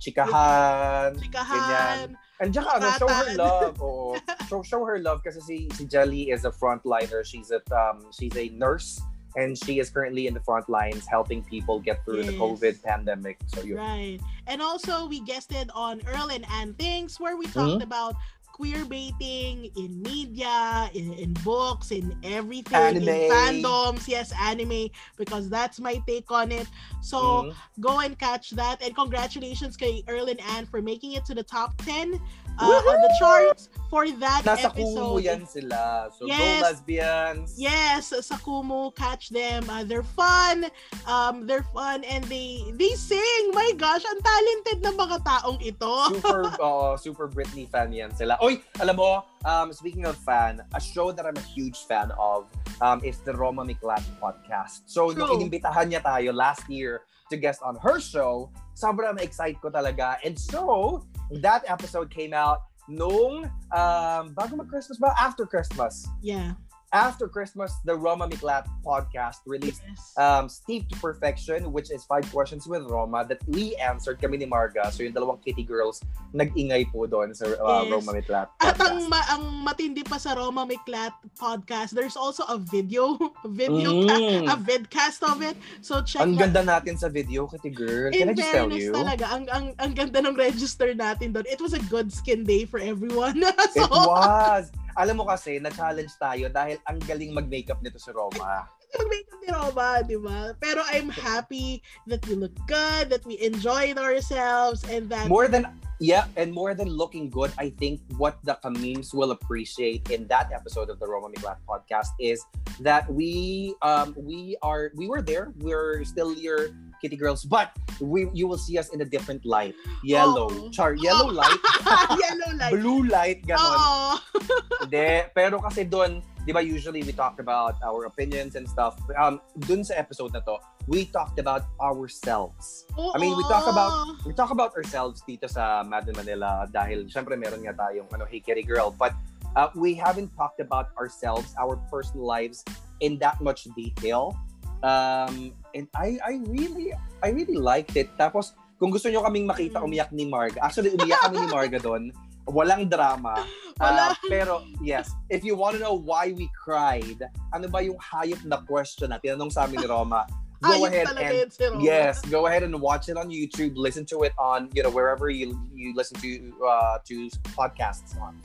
Chikahan. 0.01 1.15
Chikahan. 1.15 2.15
And 2.41 2.51
tsaka, 2.51 2.75
ano, 2.75 2.89
show 2.99 3.07
her 3.07 3.29
love. 3.39 3.79
Oo. 3.79 4.19
Show, 4.49 4.59
show 4.63 4.83
her 4.83 4.99
love 4.99 5.23
kasi 5.23 5.39
si, 5.39 5.55
si 5.71 5.85
Jelly 5.87 6.27
is 6.27 6.43
a 6.43 6.51
frontliner. 6.51 7.23
She's 7.23 7.55
a, 7.55 7.63
um, 7.71 8.11
she's 8.11 8.35
a 8.35 8.49
nurse 8.51 8.99
and 9.35 9.57
she 9.57 9.79
is 9.79 9.89
currently 9.89 10.27
in 10.27 10.33
the 10.33 10.39
front 10.41 10.69
lines 10.69 11.05
helping 11.07 11.43
people 11.43 11.79
get 11.79 12.03
through 12.05 12.23
the 12.23 12.33
COVID 12.33 12.83
pandemic. 12.83 13.37
So 13.47 13.61
yun. 13.61 13.77
Right. 13.77 14.19
And 14.47 14.61
also, 14.61 15.07
we 15.07 15.21
guested 15.21 15.69
on 15.73 16.01
Earl 16.07 16.29
and 16.31 16.45
Ann 16.51 16.73
Things, 16.75 17.19
where 17.19 17.37
we 17.37 17.45
talked 17.45 17.73
Mm-hmm. 17.73 17.81
about 17.81 18.15
queer 18.53 18.85
baiting 18.85 19.65
in 19.75 19.97
media, 20.05 20.85
in, 20.93 21.09
in 21.17 21.33
books, 21.41 21.89
in 21.89 22.13
everything, 22.21 22.77
Anime. 23.01 23.09
in 23.09 23.25
fandoms. 23.25 24.05
Yes, 24.07 24.29
anime, 24.37 24.93
because 25.17 25.49
that's 25.49 25.81
my 25.81 25.97
take 26.05 26.29
on 26.29 26.53
it. 26.53 26.69
So, 27.01 27.49
Mhm. 27.49 27.53
go 27.81 27.99
and 27.99 28.13
catch 28.13 28.53
that. 28.53 28.77
And 28.85 28.93
congratulations 28.93 29.73
kay 29.75 30.05
Earl 30.07 30.29
and 30.29 30.39
Ann 30.53 30.69
for 30.69 30.85
making 30.85 31.17
it 31.17 31.25
to 31.25 31.33
the 31.33 31.41
top 31.41 31.73
10 31.81 32.21
uh, 32.61 32.69
on 32.69 32.97
the 33.01 33.11
charts 33.17 33.73
for 33.89 34.05
that 34.21 34.45
Nasa 34.45 34.69
Kumu 34.69 35.17
episode. 35.17 35.25
yan 35.25 35.41
sila. 35.49 36.13
So 36.13 36.29
Yes. 36.29 36.37
go 36.37 36.69
lesbians. 36.69 37.57
Yes, 37.57 38.13
sa 38.13 38.37
Kumu, 38.37 38.93
catch 38.93 39.33
them. 39.33 39.65
Uh, 39.65 39.81
they're 39.81 40.05
fun. 40.05 40.69
Um, 41.09 41.49
they're 41.49 41.65
fun 41.73 42.05
and 42.05 42.21
they 42.29 42.61
they 42.77 42.93
sing. 42.93 43.49
My 43.57 43.73
gosh, 43.73 44.05
ang 44.05 44.21
talented 44.21 44.85
ng 44.85 44.93
mga 44.93 45.17
taong 45.25 45.57
ito. 45.65 45.93
Super, 46.13 46.41
uh, 46.61 46.93
super 46.93 47.25
Britney 47.25 47.65
fan 47.65 47.89
yan 47.89 48.13
sila. 48.13 48.37
Oy, 48.45 48.52
alam 48.81 48.95
mo, 48.97 49.23
um, 49.45 49.71
speaking 49.71 50.05
of 50.05 50.17
fan, 50.21 50.61
a 50.73 50.81
show 50.81 51.11
that 51.11 51.25
I'm 51.25 51.37
a 51.37 51.47
huge 51.53 51.85
fan 51.85 52.11
of 52.19 52.49
um, 52.81 52.99
is 53.03 53.19
the 53.21 53.33
Roma 53.33 53.63
Miklat 53.65 54.03
podcast. 54.19 54.85
So, 54.85 55.13
nung 55.13 55.29
True. 55.29 55.37
inimbitahan 55.39 55.91
niya 55.91 56.01
tayo 56.01 56.33
last 56.33 56.65
year 56.67 57.05
to 57.29 57.37
guest 57.37 57.61
on 57.63 57.77
her 57.81 57.99
show, 57.99 58.51
sobrang 58.75 59.17
na-excite 59.17 59.59
ko 59.61 59.69
talaga. 59.69 60.17
And 60.25 60.37
so, 60.37 61.03
that 61.43 61.63
episode 61.69 62.09
came 62.11 62.33
out 62.33 62.65
nung, 62.89 63.47
um, 63.71 64.23
bago 64.35 64.59
mag-Christmas 64.59 64.99
ba? 64.99 65.15
After 65.15 65.45
Christmas. 65.45 66.07
Yeah. 66.19 66.59
After 66.93 67.25
Christmas, 67.25 67.73
the 67.89 67.97
Roma 67.97 68.29
Miklat 68.29 68.69
podcast 68.85 69.41
released 69.49 69.81
Yes. 69.81 70.13
um, 70.13 70.45
Steve 70.45 70.85
to 70.93 70.95
Perfection, 71.01 71.73
which 71.73 71.89
is 71.89 72.05
five 72.05 72.21
questions 72.29 72.69
with 72.69 72.85
Roma 72.85 73.25
that 73.25 73.41
we 73.49 73.73
answered 73.81 74.21
kami 74.21 74.37
ni 74.37 74.45
Marga. 74.45 74.93
So 74.93 75.01
yung 75.01 75.17
dalawang 75.17 75.41
kitty 75.41 75.65
girls, 75.65 76.05
nag-ingay 76.37 76.93
po 76.93 77.09
doon 77.09 77.33
sa 77.33 77.49
uh, 77.49 77.81
Yes. 77.81 77.97
Roma 77.97 78.11
Mitlat 78.13 78.47
At 78.61 78.77
ang, 78.77 79.01
podcast. 79.01 79.09
ma- 79.09 79.25
ang 79.33 79.43
matindi 79.65 80.05
pa 80.05 80.21
sa 80.21 80.37
Roma 80.37 80.69
Miklat 80.69 81.17
podcast, 81.33 81.97
there's 81.97 82.13
also 82.13 82.45
a 82.45 82.61
video, 82.61 83.17
video 83.57 84.05
ca- 84.05 84.21
Mm. 84.23 84.45
a 84.53 84.55
vidcast 84.61 85.25
of 85.25 85.41
it. 85.41 85.57
So 85.81 86.05
check 86.05 86.21
Ang 86.21 86.37
ganda 86.37 86.61
natin 86.61 86.93
sa 86.93 87.09
video, 87.09 87.49
kitty 87.49 87.73
girl. 87.73 88.13
In 88.13 88.29
Can 88.29 88.29
I 88.29 88.37
just 88.37 88.53
tell 88.53 88.69
you? 88.69 88.93
talaga, 88.93 89.33
ang, 89.33 89.49
ang, 89.49 89.65
ang 89.81 89.91
ganda 89.97 90.21
ng 90.21 90.37
register 90.37 90.93
natin 90.93 91.33
doon. 91.33 91.49
It 91.49 91.57
was 91.57 91.73
a 91.73 91.81
good 91.89 92.13
skin 92.13 92.45
day 92.45 92.69
for 92.69 92.77
everyone. 92.77 93.41
so, 93.73 93.81
It 93.81 93.89
was. 93.89 94.69
Alam 94.93 95.21
mo 95.21 95.25
kasi, 95.25 95.57
na-challenge 95.57 96.13
tayo 96.21 96.45
dahil 96.53 96.77
ang 96.85 97.01
galing 97.03 97.33
mag-makeup 97.33 97.81
nito 97.81 97.97
si 97.97 98.13
Roma. 98.13 98.69
mag-makeup 98.99 99.39
ni 99.41 99.49
Roma, 99.49 99.87
di 100.05 100.17
ba? 100.21 100.53
Pero 100.61 100.85
I'm 100.85 101.09
happy 101.09 101.81
that 102.05 102.21
we 102.29 102.37
look 102.37 102.53
good, 102.69 103.09
that 103.09 103.25
we 103.25 103.41
enjoyed 103.41 103.97
ourselves, 103.97 104.85
and 104.85 105.09
that 105.09 105.25
More 105.25 105.49
than, 105.49 105.65
yeah, 105.97 106.29
and 106.37 106.53
more 106.53 106.77
than 106.77 106.89
looking 106.89 107.29
good, 107.29 107.49
I 107.57 107.73
think 107.73 108.01
what 108.21 108.37
the 108.45 108.57
Kameems 108.61 109.13
will 109.13 109.31
appreciate 109.31 110.09
in 110.13 110.29
that 110.29 110.53
episode 110.53 110.89
of 110.93 110.99
the 111.01 111.07
Roma 111.09 111.33
Miklat 111.33 111.57
podcast 111.65 112.13
is 112.19 112.45
that 112.81 113.05
we 113.09 113.73
um 113.81 114.13
we 114.17 114.57
are 114.61 114.91
we 114.93 115.07
were 115.07 115.21
there. 115.21 115.53
We're 115.61 116.03
still 116.05 116.33
your 116.33 116.69
kitty 117.03 117.19
girls, 117.19 117.43
but 117.43 117.75
we 117.99 118.31
you 118.31 118.47
will 118.47 118.57
see 118.57 118.79
us 118.79 118.95
in 118.95 119.03
a 119.03 119.07
different 119.07 119.43
light. 119.43 119.75
Yellow. 120.07 120.47
Oh. 120.47 120.71
Char, 120.71 120.95
yellow 120.95 121.27
light, 121.27 121.59
yellow 122.23 122.51
light. 122.55 122.71
blue 122.71 123.03
light, 123.11 123.43
ganon. 123.43 123.75
Oo. 123.75 124.15
Hindi. 124.87 125.27
Pero 125.35 125.59
kasi 125.59 125.83
doon, 125.83 126.23
di 126.47 126.55
ba 126.55 126.63
usually 126.63 127.03
we 127.03 127.11
talk 127.11 127.43
about 127.43 127.75
our 127.83 128.07
opinions 128.07 128.55
and 128.55 128.63
stuff. 128.63 128.95
Um, 129.19 129.43
dun 129.67 129.83
sa 129.83 129.99
episode 129.99 130.31
na 130.31 130.39
to, 130.47 130.63
we 130.87 131.11
talked 131.11 131.39
about 131.43 131.67
ourselves. 131.83 132.87
I 132.95 133.19
mean, 133.19 133.35
we 133.35 133.43
talk 133.51 133.67
about 133.67 134.23
we 134.23 134.31
talk 134.31 134.55
about 134.55 134.71
ourselves 134.79 135.19
dito 135.27 135.51
sa 135.51 135.83
Madden 135.83 136.15
Manila 136.15 136.67
dahil 136.71 137.11
syempre 137.11 137.35
meron 137.35 137.67
nga 137.67 137.75
tayong 137.75 138.07
ano, 138.15 138.23
Hey 138.23 138.39
Kitty 138.39 138.63
Girl, 138.63 138.95
but 138.95 139.11
uh, 139.55 139.69
we 139.75 139.93
haven't 139.93 140.31
talked 140.35 140.59
about 140.59 140.95
ourselves, 140.97 141.53
our 141.59 141.77
personal 141.91 142.25
lives 142.25 142.63
in 142.99 143.19
that 143.19 143.39
much 143.41 143.67
detail. 143.75 144.35
Um, 144.83 145.55
and 145.71 145.87
I 145.95 146.19
I 146.19 146.33
really 146.43 146.91
I 147.23 147.31
really 147.31 147.55
liked 147.55 147.95
it. 147.95 148.11
Tapos 148.19 148.51
kung 148.77 148.91
gusto 148.91 149.07
nyo 149.07 149.23
kaming 149.23 149.47
makita 149.47 149.79
Mm. 149.79 149.87
umiyak 149.87 150.11
ni 150.11 150.27
Marga, 150.27 150.59
actually 150.59 150.91
umiyak 150.91 151.23
kami 151.23 151.39
ni 151.39 151.47
Marga 151.47 151.79
doon. 151.79 152.11
Walang 152.43 152.91
drama. 152.91 153.39
Wala. 153.81 154.11
Uh, 154.11 154.15
pero 154.27 154.53
yes, 154.83 155.09
if 155.31 155.41
you 155.41 155.55
want 155.55 155.73
to 155.73 155.81
know 155.81 155.95
why 155.95 156.35
we 156.35 156.51
cried, 156.53 157.17
ano 157.55 157.65
ba 157.71 157.79
yung 157.81 157.95
hayop 157.97 158.43
na 158.43 158.59
question 158.67 159.09
na 159.09 159.17
tinanong 159.17 159.49
sa 159.49 159.65
amin 159.65 159.81
ni 159.81 159.87
Roma? 159.87 160.27
Go 160.63 160.71
Ayun 160.79 160.91
ahead 160.91 161.07
and 161.15 161.51
si. 161.51 161.63
Yes, 161.83 162.23
go 162.31 162.47
ahead 162.47 162.63
and 162.63 162.71
watch 162.79 163.11
it 163.11 163.19
on 163.19 163.27
YouTube. 163.27 163.75
Listen 163.75 164.07
to 164.11 164.23
it 164.23 164.31
on 164.39 164.71
you 164.75 164.83
know 164.83 164.91
wherever 164.91 165.27
you 165.31 165.55
you 165.75 165.91
listen 165.95 166.15
to 166.23 166.29
uh 166.63 166.99
to 167.07 167.27
podcasts 167.55 168.15
on. 168.19 168.39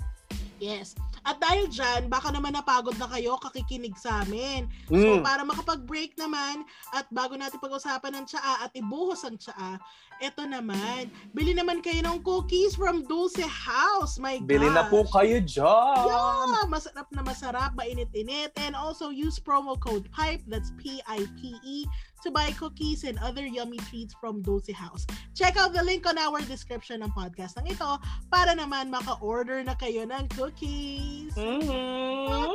Yes. 0.58 0.98
At 1.28 1.36
dahil 1.36 1.68
dyan, 1.68 2.08
baka 2.08 2.32
naman 2.32 2.56
napagod 2.56 2.96
na 2.96 3.04
kayo 3.04 3.36
kakikinig 3.36 3.92
sa 4.00 4.24
amin. 4.24 4.64
So, 4.88 5.20
Mm. 5.20 5.20
para 5.20 5.44
makapag-break 5.44 6.16
naman, 6.16 6.64
at 6.96 7.04
bago 7.12 7.36
natin 7.36 7.60
pag-usapan 7.60 8.16
ng 8.16 8.24
tsaa 8.24 8.64
at 8.64 8.72
ibuhos 8.72 9.20
ang 9.28 9.36
tsaa, 9.36 9.76
eto 10.18 10.44
naman, 10.46 11.10
bili 11.32 11.54
naman 11.54 11.78
kayo 11.82 12.02
ng 12.02 12.22
cookies 12.22 12.74
from 12.74 13.06
Dulce 13.06 13.42
House. 13.46 14.18
My 14.18 14.42
Bili 14.42 14.66
na 14.70 14.86
po 14.90 15.06
gosh. 15.06 15.14
kayo 15.14 15.36
dyan. 15.42 16.04
Yeah, 16.06 16.66
masarap 16.66 17.08
na 17.14 17.22
masarap, 17.22 17.70
mainit-init. 17.78 18.50
And 18.58 18.74
also 18.74 19.10
use 19.10 19.38
promo 19.38 19.78
code 19.78 20.10
PIPE, 20.10 20.42
that's 20.50 20.74
P-I-P-E, 20.78 21.76
to 22.22 22.28
buy 22.34 22.50
cookies 22.58 23.06
and 23.06 23.18
other 23.22 23.46
yummy 23.46 23.78
treats 23.86 24.14
from 24.18 24.42
Dulce 24.42 24.74
House. 24.74 25.06
Check 25.38 25.54
out 25.56 25.72
the 25.72 25.82
link 25.82 26.02
on 26.06 26.18
our 26.18 26.42
description 26.42 27.06
ng 27.06 27.14
podcast 27.14 27.54
ng 27.62 27.70
ito 27.70 27.90
para 28.26 28.54
naman 28.58 28.90
maka-order 28.90 29.62
na 29.62 29.78
kayo 29.78 30.02
ng 30.02 30.26
cookies. 30.34 31.32
Mhm. 31.38 32.50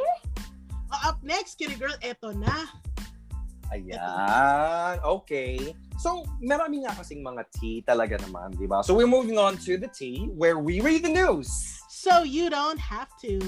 Uh, 0.93 1.02
up 1.10 1.17
next, 1.26 1.58
Kitty 1.58 1.80
Girl, 1.80 1.95
eto 2.06 2.36
na. 2.38 2.69
Ayan. 3.74 5.02
Okay. 5.02 5.74
So, 5.98 6.26
marami 6.38 6.86
nga 6.86 6.94
kasing 6.94 7.26
mga 7.26 7.44
tea 7.58 7.82
talaga 7.82 8.22
naman, 8.22 8.54
di 8.54 8.70
ba? 8.70 8.86
So, 8.86 8.94
we're 8.94 9.10
moving 9.10 9.42
on 9.42 9.58
to 9.66 9.82
the 9.82 9.90
tea 9.90 10.30
where 10.38 10.62
we 10.62 10.78
read 10.82 11.02
the 11.02 11.14
news. 11.14 11.50
So 12.04 12.28
you 12.28 12.52
don't 12.52 12.84
have 12.84 13.08
to. 13.24 13.40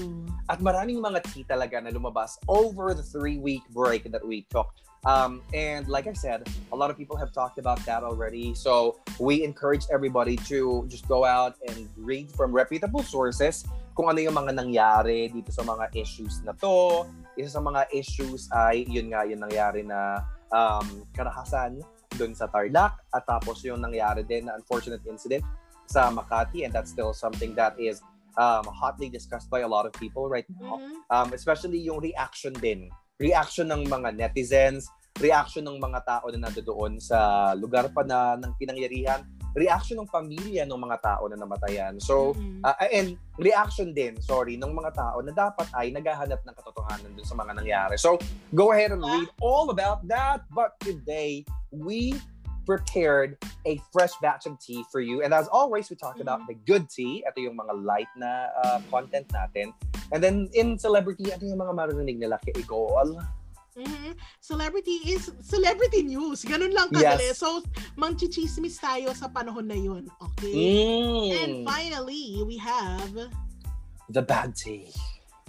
At 0.48 0.64
maraming 0.64 1.04
mga 1.04 1.28
tea 1.28 1.44
talaga 1.44 1.76
na 1.76 1.92
lumabas 1.92 2.40
over 2.48 2.96
the 2.96 3.04
three-week 3.04 3.68
break 3.68 4.08
that 4.08 4.24
we 4.24 4.48
took. 4.48 4.72
Um, 5.04 5.44
and 5.52 5.84
like 5.92 6.08
I 6.08 6.16
said, 6.16 6.48
a 6.72 6.76
lot 6.76 6.88
of 6.88 6.96
people 6.96 7.20
have 7.20 7.36
talked 7.36 7.60
about 7.60 7.84
that 7.84 8.00
already. 8.00 8.56
So 8.56 8.96
we 9.20 9.44
encourage 9.44 9.84
everybody 9.92 10.40
to 10.48 10.88
just 10.88 11.04
go 11.04 11.28
out 11.28 11.60
and 11.68 11.84
read 12.00 12.32
from 12.32 12.48
reputable 12.48 13.04
sources 13.04 13.68
kung 13.92 14.08
ano 14.08 14.24
yung 14.24 14.32
mga 14.40 14.56
nangyari 14.56 15.28
dito 15.28 15.52
sa 15.52 15.60
mga 15.60 15.92
issues 15.92 16.40
na 16.40 16.56
to. 16.56 17.04
Isa 17.36 17.60
sa 17.60 17.62
mga 17.62 17.92
issues 17.92 18.48
ay 18.52 18.88
yun 18.88 19.12
nga 19.12 19.28
yung 19.28 19.44
nangyari 19.44 19.84
na 19.84 20.24
um, 20.48 21.04
karahasan 21.12 21.80
doon 22.16 22.32
sa 22.32 22.48
Tarlac 22.48 22.96
at 23.12 23.22
tapos 23.28 23.60
yung 23.60 23.84
nangyari 23.84 24.24
din 24.24 24.48
na 24.48 24.56
unfortunate 24.56 25.04
incident 25.04 25.44
sa 25.84 26.08
Makati 26.08 26.64
and 26.64 26.72
that's 26.72 26.90
still 26.90 27.12
something 27.12 27.52
that 27.52 27.76
is 27.76 28.00
um, 28.40 28.64
hotly 28.72 29.12
discussed 29.12 29.52
by 29.52 29.60
a 29.60 29.68
lot 29.68 29.84
of 29.84 29.92
people 30.00 30.28
right 30.28 30.48
now. 30.60 30.80
Mhm. 30.80 31.04
Um, 31.12 31.28
especially 31.36 31.80
yung 31.84 32.00
reaction 32.00 32.56
din. 32.56 32.88
Reaction 33.16 33.68
ng 33.68 33.88
mga 33.88 34.16
netizens, 34.16 34.88
reaction 35.20 35.64
ng 35.64 35.80
mga 35.80 36.04
tao 36.04 36.28
na 36.28 36.48
nandoon 36.48 37.00
sa 37.00 37.52
lugar 37.56 37.88
pa 37.92 38.04
na 38.04 38.36
ng 38.36 38.52
pinangyarihan, 38.60 39.24
reaction 39.56 39.96
ng 40.04 40.08
pamilya 40.12 40.68
ng 40.68 40.76
mga 40.76 40.96
tao 41.00 41.24
na 41.32 41.36
namatayan. 41.40 41.96
So, 41.96 42.36
Mhm. 42.36 42.60
uh, 42.60 42.76
and 42.92 43.16
reaction 43.40 43.96
din, 43.96 44.20
sorry, 44.20 44.60
ng 44.60 44.68
mga 44.68 44.92
tao 44.92 45.18
na 45.24 45.32
dapat 45.32 45.66
ay 45.72 45.90
naghahanap 45.96 46.44
ng 46.44 46.54
katotohanan 46.54 47.10
dun 47.16 47.24
sa 47.24 47.32
mga 47.32 47.52
nangyari. 47.56 47.96
So, 47.96 48.20
go 48.52 48.76
ahead 48.76 48.92
and 48.92 49.00
read 49.00 49.32
all 49.40 49.72
about 49.72 50.04
that. 50.12 50.44
But 50.52 50.76
today, 50.84 51.48
we 51.72 52.20
prepared 52.66 53.38
a 53.64 53.78
fresh 53.94 54.10
batch 54.18 54.44
of 54.44 54.58
tea 54.58 54.82
for 54.90 54.98
you. 54.98 55.22
And 55.22 55.30
as 55.30 55.46
always, 55.48 55.88
we 55.88 55.94
talk 55.94 56.18
about 56.18 56.42
the 56.50 56.58
good 56.66 56.90
tea. 56.90 57.22
Ito 57.22 57.38
yung 57.38 57.56
mga 57.56 57.72
light 57.86 58.10
na 58.18 58.50
uh, 58.58 58.82
content 58.90 59.30
natin. 59.30 59.70
And 60.10 60.18
then 60.18 60.50
in 60.52 60.74
celebrity, 60.74 61.30
ito 61.30 61.46
yung 61.46 61.62
mga 61.62 61.72
maririnig 61.72 62.18
nila 62.18 62.42
kay 62.42 62.52
Igol. 62.58 63.22
Mhm. 63.76 64.16
Celebrity 64.40 65.04
is 65.04 65.28
celebrity 65.44 66.00
news. 66.02 66.42
Ganun 66.48 66.72
lang 66.72 66.88
kadali. 66.88 67.28
Yes. 67.28 67.38
So, 67.38 67.60
mangchichismis 67.94 68.80
tayo 68.80 69.12
sa 69.12 69.28
panahon 69.28 69.68
na 69.68 69.76
yun. 69.76 70.08
Okay? 70.16 70.80
And 71.36 71.60
Mm, 71.60 71.68
finally, 71.68 72.40
we 72.40 72.56
have 72.56 73.12
the 74.08 74.24
bad 74.24 74.56
tea. 74.56 74.88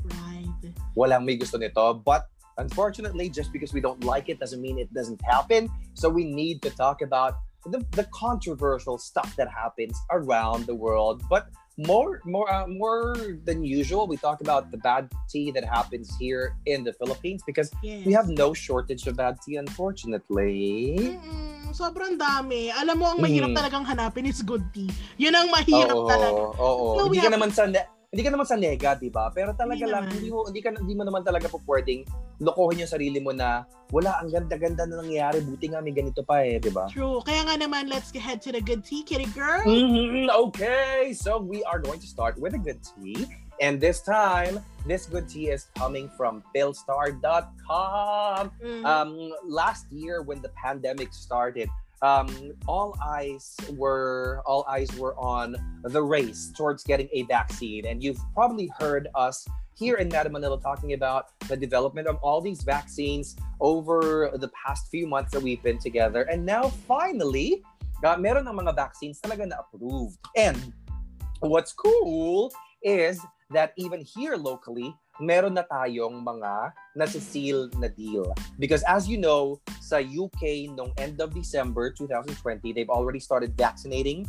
right. 0.08 0.72
Walang 0.96 1.24
may 1.24 1.36
gusto 1.40 1.56
nito. 1.56 1.96
But 2.04 2.28
unfortunately, 2.60 3.28
just 3.32 3.52
because 3.52 3.72
we 3.72 3.80
don't 3.80 4.04
like 4.04 4.28
it 4.28 4.40
doesn't 4.40 4.60
mean 4.62 4.80
it 4.80 4.92
doesn't 4.92 5.20
happen. 5.24 5.68
So 5.96 6.08
we 6.08 6.24
need 6.24 6.62
to 6.64 6.72
talk 6.72 7.00
about 7.04 7.36
the, 7.68 7.84
the 7.96 8.08
controversial 8.16 8.98
stuff 8.98 9.36
that 9.36 9.48
happens 9.52 9.96
around 10.12 10.68
the 10.68 10.76
world. 10.76 11.24
But 11.28 11.48
more 11.78 12.22
more 12.26 12.50
uh, 12.50 12.66
more 12.66 13.16
than 13.46 13.62
usual, 13.62 14.08
we 14.08 14.18
talk 14.18 14.42
about 14.42 14.74
the 14.74 14.78
bad 14.78 15.06
tea 15.30 15.54
that 15.54 15.62
happens 15.64 16.10
here 16.18 16.58
in 16.66 16.82
the 16.82 16.94
Philippines 16.94 17.46
because 17.46 17.70
Yes. 17.82 18.02
we 18.06 18.14
have 18.14 18.28
no 18.28 18.52
shortage 18.52 19.06
of 19.06 19.16
bad 19.16 19.38
tea, 19.46 19.58
unfortunately. 19.58 20.98
Mm-mm, 20.98 21.70
sobrang 21.72 22.18
dami. 22.18 22.74
Alam 22.74 22.96
mo, 22.98 23.06
ang 23.14 23.20
mahirap 23.22 23.54
Mm. 23.54 23.58
talagang 23.58 23.86
hanapin 23.86 24.26
is 24.26 24.42
good 24.42 24.66
tea. 24.74 24.90
Yun 25.18 25.34
ang 25.34 25.54
mahirap 25.54 25.94
Oo, 25.94 26.10
talaga. 26.10 26.42
Oo, 26.58 26.86
So, 26.98 27.02
we 27.08 27.18
hindi 27.18 27.22
ka 27.22 27.30
have- 27.30 27.36
naman 27.38 27.52
sa 27.54 27.64
ne- 27.70 27.88
hindi 28.08 28.24
ka 28.24 28.32
naman 28.32 28.48
sa 28.48 28.56
nega, 28.56 28.96
'di 28.96 29.12
ba? 29.12 29.28
Pero 29.36 29.52
talaga 29.52 29.84
Hindi 29.84 29.92
lang 29.92 30.04
naman. 30.08 30.16
hindi 30.16 30.30
mo 30.32 30.40
hindi 30.48 30.62
ka 30.64 30.70
hindi 30.80 30.96
mo 30.96 31.04
naman 31.04 31.28
talaga 31.28 31.52
po 31.52 31.60
pwedeng 31.68 32.08
lokohin 32.40 32.80
yung 32.80 32.94
sarili 32.94 33.20
mo 33.20 33.36
na 33.36 33.68
wala 33.92 34.24
ang 34.24 34.32
ganda-ganda 34.32 34.88
na 34.88 35.04
nangyayari, 35.04 35.44
buti 35.44 35.74
nga 35.76 35.84
may 35.84 35.92
ganito 35.92 36.24
pa 36.24 36.40
eh, 36.40 36.56
'di 36.56 36.72
ba? 36.72 36.88
True. 36.88 37.20
Kaya 37.28 37.44
nga 37.44 37.60
naman, 37.60 37.92
let's 37.92 38.08
head 38.16 38.40
to 38.40 38.56
the 38.56 38.64
good 38.64 38.88
tea, 38.88 39.04
kitty 39.04 39.28
girl. 39.36 39.60
Mhm, 39.68 40.32
Okay, 40.32 41.12
so 41.12 41.36
we 41.36 41.68
are 41.68 41.84
going 41.84 42.00
to 42.00 42.08
start 42.08 42.40
with 42.40 42.56
a 42.56 42.62
good 42.62 42.80
tea. 42.80 43.28
And 43.60 43.82
this 43.82 44.00
time, 44.06 44.62
this 44.86 45.10
good 45.10 45.28
tea 45.28 45.50
is 45.52 45.68
coming 45.76 46.08
from 46.16 46.46
philstar.com. 46.56 48.52
Mhm. 48.64 48.84
Um, 48.86 49.12
last 49.44 49.90
year 49.92 50.22
when 50.24 50.40
the 50.40 50.54
pandemic 50.56 51.12
started, 51.12 51.68
um, 52.02 52.54
all 52.68 52.96
eyes 53.04 53.56
were 53.74 54.42
all 54.46 54.66
eyes 54.70 54.90
were 54.98 55.18
on 55.18 55.56
the 55.84 56.02
race 56.02 56.52
towards 56.56 56.84
getting 56.84 57.10
a 57.12 57.24
vaccine, 57.24 57.86
and 57.88 58.04
you've 58.04 58.20
probably 58.34 58.70
heard 58.80 59.08
us 59.16 59.46
here 59.76 59.98
in 59.98 60.10
Madam 60.10 60.34
Manila 60.34 60.60
talking 60.62 60.94
about 60.94 61.30
the 61.48 61.58
development 61.58 62.08
of 62.08 62.18
all 62.22 62.42
these 62.42 62.62
vaccines 62.64 63.36
over 63.62 64.32
the 64.36 64.50
past 64.50 64.90
few 64.90 65.06
months 65.08 65.32
that 65.32 65.42
we've 65.42 65.62
been 65.64 65.80
together, 65.80 66.24
and 66.24 66.46
now 66.46 66.70
finally, 66.88 67.62
uh, 68.04 68.18
meron 68.18 68.48
ng 68.48 68.54
mga 68.54 68.76
vaccines 68.76 69.20
talaga 69.22 69.48
na 69.48 69.58
approved. 69.58 70.18
And 70.36 70.74
what's 71.40 71.74
cool 71.74 72.52
is 72.82 73.20
that 73.50 73.74
even 73.78 74.02
here 74.02 74.36
locally, 74.36 74.94
meron 75.20 75.58
na 75.58 75.66
tayong 75.66 76.22
mga 76.22 76.74
nasiseal 76.98 77.70
na 77.78 77.90
deal. 77.90 78.30
Because 78.58 78.82
as 78.86 79.10
you 79.10 79.18
know, 79.18 79.62
sa 79.82 80.02
UK 80.02 80.74
nung 80.74 80.94
end 80.98 81.22
of 81.22 81.34
December 81.34 81.94
2020, 81.94 82.74
they've 82.74 82.92
already 82.92 83.20
started 83.20 83.54
vaccinating 83.58 84.26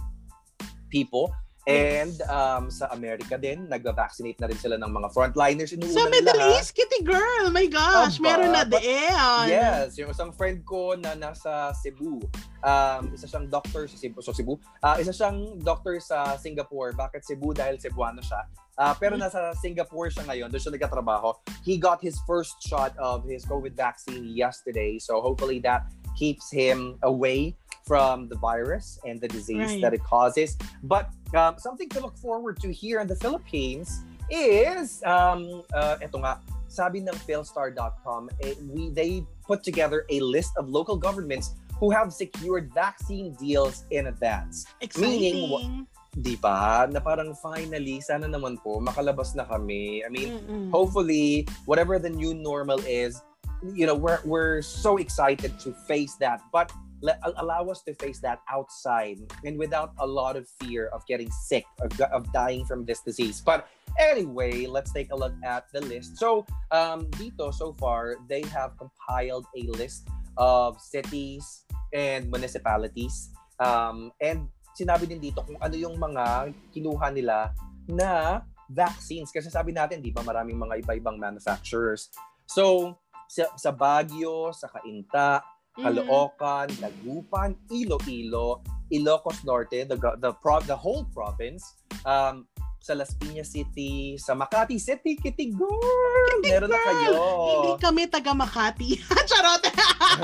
people. 0.89 1.33
And 1.69 2.17
um, 2.33 2.73
sa 2.73 2.89
Amerika 2.97 3.37
din, 3.37 3.69
nag-vaccinate 3.69 4.41
na 4.41 4.49
rin 4.49 4.57
sila 4.57 4.81
ng 4.81 4.89
mga 4.89 5.13
frontliners. 5.13 5.77
Inuuna 5.77 5.93
Sa 5.93 6.09
nila, 6.09 6.13
Middle 6.17 6.41
ha? 6.41 6.49
East, 6.57 6.73
kitty 6.73 7.05
girl. 7.05 7.53
My 7.53 7.69
gosh, 7.69 8.17
Aba, 8.17 8.25
meron 8.25 8.57
na 8.57 8.65
but- 8.65 8.81
din. 8.81 9.53
Yes, 9.53 10.01
yung 10.01 10.09
isang 10.09 10.33
friend 10.33 10.65
ko 10.65 10.97
na 10.97 11.13
nasa 11.13 11.77
Cebu. 11.77 12.25
Um, 12.65 13.13
isa 13.13 13.29
siyang 13.29 13.53
doctor 13.53 13.85
sa 13.85 14.01
Cebu. 14.01 14.25
So 14.25 14.33
Cebu. 14.33 14.57
Ah, 14.81 14.97
isa 14.97 15.13
siyang 15.13 15.61
doctor 15.61 16.01
sa 16.01 16.41
Singapore. 16.41 16.97
Bakit 16.97 17.21
Cebu? 17.23 17.53
Dahil 17.53 17.77
Cebuano 17.77 18.25
siya. 18.25 18.49
Ah, 18.81 18.97
pero 18.97 19.21
Hmm. 19.21 19.29
nasa 19.29 19.53
Singapore 19.61 20.09
siya 20.09 20.25
ngayon. 20.25 20.49
Doon 20.49 20.63
siya 20.65 20.73
nagkatrabaho. 20.73 21.37
He 21.69 21.77
got 21.77 22.01
his 22.01 22.17
first 22.25 22.57
shot 22.65 22.97
of 22.97 23.29
his 23.29 23.45
COVID 23.45 23.77
vaccine 23.77 24.25
yesterday. 24.33 24.97
So 24.97 25.21
hopefully 25.21 25.61
that 25.69 25.85
keeps 26.17 26.49
him 26.49 26.97
away 27.05 27.55
from 27.87 28.29
the 28.29 28.37
virus 28.37 29.01
and 29.09 29.17
the 29.17 29.27
disease 29.27 29.79
Right. 29.79 29.83
that 29.83 29.95
it 29.97 30.05
causes. 30.05 30.55
But 30.85 31.09
um, 31.35 31.59
something 31.59 31.89
to 31.91 32.01
look 32.01 32.17
forward 32.17 32.61
to 32.61 32.73
here 32.73 33.01
in 33.01 33.07
the 33.07 33.17
Philippines 33.17 34.05
is 34.31 35.03
um, 35.05 35.63
uh, 35.75 35.97
eto 36.01 36.21
nga, 36.21 36.41
sabi 36.69 37.01
ng 37.01 37.17
philstar.com, 37.25 38.29
eh, 38.45 38.55
we 38.69 38.93
they 38.93 39.25
put 39.47 39.65
together 39.65 40.05
a 40.13 40.21
list 40.21 40.53
of 40.57 40.69
local 40.69 40.97
governments 40.97 41.57
who 41.81 41.91
have 41.91 42.13
secured 42.13 42.69
vaccine 42.75 43.33
deals 43.41 43.85
in 43.91 44.09
advance. 44.09 44.67
Exciting. 44.81 45.49
Meaning, 45.49 45.87
Di 46.19 46.35
ba? 46.41 46.89
Na 46.91 46.99
parang 46.99 47.31
finally, 47.37 48.01
sana 48.03 48.27
naman 48.27 48.59
po, 48.59 48.83
makalabas 48.83 49.39
na 49.39 49.47
kami. 49.47 50.03
I 50.03 50.11
mean, 50.11 50.41
Mm-mm. 50.41 50.67
hopefully, 50.75 51.47
whatever 51.69 52.01
the 52.01 52.11
new 52.11 52.35
normal 52.35 52.81
is, 52.89 53.23
you 53.63 53.87
know, 53.87 53.95
we're, 53.95 54.19
we're 54.25 54.59
so 54.63 54.97
excited 54.99 55.55
to 55.63 55.71
face 55.87 56.19
that. 56.19 56.43
But 56.51 56.73
let, 57.01 57.21
allow 57.39 57.69
us 57.69 57.83
to 57.83 57.95
face 57.95 58.21
that 58.21 58.41
outside 58.51 59.19
and 59.45 59.59
without 59.59 59.93
a 59.99 60.07
lot 60.07 60.37
of 60.37 60.49
fear 60.61 60.89
of 60.93 61.07
getting 61.07 61.31
sick, 61.31 61.65
of, 61.81 61.93
of 62.13 62.31
dying 62.33 62.65
from 62.65 62.85
this 62.85 63.01
disease. 63.01 63.41
But 63.41 63.69
anyway, 63.99 64.67
let's 64.67 64.93
take 64.93 65.13
a 65.13 65.17
look 65.17 65.35
at 65.45 65.67
the 65.73 65.81
list. 65.81 66.19
So, 66.19 66.47
um, 66.71 67.07
dito, 67.19 67.55
so 67.55 67.75
far, 67.79 68.17
they 68.29 68.43
have 68.55 68.77
compiled 68.79 69.47
a 69.57 69.63
list 69.79 70.09
of 70.37 70.81
cities 70.81 71.65
and 71.93 72.31
municipalities. 72.31 73.31
Um, 73.59 74.13
and 74.23 74.49
sinabi 74.79 75.11
din 75.11 75.19
dito 75.19 75.43
kung 75.43 75.59
ano 75.59 75.75
yung 75.75 75.99
mga 75.99 76.55
kinuha 76.71 77.11
nila 77.11 77.51
na 77.91 78.43
vaccines. 78.71 79.35
Kasi 79.35 79.51
sabi 79.51 79.75
natin, 79.75 79.99
di 79.99 80.15
ba, 80.15 80.23
maraming 80.23 80.55
mga 80.55 80.87
iba-ibang 80.87 81.19
manufacturers. 81.19 82.13
So, 82.47 82.95
sa, 83.29 83.51
sa 83.59 83.71
Baguio, 83.75 84.55
sa 84.55 84.71
Cainta, 84.71 85.43
Mhm. 85.79 85.85
Caloocan, 85.87 86.69
Dagupan, 86.83 87.51
Iloilo, 87.71 88.67
Ilocos 88.91 89.47
Norte, 89.47 89.87
the 89.87 89.97
the 90.19 90.35
pro- 90.43 90.65
the 90.67 90.75
whole 90.75 91.07
province, 91.15 91.63
um, 92.03 92.43
sa 92.83 92.99
Las 92.99 93.15
Piñas 93.15 93.53
City, 93.53 94.19
sa 94.19 94.35
Makati 94.35 94.79
City, 94.81 95.15
Kitigor! 95.15 96.43
Meron 96.43 96.71
na 96.71 96.79
girl! 96.79 96.87
kayo. 96.89 97.23
Hindi 97.47 97.71
kami 97.79 98.03
taga 98.11 98.33
Makati. 98.35 98.99
Charot! 99.31 99.63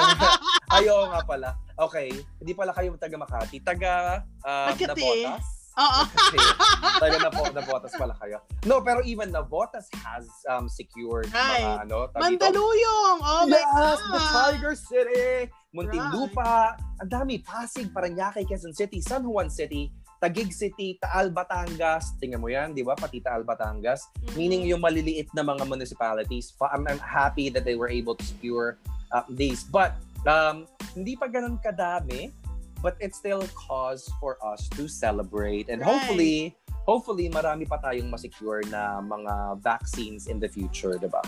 Ayo 0.80 1.06
nga 1.12 1.20
pala. 1.22 1.54
Okay, 1.74 2.10
hindi 2.40 2.52
pala 2.54 2.74
kayo 2.74 2.94
taga 2.98 3.14
Makati, 3.14 3.58
taga 3.62 4.22
um, 4.42 4.74
Makati. 4.74 4.86
Nabotas. 4.90 5.63
Oo. 5.74 6.02
Okay. 6.34 6.40
taga 6.98 7.18
Nabo- 7.20 7.52
Nabotas 7.52 7.92
pala 7.94 8.14
kayo. 8.16 8.38
No, 8.64 8.78
pero 8.80 9.02
even 9.02 9.30
Nabotas 9.30 9.86
has 10.00 10.26
um, 10.46 10.66
secured 10.66 11.26
Right. 11.30 11.62
mga 11.62 11.86
ano? 11.86 11.98
Mandaluyong! 12.12 13.18
Oh 13.20 13.44
my 13.44 13.54
yes, 13.54 13.66
God! 13.98 13.98
the 14.08 14.20
Tiger 14.24 14.74
City, 14.74 15.28
Muntinlupa, 15.70 16.74
ang 16.98 17.10
dami, 17.10 17.38
Pasig, 17.38 17.90
Paranaque, 17.90 18.42
Quezon 18.42 18.72
City, 18.72 18.98
San 18.98 19.22
Juan 19.22 19.50
City, 19.50 19.90
Taguig 20.18 20.50
City, 20.50 20.96
Taal, 20.98 21.28
Batangas, 21.28 22.14
tingnan 22.16 22.40
mo 22.40 22.48
yan, 22.48 22.72
di 22.72 22.80
ba? 22.80 22.94
Pati 22.94 23.20
Taal, 23.20 23.42
Batangas. 23.42 24.06
Mhm. 24.24 24.34
Meaning 24.34 24.62
yung 24.66 24.80
maliliit 24.80 25.28
na 25.34 25.42
mga 25.42 25.66
municipalities, 25.66 26.54
I'm, 26.62 26.86
I'm 26.86 26.98
happy 26.98 27.50
that 27.50 27.62
they 27.62 27.74
were 27.74 27.90
able 27.90 28.14
to 28.14 28.24
secure 28.24 28.78
uh, 29.10 29.22
these. 29.28 29.62
But 29.62 29.94
Um, 30.24 30.64
hindi 30.96 31.20
pa 31.20 31.28
ganun 31.28 31.60
kadami, 31.60 32.32
but 32.84 33.00
it's 33.00 33.16
still 33.16 33.40
cause 33.56 34.04
for 34.20 34.36
us 34.44 34.68
to 34.76 34.84
celebrate. 34.84 35.72
And 35.72 35.80
Right. 35.80 35.88
hopefully, 35.88 36.36
hopefully 36.84 37.32
marami 37.32 37.64
pa 37.64 37.80
tayong 37.80 38.12
masecure 38.12 38.60
na 38.68 39.00
mga 39.00 39.64
vaccines 39.64 40.28
in 40.28 40.36
the 40.36 40.52
future, 40.52 41.00
di 41.00 41.08
ba? 41.08 41.24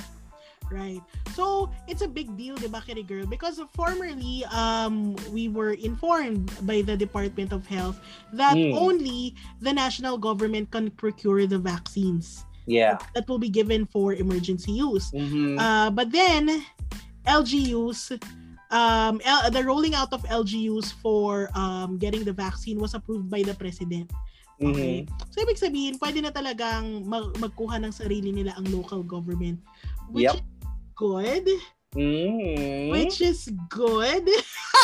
Right. 0.68 1.00
So, 1.32 1.70
it's 1.86 2.02
a 2.02 2.10
big 2.10 2.34
deal, 2.36 2.58
di 2.58 2.66
ba, 2.66 2.82
Kitty 2.84 3.06
Girl? 3.06 3.24
Because 3.24 3.62
formerly, 3.72 4.44
um, 4.50 5.14
we 5.30 5.48
were 5.48 5.72
informed 5.78 6.50
by 6.66 6.82
the 6.82 6.98
Department 6.98 7.54
of 7.54 7.64
Health 7.64 7.96
that 8.34 8.58
Mm. 8.58 8.74
only 8.76 9.38
the 9.62 9.72
national 9.72 10.18
government 10.18 10.74
can 10.74 10.90
procure 10.90 11.46
the 11.46 11.62
vaccines 11.62 12.44
Yeah. 12.66 12.98
that 13.14 13.30
will 13.30 13.38
be 13.38 13.48
given 13.48 13.86
for 13.86 14.12
emergency 14.12 14.74
use. 14.74 15.08
Mhm. 15.14 15.54
Uh, 15.56 15.88
but 15.94 16.10
then, 16.10 16.66
LGUs, 17.30 18.18
um, 18.70 19.20
L- 19.24 19.50
the 19.50 19.62
rolling 19.62 19.94
out 19.94 20.12
of 20.12 20.22
LGUs 20.24 20.92
for 21.00 21.50
um, 21.54 21.98
getting 21.98 22.24
the 22.24 22.32
vaccine 22.32 22.78
was 22.78 22.94
approved 22.94 23.30
by 23.30 23.42
the 23.42 23.54
President. 23.54 24.10
Okay. 24.56 25.04
Mhm. 25.04 25.12
So, 25.36 25.44
ibig 25.44 25.60
sabihin, 25.60 26.00
pwede 26.00 26.24
na 26.24 26.32
talagang 26.32 27.04
mag- 27.04 27.36
magkuha 27.36 27.76
ng 27.84 27.92
sarili 27.92 28.32
nila 28.32 28.56
ang 28.56 28.64
local 28.72 29.04
government. 29.04 29.60
Which 30.08 30.32
Yep. 30.32 30.40
is 30.40 30.44
good. 30.96 31.46
Mhm. 31.92 32.88
Which 32.88 33.20
is 33.20 33.52
good. 33.68 34.24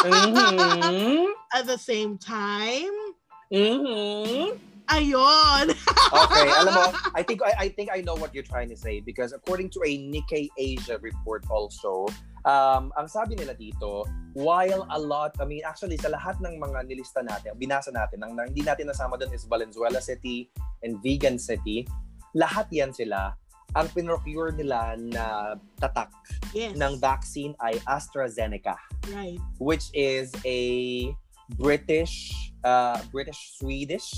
Mhm. 0.05 1.33
At 1.57 1.65
the 1.65 1.81
same 1.81 2.17
time, 2.21 2.93
Mhm. 3.53 4.57
ayun. 4.89 5.65
Okay, 6.13 6.47
alam 6.53 6.73
mo, 6.73 6.85
I 7.17 7.25
think 7.25 7.41
I, 7.41 7.53
I 7.65 7.69
think 7.73 7.89
I 7.93 8.01
know 8.05 8.17
what 8.17 8.33
you're 8.37 8.45
trying 8.45 8.69
to 8.73 8.77
say 8.77 9.01
because 9.01 9.33
according 9.33 9.73
to 9.77 9.81
a 9.85 9.93
Nikkei 9.97 10.49
Asia 10.57 11.01
report 11.01 11.45
also, 11.49 12.09
um, 12.45 12.91
ang 12.95 13.07
sabi 13.09 13.35
nila 13.39 13.55
dito, 13.55 14.07
while 14.35 14.87
a 14.91 14.99
lot, 14.99 15.37
I 15.41 15.45
mean, 15.45 15.63
actually 15.67 15.99
sa 15.99 16.09
lahat 16.09 16.41
ng 16.41 16.57
mga 16.59 16.89
nilista 16.89 17.21
natin, 17.21 17.55
binasa 17.59 17.93
natin, 17.93 18.23
ang, 18.25 18.39
ang 18.39 18.49
hindi 18.49 18.65
natin 18.65 18.89
nasama 18.89 19.19
doon 19.21 19.33
is 19.35 19.45
Valenzuela 19.45 20.01
City 20.01 20.49
and 20.83 20.99
Vegan 21.05 21.37
City, 21.39 21.85
lahat 22.33 22.69
yan 22.73 22.91
sila, 22.91 23.37
ang 23.73 23.89
pinrocure 23.97 24.53
nila 24.53 24.97
na 25.01 25.57
tatak 25.81 26.13
Yes. 26.53 26.77
ng 26.77 27.01
vaccine 27.01 27.57
ay 27.65 27.81
AstraZeneca 27.89 28.77
Right. 29.09 29.41
which 29.57 29.89
is 29.97 30.29
a 30.45 31.09
British, 31.57 32.33
uh, 32.61 33.01
British 33.09 33.57
Swedish 33.57 34.13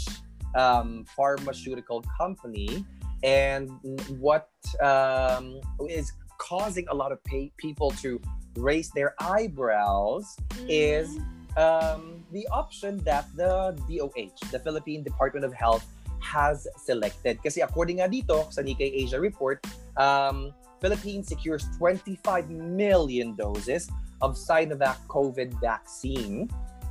um, 0.55 1.05
pharmaceutical 1.15 2.03
company, 2.19 2.87
and 3.23 3.71
what 4.19 4.51
um, 4.83 5.61
is 5.89 6.13
causing 6.45 6.85
a 6.93 6.95
lot 6.95 7.09
of 7.09 7.25
pay- 7.25 7.51
people 7.57 7.89
to 8.05 8.21
raise 8.61 8.93
their 8.93 9.17
eyebrows 9.17 10.37
is 10.69 11.17
um, 11.57 12.21
the 12.37 12.45
option 12.53 13.01
that 13.09 13.25
the 13.35 13.73
DOH, 13.89 14.53
the 14.53 14.61
Philippine 14.61 15.03
Department 15.03 15.49
of 15.49 15.57
Health, 15.57 15.89
has 16.21 16.69
selected. 16.77 17.41
Kasi 17.41 17.65
according 17.65 18.05
nga 18.05 18.09
dito 18.13 18.45
sa 18.53 18.61
Nikkei 18.61 18.93
Asia 18.93 19.17
report, 19.17 19.65
um, 19.97 20.53
Philippines 20.85 21.29
secures 21.33 21.65
25 21.81 22.53
million 22.53 23.33
doses 23.33 23.89
of 24.21 24.37
Sinovac 24.37 25.01
COVID 25.09 25.57
vaccine. 25.65 26.45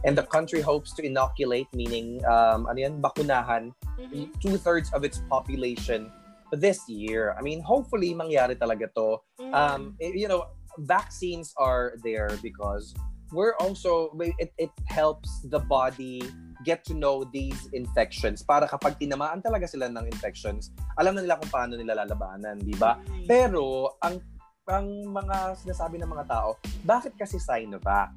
And 0.04 0.18
the 0.18 0.26
country 0.28 0.60
hopes 0.60 0.92
to 1.00 1.02
inoculate, 1.06 1.70
meaning, 1.72 2.20
um, 2.28 2.68
ano 2.68 2.76
yan, 2.76 3.00
bakunahan, 3.00 3.72
Mhm. 4.02 4.36
two-thirds 4.44 4.92
of 4.92 5.08
its 5.08 5.24
population 5.32 6.12
this 6.56 6.86
year. 6.88 7.34
I 7.34 7.42
mean, 7.42 7.62
hopefully, 7.62 8.14
mangyari 8.14 8.56
talaga 8.56 8.90
to 8.94 9.22
um 9.52 9.94
it- 9.98 10.16
you 10.16 10.28
know 10.28 10.46
vaccines 10.82 11.54
are 11.58 11.94
there 12.02 12.30
because 12.42 12.94
we're 13.30 13.54
also 13.62 14.10
it, 14.38 14.54
it 14.58 14.74
helps 14.86 15.30
the 15.50 15.62
body 15.62 16.22
get 16.66 16.82
to 16.86 16.94
know 16.94 17.26
these 17.30 17.70
infections 17.74 18.42
para 18.42 18.66
kapag 18.66 18.98
tinamaan 18.98 19.42
talaga 19.42 19.66
sila 19.70 19.86
ng 19.90 20.06
infections 20.08 20.70
alam 20.98 21.14
na 21.14 21.22
nila 21.22 21.38
kung 21.38 21.50
paano 21.50 21.74
nila 21.78 21.94
lalabanan 21.98 22.58
di 22.58 22.74
ba 22.74 22.98
Right. 23.06 23.26
pero 23.26 23.94
ang 24.02 24.18
ang 24.66 24.86
mga 25.10 25.60
sinasabi 25.60 26.02
ng 26.02 26.10
mga 26.10 26.26
tao 26.26 26.58
bakit 26.82 27.14
kasi 27.14 27.38
Sinovac 27.38 28.14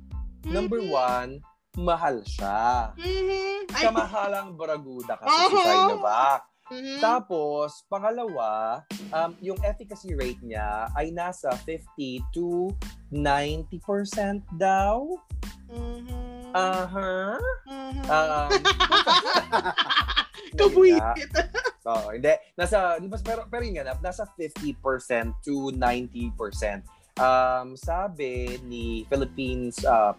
number 0.46 0.79
Mhm. 0.81 0.92
one 0.94 1.33
mahal 1.77 2.20
siya 2.25 2.92
Mhm. 2.96 3.72
Ay. 3.72 3.83
kamahalang 3.85 4.55
baraguda 4.55 5.16
kasi 5.18 5.33
si 5.44 5.57
Uh-huh. 5.59 5.64
Sinovac 5.64 6.40
Mhm. 6.66 6.98
tapos, 6.98 7.87
pangalawa, 7.87 8.83
um, 9.14 9.31
yung 9.38 9.55
efficacy 9.62 10.18
rate 10.18 10.42
niya 10.42 10.90
ay 10.98 11.14
nasa 11.14 11.55
50 11.62 12.18
to 12.35 12.74
90% 13.14 14.42
daw. 14.59 15.07
Mhm. 15.70 16.26
Aha. 16.57 17.38
Mhm. 17.66 18.05
Um, 18.11 18.50
Kabuisit. 20.59 21.31
Oo, 21.90 22.11
hindi. 22.11 22.35
Nasa, 22.59 22.98
ba, 22.98 23.16
pero, 23.22 23.46
pero 23.46 23.62
yun 23.62 23.79
nga, 23.79 23.94
nasa 24.02 24.26
50% 24.35 25.31
to 25.46 25.70
90%. 25.70 26.83
Um, 27.16 27.79
sabi 27.79 28.59
ni 28.66 29.07
Philippines 29.09 29.81
uh, 29.87 30.12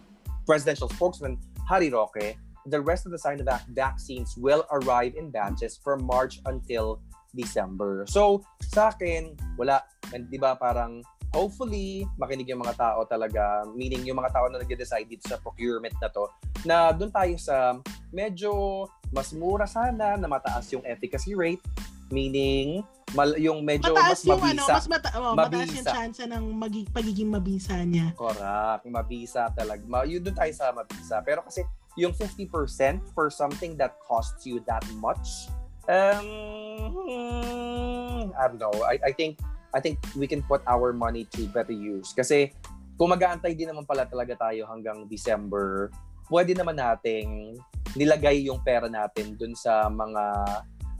presidential 0.48 0.88
spokesman 0.90 1.36
Harry 1.68 1.92
Roque, 1.92 2.34
the 2.68 2.80
rest 2.80 3.04
of 3.04 3.12
the 3.12 3.18
Sinovac 3.18 3.64
vaccines 3.68 4.36
will 4.36 4.64
arrive 4.70 5.16
in 5.16 5.28
batches 5.28 5.76
from 5.76 6.04
March 6.04 6.40
until 6.44 7.00
December. 7.32 8.04
So, 8.08 8.40
sa 8.64 8.88
akin, 8.88 9.36
wala. 9.56 9.84
And 10.10 10.28
di 10.28 10.36
ba 10.36 10.56
parang 10.56 11.04
hopefully 11.30 12.08
makinig 12.16 12.48
yung 12.48 12.64
mga 12.64 12.76
tao 12.76 13.04
talaga, 13.04 13.68
meaning 13.68 14.04
yung 14.04 14.16
mga 14.16 14.32
tao 14.32 14.48
na 14.48 14.58
nag-decide 14.58 15.04
dito 15.04 15.28
sa 15.28 15.36
procurement 15.36 15.92
na 16.00 16.08
to, 16.08 16.24
na 16.64 16.88
doon 16.90 17.12
tayo 17.12 17.36
sa 17.36 17.76
medyo 18.08 18.84
mas 19.12 19.32
mura 19.32 19.68
sana 19.68 20.16
na 20.16 20.24
mataas 20.24 20.72
yung 20.72 20.84
efficacy 20.84 21.36
rate, 21.36 21.60
meaning 22.08 22.80
mal- 23.12 23.36
yung 23.36 23.60
medyo 23.60 23.92
mataas 23.92 24.20
mas 24.20 24.24
yung 24.24 24.40
ano, 24.40 24.62
mabisa. 24.64 24.72
mas 24.72 24.86
mata- 24.88 25.14
oh, 25.16 25.34
mataas 25.36 25.68
yung 25.68 25.84
Mabisa. 25.84 25.92
chance 25.92 26.18
ng 26.24 26.44
magi- 26.56 26.88
pagiging 26.88 27.28
mabisa 27.28 27.76
niya. 27.84 28.12
Correct. 28.16 28.84
Mabisa 28.88 29.52
talaga. 29.52 29.84
Ma- 29.84 30.08
yun 30.08 30.24
doon 30.24 30.36
tayo 30.36 30.52
sa 30.52 30.72
mabisa. 30.72 31.20
Pero 31.20 31.44
kasi 31.44 31.60
yung 31.98 32.14
50% 32.14 33.02
for 33.10 33.26
something 33.28 33.74
that 33.74 33.98
costs 34.06 34.46
you 34.46 34.62
that 34.70 34.86
much, 35.02 35.50
um, 35.90 36.94
hmm, 36.94 38.30
I 38.38 38.44
don't 38.46 38.62
know. 38.62 38.72
I, 38.86 39.10
I 39.10 39.12
think 39.12 39.42
I 39.74 39.82
think 39.82 39.98
we 40.16 40.30
can 40.30 40.40
put 40.46 40.62
our 40.64 40.94
money 40.94 41.26
to 41.36 41.44
better 41.50 41.74
use. 41.74 42.14
Kasi 42.14 42.54
kung 42.96 43.12
mag-aantay 43.12 43.52
din 43.52 43.68
naman 43.68 43.84
pala 43.84 44.06
talaga 44.08 44.38
tayo 44.48 44.64
hanggang 44.70 45.04
December, 45.10 45.92
pwede 46.30 46.56
naman 46.56 46.78
nating 46.78 47.58
nilagay 47.98 48.46
yung 48.48 48.62
pera 48.64 48.88
natin 48.88 49.36
dun 49.36 49.52
sa 49.52 49.90
mga 49.92 50.24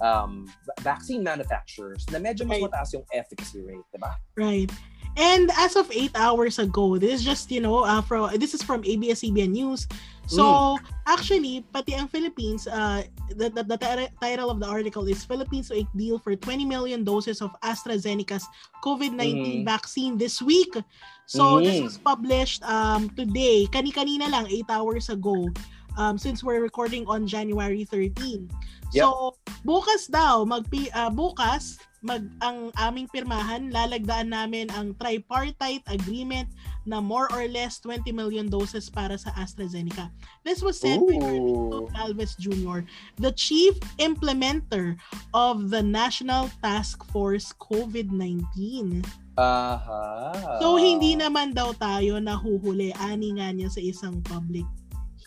um, 0.05 0.45
va- 0.67 0.79
vaccine 0.85 1.23
manufacturers 1.25 2.05
na 2.13 2.19
medyo 2.21 2.45
mas 2.45 2.59
Right. 2.59 2.67
mataas 2.69 2.91
yung 2.93 3.07
efficacy 3.15 3.61
rate, 3.65 3.87
di 3.93 3.99
ba? 4.01 4.17
Right. 4.37 4.71
And 5.19 5.51
as 5.59 5.75
of 5.75 5.91
eight 5.91 6.15
hours 6.15 6.63
ago, 6.63 6.95
this 6.95 7.19
is 7.21 7.25
just, 7.27 7.51
you 7.51 7.59
know, 7.59 7.83
uh, 7.83 8.03
from, 8.05 8.31
this 8.39 8.55
is 8.55 8.63
from 8.63 8.87
ABS-CBN 8.87 9.51
News. 9.51 9.91
So, 10.29 10.77
actually, 11.09 11.65
pati 11.73 11.97
ang 11.97 12.05
Philippines, 12.07 12.69
uh, 12.69 13.01
the, 13.33 13.49
the, 13.49 13.65
the 13.65 13.79
ti- 13.81 14.13
title 14.21 14.53
of 14.53 14.61
the 14.61 14.69
article 14.69 15.09
is 15.09 15.25
Philippines 15.25 15.73
to 15.73 15.81
a 15.81 15.89
deal 15.97 16.21
for 16.21 16.37
20 16.37 16.69
million 16.69 17.01
doses 17.01 17.41
of 17.41 17.49
AstraZeneca's 17.65 18.45
COVID-19 18.85 19.65
Mhm. 19.65 19.65
vaccine 19.65 20.21
this 20.21 20.45
week. 20.45 20.77
So, 21.25 21.65
this 21.65 21.81
Mhm. 21.81 21.85
was 21.89 21.97
published 21.97 22.61
um, 22.69 23.09
today, 23.17 23.65
kani-kanina 23.73 24.29
lang, 24.29 24.53
eight 24.53 24.69
hours 24.69 25.09
ago, 25.09 25.49
um, 25.97 26.21
since 26.21 26.45
we're 26.45 26.61
recording 26.61 27.09
on 27.09 27.25
January 27.25 27.89
13. 27.89 28.53
So, 28.93 29.33
bukas 29.65 30.09
daw, 30.09 30.45
magpi, 30.45 30.93
uh, 30.93 31.09
bukas, 31.09 31.77
mag 32.01 32.25
ang 32.41 32.71
aming 32.79 33.11
pirmahan, 33.11 33.69
lalagdaan 33.69 34.31
namin 34.31 34.71
ang 34.73 34.95
tripartite 34.97 35.83
agreement 35.89 36.47
na 36.89 37.05
more 37.05 37.29
or 37.37 37.45
less 37.53 37.77
20 37.85 38.09
million 38.17 38.49
doses 38.49 38.89
para 38.89 39.21
sa 39.21 39.29
AstraZeneca. 39.37 40.09
This 40.43 40.65
was 40.65 40.81
said 40.81 41.05
by 41.05 41.21
Carlito 41.21 41.85
Ooh. 41.85 41.93
Galvez 41.93 42.33
Jr., 42.41 42.89
the 43.21 43.31
chief 43.37 43.77
implementer 44.01 44.97
of 45.37 45.69
the 45.69 45.85
National 45.85 46.49
Task 46.65 47.05
Force 47.13 47.53
COVID-19. 47.61 49.05
Aha. 49.37 50.33
So, 50.59 50.81
hindi 50.81 51.15
naman 51.15 51.55
daw 51.55 51.77
tayo 51.77 52.19
nahuhuli. 52.19 52.91
Ani 52.99 53.37
nga 53.37 53.53
niya 53.53 53.71
sa 53.71 53.79
isang 53.79 54.25
public 54.25 54.67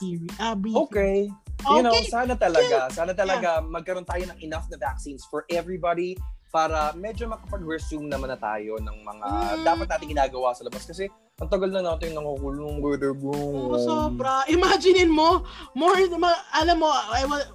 hearing. 0.01 0.33
Ah, 0.41 0.57
briefing. 0.57 0.81
Okay. 0.89 1.17
You 1.69 1.85
know, 1.85 1.93
sana 2.09 2.33
talaga, 2.33 2.89
sana 2.89 3.13
talaga 3.13 3.61
magkaroon 3.61 4.03
tayo 4.03 4.25
ng 4.33 4.41
enough 4.41 4.65
na 4.73 4.81
vaccines 4.81 5.21
for 5.29 5.45
everybody 5.53 6.17
para 6.51 6.91
medyo 6.97 7.29
makapag-resume 7.31 8.11
naman 8.11 8.33
na 8.33 8.35
tayo 8.35 8.75
ng 8.81 8.97
mga 9.07 9.27
Mm. 9.29 9.63
dapat 9.63 9.87
natin 9.87 10.07
ginagawa 10.11 10.51
sa 10.51 10.67
labas 10.67 10.83
kasi 10.83 11.07
ang 11.41 11.49
tagal 11.49 11.73
na 11.73 11.81
natin 11.81 12.13
nangukulong 12.13 12.77
brother 12.77 13.17
Oo, 13.17 13.73
sobra. 13.75 14.45
Imaginein 14.45 15.09
mo, 15.09 15.41
more, 15.73 15.97
ma- 16.13 16.45
alam 16.53 16.77
mo, 16.77 16.93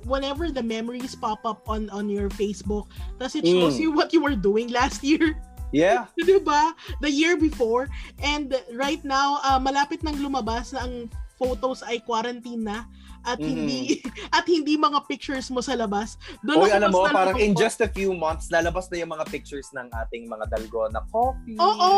whenever 0.05 0.51
the 0.51 0.61
memories 0.61 1.15
pop 1.15 1.39
up 1.47 1.63
on 1.71 1.87
on 1.95 2.11
your 2.11 2.27
Facebook, 2.35 2.91
tapos 3.17 3.39
it 3.39 3.47
shows 3.47 3.79
Mm. 3.79 3.83
you 3.87 3.91
what 3.95 4.11
you 4.11 4.19
were 4.19 4.35
doing 4.35 4.75
last 4.75 5.07
year. 5.07 5.39
Yeah. 5.71 6.11
Di 6.19 6.43
ba? 6.43 6.75
The 6.99 7.11
year 7.11 7.39
before. 7.39 7.87
And 8.19 8.51
right 8.75 9.03
now, 9.03 9.39
uh, 9.41 9.63
malapit 9.63 10.03
nang 10.03 10.19
lumabas 10.19 10.75
na 10.75 10.83
ang 10.83 11.07
photos 11.39 11.87
ay 11.87 12.03
quarantine 12.03 12.67
na 12.67 12.91
at 13.23 13.39
Mhm. 13.39 13.47
hindi 13.47 13.81
at 14.37 14.47
hindi 14.47 14.75
mga 14.75 15.07
pictures 15.07 15.47
mo 15.47 15.63
sa 15.63 15.75
labas. 15.75 16.19
Doon 16.43 16.59
Oy, 16.59 16.71
alam 16.71 16.91
mo, 16.91 17.07
parang 17.07 17.39
in 17.39 17.55
just 17.55 17.79
a 17.79 17.87
few 17.87 18.11
months, 18.11 18.51
lalabas 18.51 18.91
na 18.91 18.99
yung 18.99 19.11
mga 19.11 19.27
pictures 19.29 19.71
ng 19.71 19.87
ating 19.93 20.27
mga 20.27 20.47
dalgona 20.49 21.03
coffee. 21.11 21.59
Oo, 21.59 21.91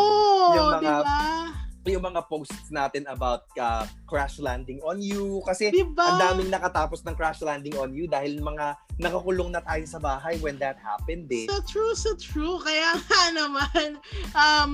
Yung 0.53 0.69
mga- 0.75 0.81
di 0.81 0.89
ba? 1.01 1.21
Yung 1.91 2.05
mga 2.05 2.23
posts 2.25 2.69
natin 2.69 3.05
about 3.07 3.49
uh, 3.57 3.83
crash 4.05 4.39
landing 4.39 4.81
on 4.83 5.01
you. 5.01 5.41
Kasi 5.43 5.69
Di 5.69 5.83
ba? 5.83 6.05
ang 6.07 6.19
daming 6.21 6.49
nakatapos 6.49 7.01
ng 7.03 7.15
crash 7.15 7.41
landing 7.41 7.75
on 7.75 7.91
you 7.91 8.05
dahil 8.05 8.39
mga 8.39 8.77
nakakulong 8.97 9.51
na 9.51 9.61
tayo 9.61 9.85
sa 9.85 9.97
bahay 9.97 10.37
when 10.39 10.59
that 10.59 10.77
happened 10.77 11.29
eh. 11.29 11.47
So 11.47 11.61
true, 11.65 11.95
so 11.95 12.13
true. 12.15 12.59
Kaya 12.59 12.99
nga 13.05 13.23
naman, 13.31 13.89
um, 14.33 14.73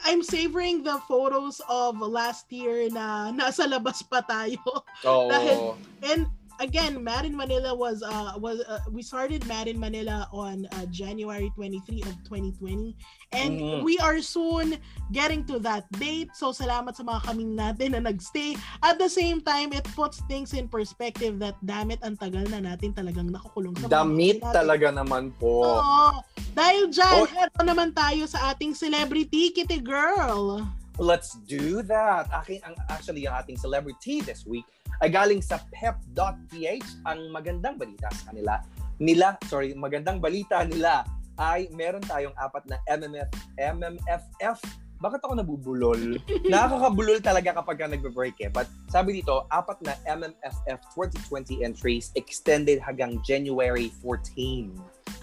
I'm 0.00 0.22
savoring 0.22 0.82
the 0.82 0.96
photos 1.04 1.60
of 1.66 1.98
last 1.98 2.48
year 2.48 2.88
na 2.88 3.28
nasa 3.30 3.64
labas 3.64 4.00
pa 4.02 4.22
tayo. 4.22 4.60
Oo. 5.02 5.28
Dahil- 5.32 5.76
And 6.02 6.26
again, 6.62 7.02
Mad 7.02 7.26
in 7.26 7.34
Manila 7.34 7.74
was 7.74 8.00
uh 8.00 8.38
was 8.38 8.62
uh, 8.64 8.78
we 8.88 9.02
started 9.02 9.42
Mad 9.50 9.66
in 9.66 9.76
Manila 9.76 10.30
on 10.30 10.70
uh, 10.78 10.86
January 10.88 11.50
23 11.58 12.06
of 12.06 12.14
2020 12.30 12.94
and 13.34 13.58
Mhm. 13.58 13.82
we 13.82 13.98
are 13.98 14.22
soon 14.22 14.78
getting 15.10 15.42
to 15.50 15.58
that 15.66 15.90
date. 15.98 16.30
So 16.38 16.54
salamat 16.54 16.94
sa 16.94 17.02
mga 17.02 17.20
kaming 17.26 17.58
natin 17.58 17.98
na 17.98 18.00
nagstay. 18.06 18.54
At 18.80 19.02
the 19.02 19.10
same 19.10 19.42
time, 19.42 19.74
it 19.74 19.84
puts 19.98 20.22
things 20.30 20.54
in 20.54 20.70
perspective 20.70 21.42
that 21.42 21.58
damn 21.66 21.90
it, 21.90 21.98
ang 22.06 22.14
tagal 22.16 22.46
na 22.46 22.62
natin 22.62 22.94
talagang 22.94 23.34
nakakulong 23.34 23.74
sa 23.82 23.90
Damit 23.90 24.38
talaga 24.54 24.94
naman 24.94 25.34
po. 25.36 25.66
Oo. 25.66 26.22
Dahil 26.54 26.92
dyan, 26.92 27.26
Oh. 27.26 27.64
naman 27.66 27.90
tayo 27.96 28.28
sa 28.28 28.54
ating 28.54 28.76
celebrity, 28.76 29.50
Kitty 29.50 29.82
Girl. 29.82 30.62
Let's 31.00 31.40
do 31.48 31.80
that. 31.88 32.28
Aking, 32.44 32.60
ang, 32.68 32.76
actually, 32.92 33.24
ang 33.24 33.40
ating 33.40 33.56
celebrity 33.56 34.20
this 34.20 34.44
week 34.44 34.68
ay 35.00 35.08
galing 35.08 35.40
sa 35.40 35.56
pep.ph. 35.72 36.88
Ang 37.08 37.32
magandang 37.32 37.80
balita 37.80 38.12
sa 38.12 38.32
kanila, 38.32 38.60
nila, 39.00 39.40
sorry, 39.48 39.72
magandang 39.72 40.20
balita 40.20 40.62
nila 40.68 41.02
ay 41.40 41.72
meron 41.72 42.04
tayong 42.04 42.36
apat 42.36 42.62
na 42.68 42.76
MMF, 42.86 43.28
MMFF. 43.56 44.60
Bakit 45.02 45.20
ako 45.26 45.34
nabubulol? 45.34 46.22
Nakakabulol 46.52 47.18
talaga 47.18 47.58
kapag 47.58 47.82
ka 47.82 47.86
nagbe-break 47.90 48.38
eh. 48.38 48.52
But 48.52 48.70
sabi 48.86 49.18
dito, 49.18 49.50
apat 49.50 49.82
na 49.82 49.98
MMFF 50.06 50.78
2020 50.94 51.66
entries 51.66 52.14
extended 52.14 52.78
hanggang 52.78 53.18
January 53.26 53.90
14. 53.98 54.70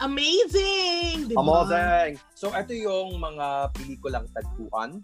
Amazing! 0.03 1.31
Diba? 1.31 1.39
Amazing! 1.39 2.19
So, 2.35 2.51
ito 2.51 2.75
yung 2.75 3.19
mga 3.23 3.71
pelikulang 3.71 4.27
tagpuan, 4.35 4.99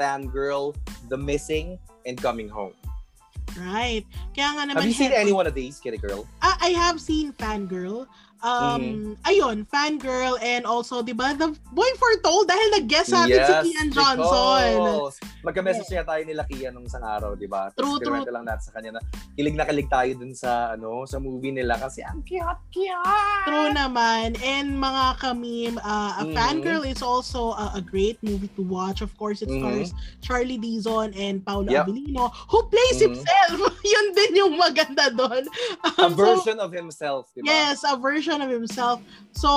Fangirl, 0.00 0.74
The 1.12 1.16
Missing, 1.16 1.78
and 2.06 2.16
Coming 2.16 2.48
Home. 2.48 2.72
Right. 3.58 4.06
Kaya 4.32 4.56
nga 4.56 4.62
naman, 4.64 4.80
Have 4.80 4.88
you 4.88 4.96
seen 4.96 5.12
any 5.12 5.36
one 5.36 5.44
of 5.44 5.52
these, 5.52 5.76
Kitty 5.76 5.98
Girl? 5.98 6.24
Ah, 6.40 6.56
I 6.62 6.70
have 6.72 6.96
seen 7.02 7.34
Fangirl. 7.36 8.06
Um, 8.40 8.80
Mm-hmm. 8.80 9.28
ayun, 9.28 9.56
Fangirl 9.66 10.40
and 10.40 10.64
also, 10.64 11.02
di 11.02 11.12
ba, 11.12 11.32
The 11.32 11.52
Boy 11.70 11.90
Foretold 11.94 12.48
dahil 12.48 12.68
nag-guest 12.74 13.12
sa 13.12 13.22
atin 13.22 13.36
si 13.36 13.54
Kian 13.68 13.88
Johnson. 13.90 14.80
Magka-message 15.40 15.88
nga 15.90 16.04
tayo 16.06 16.22
nila 16.24 16.44
Kian 16.44 16.72
nung 16.72 16.84
isang 16.84 17.00
araw, 17.00 17.32
di 17.32 17.44
ba? 17.44 17.68
True, 17.70 17.96
Tapos 17.96 18.00
kinuwento 18.00 18.30
lang 18.30 18.44
natin 18.44 18.64
sa 18.64 18.72
kanya 18.72 18.90
na 18.96 19.00
kilig 19.34 19.56
na 19.56 19.64
kilig 19.64 19.88
tayo 19.88 20.10
dun 20.14 20.32
sa, 20.32 20.72
ano, 20.72 21.04
sa 21.04 21.16
movie 21.16 21.52
nila 21.52 21.76
kasi 21.76 22.00
ang 22.00 22.20
cute, 22.24 22.44
cute! 22.70 23.44
True 23.44 23.72
naman. 23.72 24.36
And 24.38 24.72
mga 24.74 25.04
kami, 25.18 25.56
uh, 25.76 26.12
a 26.16 26.24
Mhm. 26.24 26.32
Fangirl 26.32 26.84
is 26.84 27.00
also 27.00 27.52
a, 27.52 27.76
a 27.76 27.82
great 27.82 28.16
movie 28.20 28.52
to 28.54 28.62
watch. 28.62 29.00
Of 29.00 29.12
course, 29.14 29.40
it 29.40 29.48
Mhm. 29.48 29.60
stars 29.60 29.88
Charlie 30.20 30.56
Dizon 30.56 31.12
and 31.12 31.40
Paolo 31.40 31.68
Yep. 31.68 31.84
Abilino, 31.84 32.28
who 32.48 32.64
plays 32.68 32.96
Mhm. 32.96 33.04
himself. 33.12 33.56
Yun 33.92 34.06
din 34.12 34.32
yung 34.34 34.54
maganda 34.56 35.08
doon. 35.10 35.44
A 35.84 35.88
Um, 36.00 36.12
so, 36.12 36.20
version 36.22 36.56
of 36.56 36.70
himself, 36.70 37.28
di 37.32 37.40
ba? 37.40 37.48
Yes, 37.48 37.82
a 37.82 37.96
version 37.96 38.29
of 38.38 38.46
himself. 38.46 39.02
So, 39.34 39.50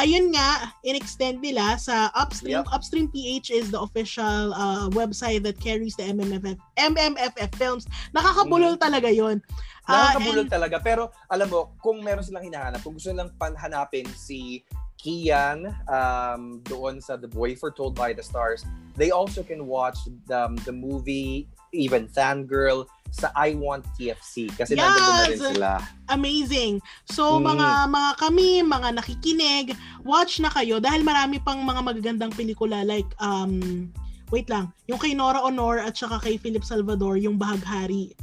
ayun 0.00 0.32
nga, 0.32 0.72
in-extend 0.80 1.44
nila 1.44 1.76
sa 1.76 2.08
Upstream. 2.16 2.64
Yep. 2.64 2.72
Upstream 2.72 3.06
PH 3.12 3.52
is 3.52 3.68
the 3.68 3.80
official 3.80 4.56
uh, 4.56 4.88
website 4.96 5.44
that 5.44 5.60
carries 5.60 5.92
the 6.00 6.08
MMFF, 6.08 6.56
MMFF 6.80 7.52
films. 7.60 7.84
Nakakabulol 8.16 8.80
talaga 8.80 9.12
yon. 9.12 9.44
Ah. 9.84 10.16
Nakakabulol 10.16 10.48
and- 10.48 10.52
talaga. 10.52 10.76
Pero 10.80 11.02
alam 11.28 11.48
mo, 11.52 11.76
kung 11.84 12.00
meron 12.00 12.24
silang 12.24 12.48
hinahanap, 12.48 12.80
kung 12.80 12.96
gusto 12.96 13.12
nilang 13.12 13.36
panhanapin 13.36 14.08
si 14.16 14.64
Kian 15.00 15.64
um, 15.88 16.60
doon 16.68 17.00
sa 17.00 17.16
The 17.16 17.28
Boy 17.28 17.56
Foretold 17.56 17.96
by 17.96 18.12
the 18.12 18.20
Stars, 18.20 18.68
they 19.00 19.08
also 19.08 19.40
can 19.40 19.64
watch 19.64 19.96
the, 20.28 20.52
the 20.68 20.72
movie, 20.72 21.48
even 21.72 22.06
Fangirl, 22.08 22.86
sa 23.10 23.34
I 23.34 23.58
Want 23.58 23.82
TFC. 23.98 24.46
Kasi 24.54 24.78
Yes! 24.78 24.86
nandun 24.86 25.02
na 25.02 25.24
rin 25.26 25.40
sila. 25.40 25.70
amazing. 26.08 26.78
So, 27.10 27.38
Mm. 27.38 27.54
mga 27.54 27.68
mga 27.90 28.10
kami, 28.18 28.48
mga 28.62 28.88
nakikinig, 28.94 29.66
watch 30.02 30.38
na 30.38 30.50
kayo 30.50 30.78
dahil 30.78 31.02
marami 31.02 31.42
pang 31.42 31.58
mga 31.58 31.82
magagandang 31.82 32.30
pelikula 32.30 32.86
like 32.86 33.10
um 33.18 33.86
wait 34.30 34.46
lang, 34.46 34.70
yung 34.86 34.98
kay 34.98 35.10
Nora 35.10 35.42
Honor 35.42 35.82
at 35.82 35.98
saka 35.98 36.22
kay 36.22 36.38
Philip 36.38 36.62
Salvador, 36.62 37.18
yung 37.18 37.34
Bahaghari. 37.34 38.14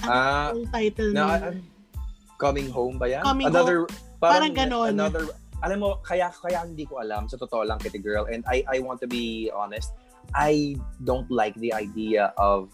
Ah, 0.00 0.56
Yung 0.56 0.64
title 0.72 1.12
na, 1.12 1.20
na. 1.20 1.52
ah, 1.52 1.56
coming 2.40 2.72
home 2.72 2.96
ba 2.96 3.06
yan? 3.06 3.20
Coming 3.22 3.52
another, 3.52 3.84
Parang 4.18 4.56
ganon. 4.56 4.96
Another, 4.96 5.28
alam 5.60 5.84
mo, 5.84 6.00
kaya, 6.00 6.32
kaya 6.32 6.64
hindi 6.64 6.88
ko 6.88 6.96
alam, 6.96 7.28
sa 7.28 7.36
totoo 7.36 7.60
lang, 7.60 7.76
Kitty 7.76 8.00
Girl, 8.00 8.24
and 8.24 8.40
I, 8.48 8.64
I 8.64 8.80
want 8.80 9.04
to 9.04 9.08
be 9.08 9.52
honest, 9.52 9.92
I 10.34 10.74
don't 11.02 11.30
like 11.30 11.54
the 11.56 11.72
idea 11.72 12.34
of 12.36 12.68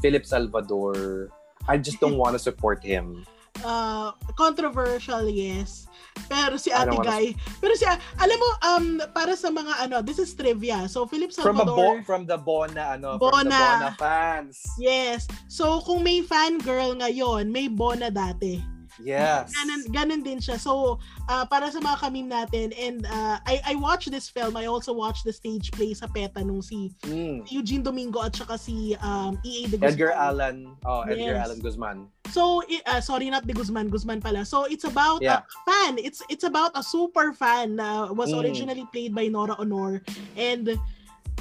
Philip 0.00 0.24
Salvador. 0.24 1.28
I 1.68 1.76
just 1.76 2.00
don't 2.00 2.16
want 2.16 2.34
to 2.34 2.40
support 2.40 2.82
him. 2.82 3.24
uh, 3.64 4.12
controversial, 4.36 5.24
yes. 5.32 5.88
Pero 6.28 6.60
si 6.60 6.68
Ate 6.68 6.92
don't 6.92 7.00
wanna- 7.00 7.08
Guy, 7.08 7.24
pero 7.56 7.72
si, 7.72 7.88
alam 7.88 8.36
mo, 8.36 8.48
um, 8.68 8.86
para 9.16 9.32
sa 9.32 9.48
mga 9.48 9.88
ano, 9.88 10.04
this 10.04 10.20
is 10.20 10.28
trivia. 10.36 10.84
So, 10.92 11.08
Philip 11.08 11.32
From 11.32 11.56
a 11.56 11.64
Salvador, 11.64 12.00
bo- 12.00 12.04
from 12.04 12.28
the 12.28 12.36
Bona 12.36 13.00
ano, 13.00 13.16
from 13.16 13.48
the 13.48 13.48
Bona. 13.48 13.60
Bona 13.80 13.90
fans. 13.96 14.60
yes. 14.76 15.24
So, 15.48 15.80
kung 15.80 16.04
may 16.04 16.20
fangirl 16.20 17.00
ngayon, 17.00 17.48
may 17.48 17.68
Bona 17.72 18.12
dati. 18.12 18.60
Yes. 18.98 19.52
Ganon, 19.52 19.80
ganon 19.90 20.22
din 20.22 20.38
siya. 20.38 20.56
So, 20.56 20.98
uh, 21.28 21.44
para 21.44 21.68
sa 21.68 21.78
mga 21.78 21.96
kamim 22.00 22.26
natin, 22.26 22.72
and 22.72 23.04
uh, 23.04 23.36
I, 23.44 23.60
I 23.62 23.74
watched 23.76 24.10
this 24.10 24.28
film, 24.28 24.56
I 24.56 24.66
also 24.66 24.92
watched 24.92 25.24
the 25.24 25.32
stage 25.32 25.70
play 25.72 25.92
sa 25.92 26.06
PETA 26.06 26.40
nung 26.40 26.62
si 26.62 26.92
Mm. 27.06 27.44
Eugene 27.50 27.82
Domingo 27.82 28.22
at 28.22 28.34
saka 28.34 28.56
si 28.56 28.96
um, 29.00 29.38
E.A. 29.44 29.68
de 29.68 29.76
Guzman. 29.76 29.92
Edgar 29.92 30.12
Allan, 30.12 30.56
oh, 30.84 31.02
Edgar 31.04 31.36
Yes. 31.36 31.44
Allan 31.46 31.60
Guzman. 31.60 31.98
So, 32.32 32.62
uh, 32.86 33.00
sorry, 33.00 33.30
not 33.30 33.46
de 33.46 33.52
Guzman, 33.52 33.88
Guzman 33.88 34.20
pala. 34.20 34.44
So, 34.44 34.64
it's 34.64 34.84
about 34.84 35.22
Yeah. 35.22 35.44
a 35.44 35.60
fan. 35.64 35.98
It's 35.98 36.20
it's 36.28 36.42
about 36.44 36.72
a 36.74 36.82
super 36.82 37.32
fan 37.32 37.76
na 37.76 38.10
was 38.10 38.32
Mm. 38.32 38.40
originally 38.42 38.86
played 38.90 39.14
by 39.14 39.28
Nora 39.28 39.54
Honor. 39.56 40.02
And, 40.34 40.74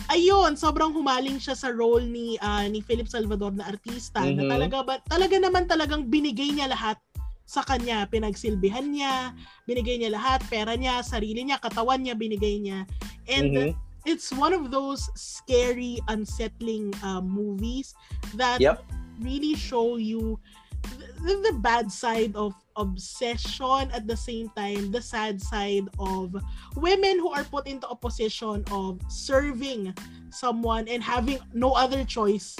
ayun, 0.07 0.53
sobrang 0.53 0.93
humaling 0.93 1.41
siya 1.41 1.55
sa 1.55 1.71
role 1.73 2.03
ni 2.03 2.37
ah, 2.39 2.67
ni 2.67 2.81
Philip 2.81 3.09
Salvador 3.09 3.55
na 3.55 3.65
artista 3.65 4.21
na 4.21 4.43
Mhm. 4.45 4.49
talaga 4.51 4.77
ba 4.85 4.95
talaga 5.01 5.35
naman 5.39 5.65
talagang 5.65 6.05
binigay 6.05 6.51
niya 6.51 6.69
lahat 6.69 6.99
sa 7.45 7.61
kanya, 7.61 8.09
pinagsilbihan 8.09 8.89
niya, 8.89 9.33
binigay 9.69 10.01
niya 10.01 10.17
lahat, 10.17 10.41
pera 10.49 10.73
niya, 10.73 11.05
sarili 11.05 11.45
niya, 11.45 11.61
katawan 11.61 12.01
niya, 12.01 12.17
binigay 12.17 12.57
niya. 12.57 12.89
And 13.29 13.53
Mhm. 13.53 13.77
it's 14.05 14.33
one 14.33 14.53
of 14.53 14.69
those 14.73 15.05
scary, 15.13 16.01
unsettling 16.09 16.93
uh, 17.05 17.21
movies 17.21 17.93
that 18.37 18.61
Yep. 18.61 18.81
really 19.21 19.55
show 19.55 19.97
you 19.97 20.37
the, 21.25 21.33
the 21.49 21.55
bad 21.61 21.89
side 21.89 22.35
of 22.35 22.53
obsession 22.77 23.89
at 23.95 24.05
the 24.05 24.17
same 24.17 24.51
time 24.53 24.91
the 24.91 25.01
sad 25.01 25.41
side 25.41 25.87
of 25.97 26.35
women 26.75 27.17
who 27.17 27.31
are 27.31 27.47
put 27.47 27.65
into 27.65 27.87
a 27.87 27.95
position 27.95 28.61
of 28.69 28.99
serving 29.07 29.95
someone 30.29 30.85
and 30.91 31.01
having 31.01 31.39
no 31.55 31.71
other 31.73 32.03
choice 32.03 32.53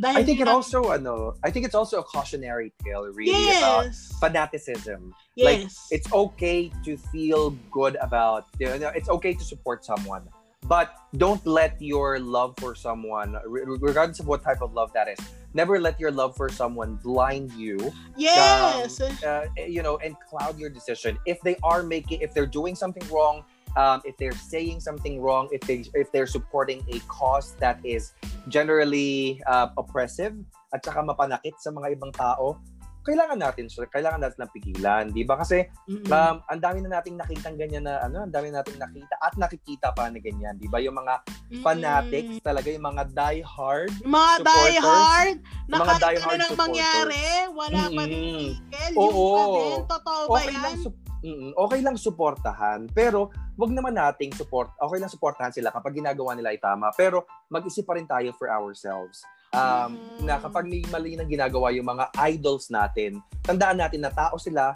dahil 0.00 0.16
I 0.16 0.22
think 0.24 0.40
it 0.40 0.48
also 0.48 0.90
ano, 0.90 1.36
I 1.44 1.52
think 1.52 1.68
it's 1.68 1.76
also 1.76 2.00
a 2.00 2.06
cautionary 2.06 2.72
tale 2.80 3.04
really 3.12 3.52
about 3.60 3.92
fanaticism. 4.18 5.12
yes 5.36 5.44
like, 5.44 5.60
It's 5.92 6.08
okay 6.08 6.72
to 6.84 6.96
feel 7.12 7.52
good 7.70 8.00
about, 8.00 8.48
you 8.58 8.72
know, 8.80 8.90
it's 8.96 9.12
okay 9.12 9.36
to 9.36 9.44
support 9.44 9.84
someone, 9.84 10.24
but 10.64 10.96
don't 11.16 11.44
let 11.44 11.76
your 11.80 12.18
love 12.18 12.56
for 12.56 12.74
someone, 12.74 13.36
regardless 13.44 14.20
of 14.20 14.26
what 14.26 14.42
type 14.42 14.64
of 14.64 14.72
love 14.72 14.92
that 14.96 15.08
is, 15.08 15.20
never 15.52 15.80
let 15.80 16.00
your 16.00 16.10
love 16.10 16.36
for 16.36 16.48
someone 16.48 16.96
blind 17.02 17.52
you, 17.52 17.76
yes 18.16 19.00
uh, 19.00 19.44
you 19.56 19.82
know, 19.82 19.98
and 20.00 20.16
cloud 20.24 20.58
your 20.58 20.70
decision. 20.70 21.18
If 21.26 21.40
they 21.44 21.56
are 21.62 21.82
making, 21.82 22.24
if 22.24 22.32
they're 22.32 22.48
doing 22.48 22.74
something 22.74 23.04
wrong, 23.12 23.44
um, 23.76 24.00
if 24.04 24.16
they're 24.16 24.36
saying 24.36 24.80
something 24.80 25.20
wrong, 25.20 25.48
if 25.52 25.60
they 25.66 25.84
if 25.94 26.10
they're 26.10 26.30
supporting 26.30 26.82
a 26.90 26.98
cause 27.06 27.54
that 27.62 27.78
is 27.84 28.14
generally 28.48 29.38
uh, 29.46 29.70
oppressive 29.76 30.34
at 30.74 30.82
saka 30.82 31.02
mapanakit 31.02 31.58
sa 31.58 31.70
mga 31.74 31.98
ibang 31.98 32.14
tao, 32.14 32.58
kailangan 33.00 33.40
natin 33.40 33.64
siya, 33.66 33.88
kailangan 33.88 34.20
natin 34.20 34.38
lang 34.44 34.52
pigilan, 34.52 35.04
'di 35.08 35.24
ba? 35.24 35.40
Kasi 35.40 35.64
Mm-mm. 35.88 36.08
um, 36.12 36.36
ang 36.44 36.60
dami 36.60 36.84
na 36.84 37.00
nating 37.00 37.16
nakitang 37.16 37.56
ganyan 37.56 37.88
na 37.88 37.96
ano, 38.04 38.28
ang 38.28 38.32
dami 38.32 38.52
na 38.52 38.60
nating 38.60 38.76
nakita 38.76 39.14
at 39.24 39.34
nakikita 39.40 39.88
pa 39.96 40.12
na 40.12 40.20
ganyan, 40.20 40.60
'di 40.60 40.68
ba? 40.68 40.78
Yung 40.84 40.96
mga 41.00 41.24
Mm-mm. 41.24 41.64
fanatics 41.64 42.34
talaga, 42.44 42.68
yung 42.68 42.84
mga 42.84 43.04
die 43.16 43.42
hard. 43.42 43.92
Yung 44.04 44.14
mga 44.14 44.34
die 44.44 44.78
hard, 44.78 45.36
na 45.66 45.74
mga 45.80 45.94
kahit 45.96 46.20
ano 46.20 46.34
nang 46.36 46.58
mangyari, 46.60 47.24
wala 47.56 47.80
pa 47.88 48.02
din 48.04 48.20
Mm-mm. 48.20 48.48
tigil. 48.68 48.92
Oo. 49.00 49.08
Yung 49.08 49.32
pa 49.32 49.44
din, 49.48 49.80
totoo 49.88 50.20
ba 50.28 50.32
Okay 50.36 50.52
yan? 50.52 50.60
lang 50.60 50.76
Mm, 51.20 51.52
okay 51.52 51.84
lang 51.84 52.00
suportahan, 52.00 52.88
pero 52.96 53.28
wag 53.60 53.72
naman 53.76 53.92
nating 53.92 54.32
support. 54.32 54.72
Okay 54.80 54.96
lang 54.96 55.12
suportahan 55.12 55.52
sila 55.52 55.68
kapag 55.68 56.00
ginagawa 56.00 56.32
nila 56.32 56.48
ay 56.48 56.60
tama, 56.60 56.88
pero 56.96 57.28
mag-isip 57.52 57.84
pa 57.84 58.00
rin 58.00 58.08
tayo 58.08 58.32
for 58.40 58.48
ourselves. 58.48 59.20
Um, 59.50 59.98
Mm. 59.98 60.30
na 60.30 60.38
kapag 60.38 60.64
may 60.70 60.80
mali 60.88 61.18
na 61.18 61.26
ginagawa 61.26 61.74
yung 61.74 61.90
mga 61.90 62.08
idols 62.22 62.70
natin, 62.70 63.18
tandaan 63.42 63.82
natin 63.82 64.00
na 64.00 64.14
tao 64.14 64.38
sila, 64.38 64.70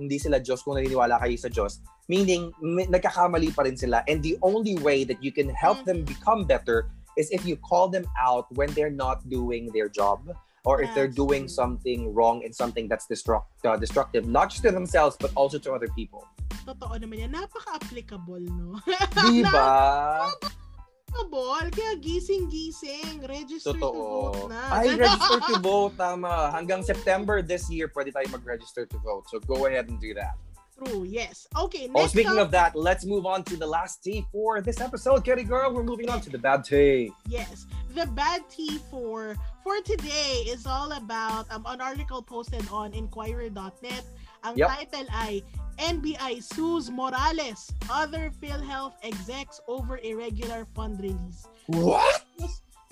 hindi 0.00 0.16
sila 0.16 0.40
Diyos 0.40 0.64
kung 0.64 0.80
naniniwala 0.80 1.20
kayo 1.20 1.36
sa 1.36 1.52
Diyos. 1.52 1.84
Meaning, 2.08 2.48
may, 2.64 2.88
nagkakamali 2.88 3.52
pa 3.52 3.68
rin 3.68 3.76
sila. 3.76 4.00
And 4.08 4.24
the 4.24 4.40
only 4.40 4.80
way 4.80 5.04
that 5.04 5.20
you 5.20 5.34
can 5.34 5.52
help 5.52 5.84
them 5.84 6.06
become 6.08 6.48
better 6.48 6.88
is 7.20 7.28
if 7.28 7.44
you 7.44 7.60
call 7.60 7.92
them 7.92 8.08
out 8.16 8.48
when 8.56 8.72
they're 8.72 8.94
not 8.94 9.20
doing 9.28 9.68
their 9.76 9.90
job 9.92 10.24
or 10.64 10.82
if 10.82 10.92
they're 10.94 11.08
doing 11.08 11.48
something 11.48 12.12
wrong 12.12 12.44
and 12.44 12.54
something 12.54 12.88
that's 12.88 13.06
destruct, 13.06 13.48
uh, 13.64 13.76
destructive, 13.76 14.26
not 14.26 14.50
just 14.50 14.62
to 14.62 14.70
themselves, 14.70 15.16
but 15.18 15.32
also 15.34 15.58
to 15.58 15.72
other 15.72 15.88
people. 15.96 16.26
Totoo 16.68 17.00
naman 17.00 17.24
yan. 17.24 17.30
Napaka-applicable, 17.32 18.44
no? 18.52 18.76
Di 19.24 19.40
ba? 19.48 20.28
Applicable. 20.28 21.72
Kaya 21.72 21.96
gising-gising. 21.96 23.24
Register 23.24 23.72
to 23.72 23.80
Totoo. 23.80 24.36
vote 24.36 24.52
na. 24.52 24.60
Ay, 24.68 24.92
register 25.00 25.40
to 25.48 25.56
vote. 25.64 25.96
Tama. 25.96 26.52
Hanggang 26.52 26.84
September 26.84 27.40
this 27.40 27.72
year, 27.72 27.88
pwede 27.96 28.12
tayo 28.12 28.28
mag-register 28.28 28.84
to 28.84 28.98
vote. 29.00 29.24
So 29.32 29.40
go 29.40 29.64
ahead 29.64 29.88
and 29.88 29.96
do 29.96 30.12
that. 30.12 30.36
True, 30.80 31.04
yes. 31.04 31.44
Okay, 31.52 31.92
Oh, 31.94 32.06
speaking 32.08 32.40
up, 32.40 32.48
of 32.48 32.50
that, 32.56 32.72
let's 32.74 33.04
move 33.04 33.26
on 33.26 33.44
to 33.52 33.56
the 33.56 33.66
last 33.66 34.00
tea 34.02 34.24
for 34.32 34.60
this 34.64 34.80
episode. 34.80 35.24
Kitty 35.24 35.44
girl, 35.44 35.74
we're 35.74 35.84
moving 35.84 36.08
on 36.08 36.20
to 36.24 36.30
the 36.32 36.38
bad 36.40 36.64
tea. 36.64 37.12
Yes. 37.28 37.66
The 37.92 38.06
bad 38.16 38.48
tea 38.48 38.80
for 38.88 39.36
for 39.60 39.76
today 39.84 40.46
is 40.48 40.64
all 40.64 40.92
about 40.96 41.44
um, 41.52 41.66
an 41.68 41.80
article 41.84 42.22
posted 42.22 42.64
on 42.72 42.94
Inquirer.net. 42.96 44.04
Ang 44.40 44.56
Yep. 44.56 44.68
title 44.72 45.06
ay 45.12 45.44
NBI 45.76 46.40
sues 46.40 46.88
Morales, 46.88 47.68
other 47.92 48.32
PhilHealth 48.40 48.96
execs 49.04 49.60
over 49.68 50.00
irregular 50.00 50.64
fund 50.72 50.96
release. 50.96 51.44
What? 51.68 52.24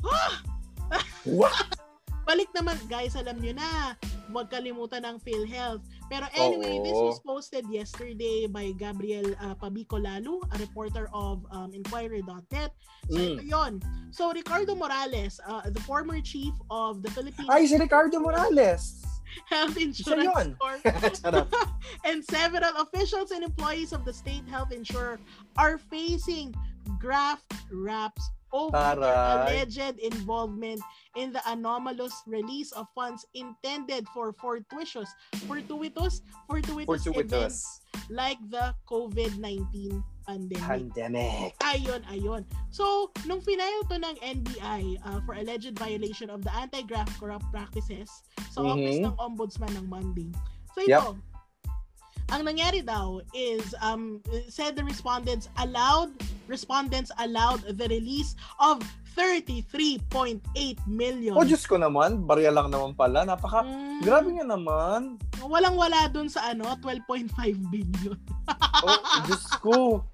What? 1.25 1.79
Balik 2.29 2.53
naman, 2.53 2.77
guys, 2.93 3.17
alam 3.17 3.41
nyo 3.41 3.57
na, 3.57 3.97
huwag 4.29 4.53
kalimutan 4.53 5.05
ng 5.05 5.17
PhilHealth. 5.21 5.83
Pero 6.09 6.29
anyway, 6.37 6.81
this 6.85 6.97
Oo. 6.97 7.09
was 7.13 7.19
posted 7.21 7.65
yesterday 7.69 8.47
by 8.47 8.73
Gabriel 8.77 9.33
uh, 9.41 9.57
Pabico 9.57 9.97
Lalu, 9.97 10.41
a 10.53 10.57
reporter 10.61 11.09
of 11.13 11.45
um, 11.51 11.73
Inquirer.net. 11.73 12.73
So, 13.09 13.17
Mm. 13.17 13.41
ito 13.41 13.45
yun. 13.45 13.73
So, 14.13 14.29
Ricardo 14.33 14.77
Morales, 14.77 15.41
uh, 15.49 15.65
the 15.73 15.81
former 15.89 16.21
chief 16.21 16.53
of 16.69 17.01
the 17.01 17.09
Philippine 17.13 17.49
Ay, 17.49 17.65
si 17.65 17.77
Ricardo 17.81 18.21
Morales. 18.21 19.01
Health 19.49 19.77
Insurance. 19.77 20.57
Corp 20.61 20.81
and 22.09 22.25
several 22.25 22.73
officials 22.81 23.31
and 23.31 23.45
employees 23.45 23.93
of 23.93 24.05
the 24.05 24.13
state 24.13 24.43
health 24.49 24.73
insurer 24.73 25.21
are 25.57 25.77
facing 25.79 26.53
graft 26.99 27.45
raps 27.71 28.25
over 28.53 28.77
Taray. 28.77 29.53
alleged 29.53 29.99
involvement 30.01 30.81
in 31.17 31.33
the 31.33 31.43
anomalous 31.47 32.15
release 32.27 32.73
of 32.73 32.87
funds 32.95 33.27
intended 33.35 34.07
for 34.15 34.33
fortuitous 34.33 35.09
fortuitous 35.47 36.23
fortuitous, 36.49 37.07
events 37.07 37.07
Fortuitous. 37.07 37.57
like 38.09 38.39
the 38.49 38.75
COVID-19 38.89 40.03
pandemic. 40.27 40.61
Pandemic. 40.61 41.53
Ayon, 41.65 42.05
ayon. 42.09 42.45
So, 42.71 43.11
nung 43.25 43.41
final 43.41 43.81
to 43.89 43.97
ng 43.97 44.17
NBI 44.21 45.01
uh, 45.03 45.21
for 45.25 45.35
alleged 45.35 45.77
violation 45.79 46.29
of 46.29 46.45
the 46.45 46.53
Anti-Graft 46.55 47.17
Corrupt 47.19 47.49
Practices 47.51 48.09
sa 48.53 48.61
Office 48.63 49.01
Mhm. 49.01 49.09
ng 49.09 49.15
Ombudsman 49.17 49.73
ng 49.77 49.87
Monday. 49.89 50.29
So, 50.77 50.85
ito, 50.85 51.17
Yep. 51.17 51.28
Ang 52.29 52.45
nangyari 52.45 52.85
daw 52.85 53.25
is, 53.33 53.73
um, 53.81 54.21
said 54.53 54.77
the 54.77 54.85
respondents 54.85 55.49
allowed, 55.65 56.13
respondents 56.45 57.09
allowed 57.17 57.65
the 57.65 57.89
release 57.89 58.37
of 58.61 58.85
33.8 59.17 60.39
million. 60.87 61.35
Oh, 61.35 61.43
Diyos 61.43 61.67
ko 61.67 61.75
naman. 61.75 62.23
Barya 62.23 62.55
lang 62.55 62.71
naman 62.71 62.95
pala. 62.95 63.27
Napaka... 63.27 63.67
Mm, 63.67 64.01
Grabe 64.07 64.31
nga 64.39 64.47
naman. 64.47 65.19
Walang-wala 65.43 66.07
dun 66.13 66.31
sa 66.31 66.55
ano, 66.55 66.71
12.5 66.85 67.35
billion. 67.73 68.19
Oh, 68.79 68.95
Diyos 69.27 69.47
ko. 69.59 70.07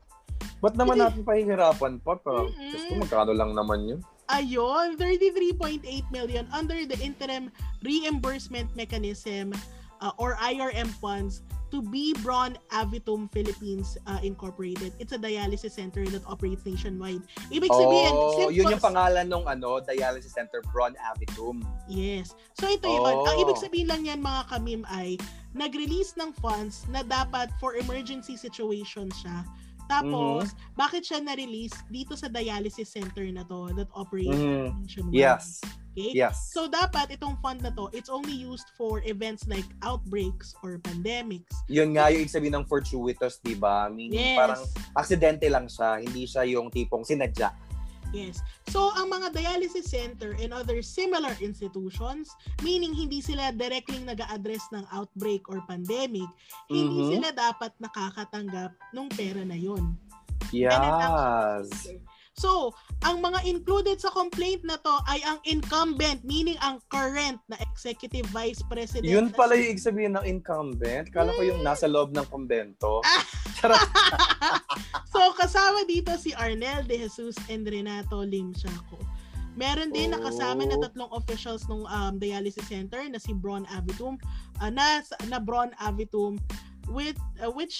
Ba't 0.64 0.72
naman 0.80 0.96
natin 0.96 1.20
pahihirapan 1.20 2.00
pa? 2.00 2.16
pa? 2.16 2.48
Mm-mm. 2.48 2.72
Diyos 2.72 2.84
ko, 2.88 2.92
magkano 2.96 3.36
lang 3.36 3.52
naman 3.52 3.84
yun? 3.84 4.00
Ayon, 4.32 4.96
33.8 4.96 5.84
million 6.08 6.48
under 6.48 6.88
the 6.88 6.96
interim 7.04 7.52
reimbursement 7.84 8.72
mechanism 8.72 9.52
uh, 10.00 10.16
or 10.16 10.40
IRM 10.40 10.88
funds 10.96 11.44
to 11.74 11.82
B. 11.82 12.14
Braun 12.22 12.54
Avitum 12.70 13.26
Philippines 13.34 13.98
uh, 14.06 14.22
Incorporated. 14.22 14.94
It's 15.02 15.10
a 15.10 15.18
dialysis 15.18 15.74
center 15.74 16.06
that 16.06 16.22
operates 16.22 16.62
nationwide. 16.62 17.26
Ibig 17.50 17.66
sabihin, 17.66 18.14
oh, 18.14 18.30
simple- 18.38 18.54
yun 18.54 18.70
yung 18.70 18.78
pangalan 18.78 19.26
ng 19.26 19.42
ano, 19.42 19.82
dialysis 19.82 20.30
center, 20.30 20.62
Bron 20.70 20.94
Avitum. 21.02 21.66
Yes. 21.90 22.38
So 22.54 22.70
ito 22.70 22.86
yun. 22.86 23.02
Ang 23.02 23.26
Oh. 23.26 23.42
ibig 23.42 23.58
sabihin 23.58 23.90
lang 23.90 24.06
yan 24.06 24.22
mga 24.22 24.54
kamim 24.54 24.86
ay 24.86 25.18
nag-release 25.58 26.14
ng 26.14 26.30
funds 26.38 26.86
na 26.86 27.02
dapat 27.02 27.50
for 27.58 27.74
emergency 27.74 28.38
situation 28.38 29.10
siya. 29.10 29.42
Tapos, 29.94 30.50
Mm-hmm. 30.50 30.74
bakit 30.74 31.02
siya 31.06 31.22
na-release 31.22 31.76
dito 31.86 32.18
sa 32.18 32.26
dialysis 32.26 32.90
center 32.90 33.22
na 33.30 33.46
to 33.46 33.70
that 33.74 33.86
operates 33.94 34.34
Mhm. 34.34 34.82
nationwide? 34.82 35.14
Yes. 35.14 35.62
Okay? 35.94 36.10
Yes. 36.10 36.50
So 36.50 36.66
dapat 36.66 37.14
itong 37.14 37.38
fund 37.38 37.62
na 37.62 37.70
to, 37.70 37.86
it's 37.94 38.10
only 38.10 38.34
used 38.34 38.66
for 38.74 38.98
events 39.06 39.46
like 39.46 39.62
outbreaks 39.80 40.50
or 40.66 40.82
pandemics. 40.82 41.54
yun 41.70 41.94
nga 41.94 42.10
yung 42.10 42.26
sabihin 42.26 42.58
ng 42.58 42.66
fortuitous, 42.66 43.38
di 43.38 43.54
ba? 43.54 43.86
Meaning 43.86 44.34
Yes. 44.34 44.36
parang 44.36 44.62
aksidente 44.92 45.46
lang 45.46 45.70
siya, 45.70 46.02
hindi 46.02 46.26
siya 46.26 46.42
yung 46.44 46.66
tipong 46.66 47.06
sinadya. 47.06 47.54
Yes. 48.14 48.38
So 48.70 48.94
ang 48.94 49.10
mga 49.10 49.34
dialysis 49.34 49.90
center 49.90 50.38
and 50.38 50.54
other 50.54 50.78
similar 50.86 51.34
institutions, 51.42 52.30
meaning 52.62 52.94
hindi 52.94 53.18
sila 53.18 53.50
directly 53.50 53.98
nag-address 54.06 54.70
ng 54.70 54.86
outbreak 54.94 55.50
or 55.50 55.58
pandemic, 55.66 56.30
hindi 56.70 56.98
Mhm. 57.02 57.10
sila 57.10 57.28
dapat 57.34 57.74
nakakatanggap 57.82 58.70
ng 58.94 59.08
pera 59.18 59.42
na 59.42 59.58
yon. 59.58 59.98
Yes. 60.54 61.90
So, 62.34 62.74
ang 63.06 63.22
mga 63.22 63.46
included 63.46 64.02
sa 64.02 64.10
complaint 64.10 64.66
na 64.66 64.74
to 64.82 64.94
ay 65.06 65.22
ang 65.22 65.38
incumbent, 65.46 66.26
meaning 66.26 66.58
ang 66.58 66.82
current 66.90 67.38
na 67.46 67.54
executive 67.62 68.26
vice 68.34 68.58
president. 68.66 69.06
Yun 69.06 69.30
pala 69.30 69.54
si- 69.54 69.62
yung 69.62 69.68
ibig 69.70 69.86
sabihin 69.86 70.12
ng 70.18 70.26
incumbent. 70.26 71.14
Kala 71.14 71.30
ko 71.30 71.46
yung 71.46 71.62
nasa 71.62 71.86
loob 71.86 72.10
ng 72.10 72.26
kumbento. 72.26 72.98
Ah. 73.06 73.22
So, 75.14 75.32
kasama 75.32 75.86
dito 75.86 76.10
si 76.18 76.34
Arnel 76.34 76.84
De 76.84 76.98
Jesus 77.00 77.38
and 77.46 77.64
Renato 77.64 78.20
Lim 78.20 78.50
Chaco. 78.52 78.98
Meron 79.54 79.94
din 79.94 80.10
Oh. 80.10 80.18
nakasama 80.18 80.66
na 80.66 80.74
tatlong 80.76 81.08
officials 81.14 81.62
ng 81.70 81.86
um, 81.86 82.18
dialysis 82.18 82.66
center 82.66 82.98
na 83.06 83.22
si 83.22 83.30
Bron 83.30 83.62
Avitum, 83.70 84.18
uh, 84.58 84.68
na, 84.68 84.98
na 85.30 85.38
Bron 85.38 85.70
Avitum, 85.78 86.36
with, 86.90 87.14
uh, 87.38 87.48
which 87.48 87.78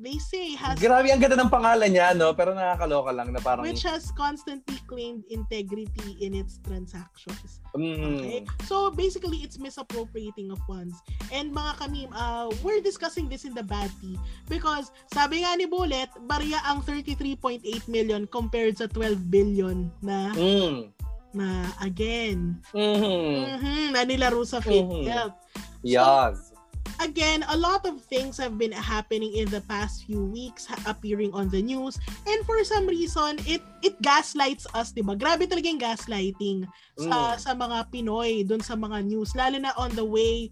they 0.00 0.16
say 0.16 0.56
has 0.56 0.80
Grabe, 0.80 1.12
ang 1.12 1.20
ganda 1.20 1.36
ng 1.36 1.52
pangalan 1.52 1.92
niya, 1.92 2.16
no? 2.16 2.32
Pero 2.32 2.56
nakakaloka 2.56 3.12
lang 3.12 3.30
na 3.30 3.40
parang... 3.44 3.62
which 3.62 3.84
has 3.84 4.08
constantly 4.16 4.80
claimed 4.88 5.20
integrity 5.28 6.16
in 6.18 6.32
its 6.32 6.58
transactions. 6.64 7.60
Mm, 7.76 8.24
Okay? 8.24 8.40
So 8.64 8.90
basically, 8.90 9.44
it's 9.44 9.60
misappropriating 9.60 10.50
of 10.50 10.58
funds. 10.64 10.96
And 11.30 11.52
mga 11.52 11.72
kamim, 11.78 12.08
uh, 12.16 12.48
we're 12.64 12.80
discussing 12.80 13.28
this 13.28 13.44
in 13.44 13.52
the 13.52 13.62
bad 13.62 13.92
tea 14.00 14.18
because 14.48 14.90
sabi 15.12 15.44
nga 15.44 15.54
ni 15.54 15.68
Bullet, 15.68 16.08
barya 16.26 16.58
ang 16.66 16.82
33.8 16.82 17.62
million 17.86 18.24
compared 18.26 18.80
sa 18.80 18.88
12 18.88 19.30
billion 19.30 19.92
na 20.00 20.32
mm, 20.34 20.90
na 21.30 21.70
again, 21.78 22.58
mhm. 22.74 23.62
mhm, 23.62 23.94
na 23.94 24.02
nilaro 24.02 24.42
sa 24.42 24.58
Mhm. 24.58 24.66
PhilHealth. 24.66 25.38
Yes. 25.86 26.49
Again, 26.98 27.46
a 27.46 27.56
lot 27.56 27.86
of 27.86 28.02
things 28.02 28.36
have 28.36 28.58
been 28.58 28.74
happening 28.74 29.32
in 29.38 29.46
the 29.48 29.62
past 29.70 30.04
few 30.04 30.26
weeks 30.26 30.66
appearing 30.84 31.30
on 31.30 31.46
the 31.48 31.62
news 31.62 31.96
and 32.26 32.40
for 32.44 32.58
some 32.66 32.90
reason 32.90 33.38
it 33.46 33.62
it 33.80 33.94
gaslights 34.02 34.66
us, 34.74 34.90
'di 34.90 35.06
ba? 35.06 35.14
Grabe 35.14 35.46
talaga 35.46 35.66
yung 35.70 35.80
gaslighting 35.80 36.58
sa 36.98 37.34
Mm. 37.34 37.38
sa 37.38 37.50
mga 37.54 37.78
Pinoy 37.88 38.42
doon 38.42 38.60
sa 38.60 38.74
mga 38.74 39.04
news 39.06 39.32
lalo 39.38 39.56
na 39.56 39.70
on 39.78 39.94
the 39.94 40.04
way 40.04 40.50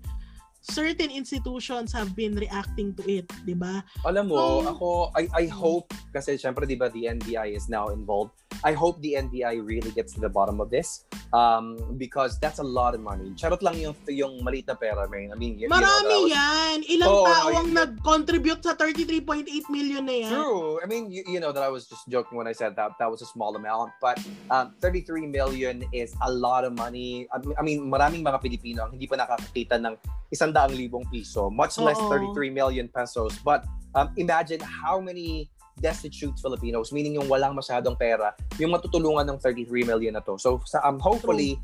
certain 0.60 1.08
institutions 1.08 1.94
have 1.94 2.12
been 2.18 2.34
reacting 2.34 2.92
to 2.92 3.02
it, 3.06 3.24
'di 3.46 3.54
ba? 3.54 3.80
Alam 4.04 4.28
mo, 4.28 4.36
So- 4.36 4.68
ako, 4.68 4.88
I, 5.16 5.24
I 5.32 5.44
hope, 5.48 5.94
kasi 6.12 6.34
syempre, 6.36 6.66
di 6.66 6.76
ba, 6.76 6.90
the 6.90 7.06
NBI 7.08 7.54
is 7.54 7.70
now 7.70 7.88
involved. 7.88 8.34
I 8.64 8.72
hope 8.72 9.00
the 9.02 9.14
NBI 9.14 9.62
really 9.64 9.90
gets 9.92 10.12
to 10.14 10.20
the 10.20 10.28
bottom 10.28 10.60
of 10.60 10.70
this 10.70 11.04
um, 11.32 11.78
because 11.96 12.38
that's 12.40 12.58
a 12.58 12.66
lot 12.66 12.94
of 12.94 13.00
money. 13.00 13.30
Charot 13.38 13.62
lang 13.62 13.78
yung, 13.78 13.94
yung 14.08 14.42
maliit 14.42 14.66
na 14.66 14.74
pera, 14.74 15.06
man. 15.08 15.30
I 15.30 15.36
mean, 15.38 15.58
you, 15.58 15.68
Marami 15.68 15.78
you 15.78 16.08
know, 16.08 16.22
was, 16.26 16.32
yan. 16.34 16.76
Ilang 16.90 17.08
Oo, 17.08 17.24
tao 17.26 17.48
ang 17.54 17.70
nag-contribute 17.70 18.62
sa 18.64 18.74
33.8 18.74 19.46
million 19.70 20.02
na 20.02 20.16
yan? 20.26 20.32
True. 20.34 20.80
I 20.82 20.86
mean, 20.86 21.10
you, 21.10 21.22
you 21.28 21.38
know 21.38 21.52
that 21.52 21.62
I 21.62 21.70
was 21.70 21.86
just 21.86 22.08
joking 22.08 22.36
when 22.36 22.48
I 22.48 22.52
said 22.52 22.74
that 22.76 22.98
that 22.98 23.10
was 23.10 23.22
a 23.22 23.28
small 23.30 23.54
amount, 23.54 23.92
but 24.02 24.18
um, 24.50 24.74
33 24.82 25.26
million 25.30 25.84
is 25.92 26.14
a 26.26 26.30
lot 26.30 26.64
of 26.64 26.74
money. 26.74 27.28
I 27.30 27.62
mean- 27.62 27.86
maraming 27.86 28.26
mga 28.26 28.42
Pilipino 28.42 28.90
ang 28.90 28.92
hindi 28.98 29.06
pa 29.06 29.16
nakakakita 29.16 29.78
ng 29.78 29.94
isang 30.34 30.50
daang 30.50 30.74
libong 30.74 31.06
piso, 31.08 31.48
much 31.48 31.78
less 31.78 31.96
Oo. 31.96 32.34
33 32.34 32.50
million 32.50 32.86
pesos. 32.90 33.38
But 33.46 33.64
um, 33.94 34.10
imagine 34.18 34.60
how 34.60 34.98
many 34.98 35.48
destitute 35.78 36.34
Filipinos, 36.38 36.92
meaning 36.92 37.16
yung 37.16 37.30
walang 37.30 37.54
masyadong 37.54 37.94
pera, 37.98 38.34
yung 38.58 38.74
matutulungan 38.74 39.24
ng 39.34 39.38
33 39.40 39.86
million 39.86 40.14
na 40.14 40.22
to. 40.22 40.36
So, 40.36 40.60
sa, 40.66 40.82
um, 40.84 40.98
hopefully, 40.98 41.58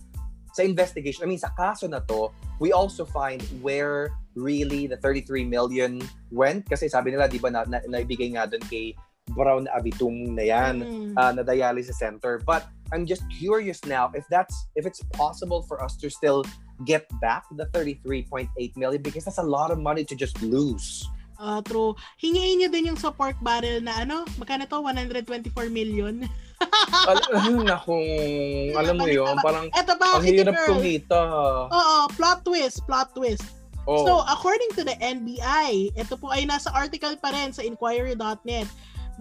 sa 0.55 0.63
investigation, 0.63 1.27
I 1.27 1.29
mean, 1.29 1.43
sa 1.43 1.51
kaso 1.59 1.91
na 1.91 1.99
to, 2.07 2.31
we 2.63 2.71
also 2.71 3.03
find 3.03 3.43
where 3.59 4.15
really 4.39 4.87
the 4.87 4.97
33 5.03 5.45
million 5.45 5.99
went. 6.31 6.67
Kasi 6.71 6.87
sabi 6.87 7.11
nila, 7.11 7.27
di 7.27 7.43
ba, 7.43 7.51
na, 7.51 7.67
na, 7.67 7.83
naibigay 7.91 8.39
nga 8.39 8.47
doon 8.47 8.63
kay 8.71 8.95
Brown 9.35 9.67
Abitung 9.73 10.37
na 10.37 10.45
yan, 10.45 10.75
Mm. 10.85 11.13
uh, 11.17 11.33
na 11.33 11.43
dialysis 11.43 11.97
center. 11.97 12.39
But 12.45 12.69
I'm 12.93 13.09
just 13.09 13.25
curious 13.33 13.81
now 13.89 14.13
if 14.15 14.29
that's 14.29 14.55
if 14.77 14.85
it's 14.87 15.01
possible 15.17 15.65
for 15.65 15.83
us 15.83 15.97
to 16.05 16.13
still 16.13 16.45
get 16.85 17.09
back 17.23 17.49
the 17.57 17.67
33.8 17.73 18.51
million 18.77 19.01
because 19.01 19.25
that's 19.25 19.41
a 19.41 19.47
lot 19.47 19.71
of 19.71 19.81
money 19.81 20.05
to 20.05 20.15
just 20.15 20.37
lose. 20.43 21.09
Ah, 21.35 21.59
true. 21.61 21.99
Hingiin 22.23 22.63
niyo 22.63 22.69
din 22.71 22.95
yung 22.95 23.01
sa 23.01 23.11
pork 23.11 23.35
barrel 23.43 23.83
na 23.83 24.07
ano, 24.07 24.23
magkano 24.39 24.65
to? 24.71 24.79
124 24.79 25.51
million. 25.69 26.23
Al- 27.11 27.67
naku, 27.67 27.95
alam 28.79 28.95
mo 28.97 29.07
yun, 29.11 29.35
parang 29.43 29.67
Eto 29.75 29.99
pa, 29.99 30.17
ang 30.17 30.25
hirap 30.25 30.55
kumita. 30.71 31.21
Oo, 31.69 31.97
plot 32.15 32.47
twist, 32.47 32.87
plot 32.87 33.11
twist. 33.13 33.43
Oh. 33.85 34.07
So, 34.07 34.13
according 34.25 34.73
to 34.81 34.83
the 34.87 34.97
NBI, 34.97 35.93
ito 35.93 36.15
po 36.17 36.33
ay 36.33 36.49
nasa 36.49 36.73
article 36.73 37.19
pa 37.21 37.35
rin 37.35 37.53
sa 37.53 37.61
inquiry.net. 37.61 38.69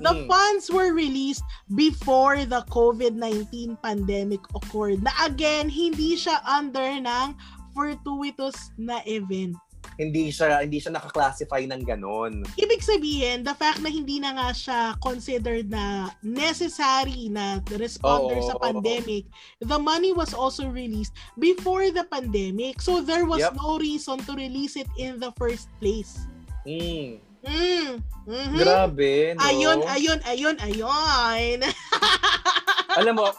The 0.01 0.09
Mm. 0.09 0.25
funds 0.25 0.73
were 0.73 0.89
released 0.95 1.45
before 1.77 2.49
the 2.49 2.65
COVID-19 2.71 3.77
pandemic 3.83 4.41
occurred. 4.57 5.05
Na 5.05 5.13
again, 5.21 5.69
hindi 5.69 6.17
siya 6.17 6.41
under 6.47 6.97
ng 6.97 7.37
fortuitous 7.77 8.73
na 8.79 9.05
event. 9.05 9.53
Hindi 9.99 10.33
siya 10.33 10.63
hindi 10.65 10.81
siya 10.81 10.95
nakaklasify 10.97 11.63
ng 11.69 11.81
ganon. 11.85 12.43
Ibig 12.57 12.81
sabihin, 12.81 13.45
the 13.45 13.53
fact 13.53 13.79
na 13.81 13.89
hindi 13.89 14.17
na 14.17 14.33
nga 14.33 14.49
siya 14.53 14.79
considered 14.99 15.69
na 15.69 16.09
necessary 16.21 17.29
na 17.29 17.61
responder 17.77 18.39
Oo, 18.41 18.47
sa 18.49 18.55
pandemic, 18.57 19.29
the 19.61 19.77
money 19.77 20.11
was 20.13 20.33
also 20.33 20.67
released 20.69 21.13
before 21.37 21.89
the 21.93 22.05
pandemic. 22.09 22.81
So 22.81 23.01
there 23.03 23.25
was 23.25 23.43
Yep. 23.43 23.59
no 23.59 23.77
reason 23.77 24.21
to 24.25 24.31
release 24.33 24.75
it 24.79 24.89
in 24.97 25.19
the 25.19 25.31
first 25.37 25.69
place. 25.77 26.25
Mm. 26.63 27.19
Mm. 27.43 27.99
Mhm. 28.23 28.55
Grabe, 28.55 29.35
no? 29.35 29.43
Ayun, 29.43 29.79
ayun, 29.83 30.19
ayun, 30.23 30.55
ayun. 30.63 31.57
Alam 32.97 33.15
mo, 33.15 33.31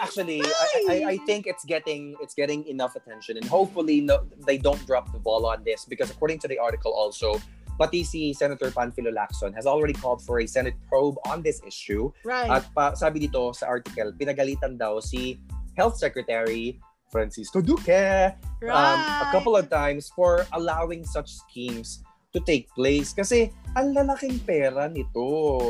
actually, 0.00 0.40
I, 0.40 0.68
I, 0.88 0.96
I 1.12 1.16
think 1.28 1.46
it's 1.46 1.64
getting 1.64 2.16
it's 2.20 2.34
getting 2.34 2.64
enough 2.66 2.96
attention 2.96 3.36
and 3.36 3.44
hopefully 3.44 4.00
no, 4.00 4.24
they 4.46 4.56
don't 4.56 4.80
drop 4.86 5.12
the 5.12 5.18
ball 5.18 5.46
on 5.46 5.64
this 5.64 5.84
because 5.84 6.10
according 6.10 6.38
to 6.40 6.48
the 6.48 6.58
article 6.58 6.92
also, 6.92 7.40
pati 7.78 8.04
si 8.04 8.32
Senator 8.32 8.70
Panfilo 8.70 9.12
Lacson 9.12 9.54
has 9.54 9.66
already 9.66 9.92
called 9.92 10.22
for 10.22 10.40
a 10.40 10.46
Senate 10.46 10.74
probe 10.88 11.16
on 11.26 11.42
this 11.42 11.60
issue. 11.66 12.12
right. 12.24 12.50
At 12.50 12.68
pa, 12.74 12.94
sabi 12.94 13.28
dito 13.28 13.54
sa 13.54 13.66
article, 13.66 14.12
pinagalitan 14.16 14.78
daw 14.78 15.00
si 15.00 15.40
Health 15.76 15.96
Secretary 15.96 16.80
Francisco 17.12 17.60
Duque 17.60 18.32
right. 18.64 18.72
um, 18.72 19.28
a 19.28 19.28
couple 19.32 19.52
of 19.52 19.68
times 19.68 20.08
for 20.16 20.48
allowing 20.56 21.04
such 21.04 21.28
schemes 21.28 22.00
to 22.32 22.40
take 22.42 22.66
place. 22.72 23.12
Kasi 23.12 23.52
ang 23.76 23.92
lalaking 23.92 24.40
pera 24.42 24.88
nito. 24.88 25.22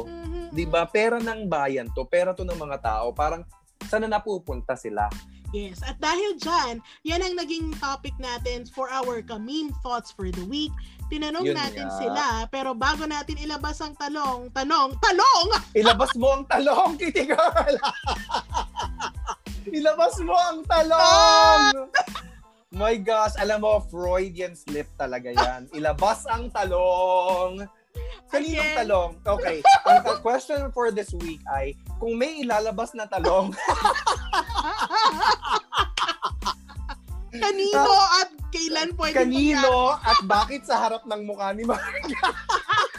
Mhm. 0.06 0.54
'Di 0.54 0.64
ba? 0.66 0.86
Pera 0.86 1.18
ng 1.18 1.46
bayan 1.50 1.90
to, 1.92 2.06
pera 2.06 2.32
to 2.32 2.46
ng 2.46 2.58
mga 2.58 2.78
tao. 2.80 3.10
Parang 3.10 3.42
sana 3.86 4.06
napupunta 4.06 4.78
sila. 4.78 5.10
Yes. 5.52 5.84
At 5.84 6.00
dahil 6.00 6.40
dyan, 6.40 6.80
yan 7.04 7.20
ang 7.20 7.36
naging 7.36 7.76
topic 7.76 8.16
natin 8.16 8.64
for 8.72 8.88
our 8.88 9.20
Kamim 9.20 9.68
Thoughts 9.84 10.08
for 10.08 10.32
the 10.32 10.40
Week. 10.48 10.72
Tinanong 11.12 11.44
Yun 11.44 11.60
natin 11.60 11.92
nga. 11.92 11.98
sila, 12.00 12.24
pero 12.48 12.72
bago 12.72 13.04
natin 13.04 13.36
ilabas 13.36 13.84
ang 13.84 13.92
talong, 14.00 14.48
tanong, 14.56 14.96
talong! 14.96 15.46
Ilabas 15.76 16.16
mo 16.16 16.40
ang 16.40 16.48
talong, 16.48 16.96
Kitty 16.96 17.28
Girl! 17.28 17.74
Ilabas 19.76 20.16
mo 20.24 20.32
ang 20.32 20.64
talong! 20.64 21.92
My 22.72 22.96
gosh, 22.96 23.36
alam 23.36 23.60
mo, 23.60 23.84
Freudian 23.92 24.56
slip 24.56 24.88
talaga 24.96 25.28
yan. 25.28 25.68
Ilabas 25.76 26.24
ang 26.24 26.48
talong! 26.48 27.68
Kaninong 28.32 28.64
Again. 28.64 28.78
talong? 28.80 29.12
Okay, 29.28 29.60
ang 29.84 30.00
ang 30.08 30.20
question 30.24 30.72
for 30.72 30.88
this 30.88 31.12
week 31.20 31.44
ay, 31.52 31.76
kung 32.00 32.16
may 32.16 32.40
ilalabas 32.40 32.96
na 32.96 33.04
talong, 33.04 33.52
Kanino 37.32 37.96
at 38.20 38.28
kailan 38.52 38.92
pwede 39.00 39.24
kanino 39.24 39.96
at 39.96 40.20
bakit 40.28 40.68
sa 40.68 40.84
harap 40.84 41.08
ng 41.08 41.24
mukha 41.24 41.48
ni 41.56 41.64
Marga? 41.64 41.88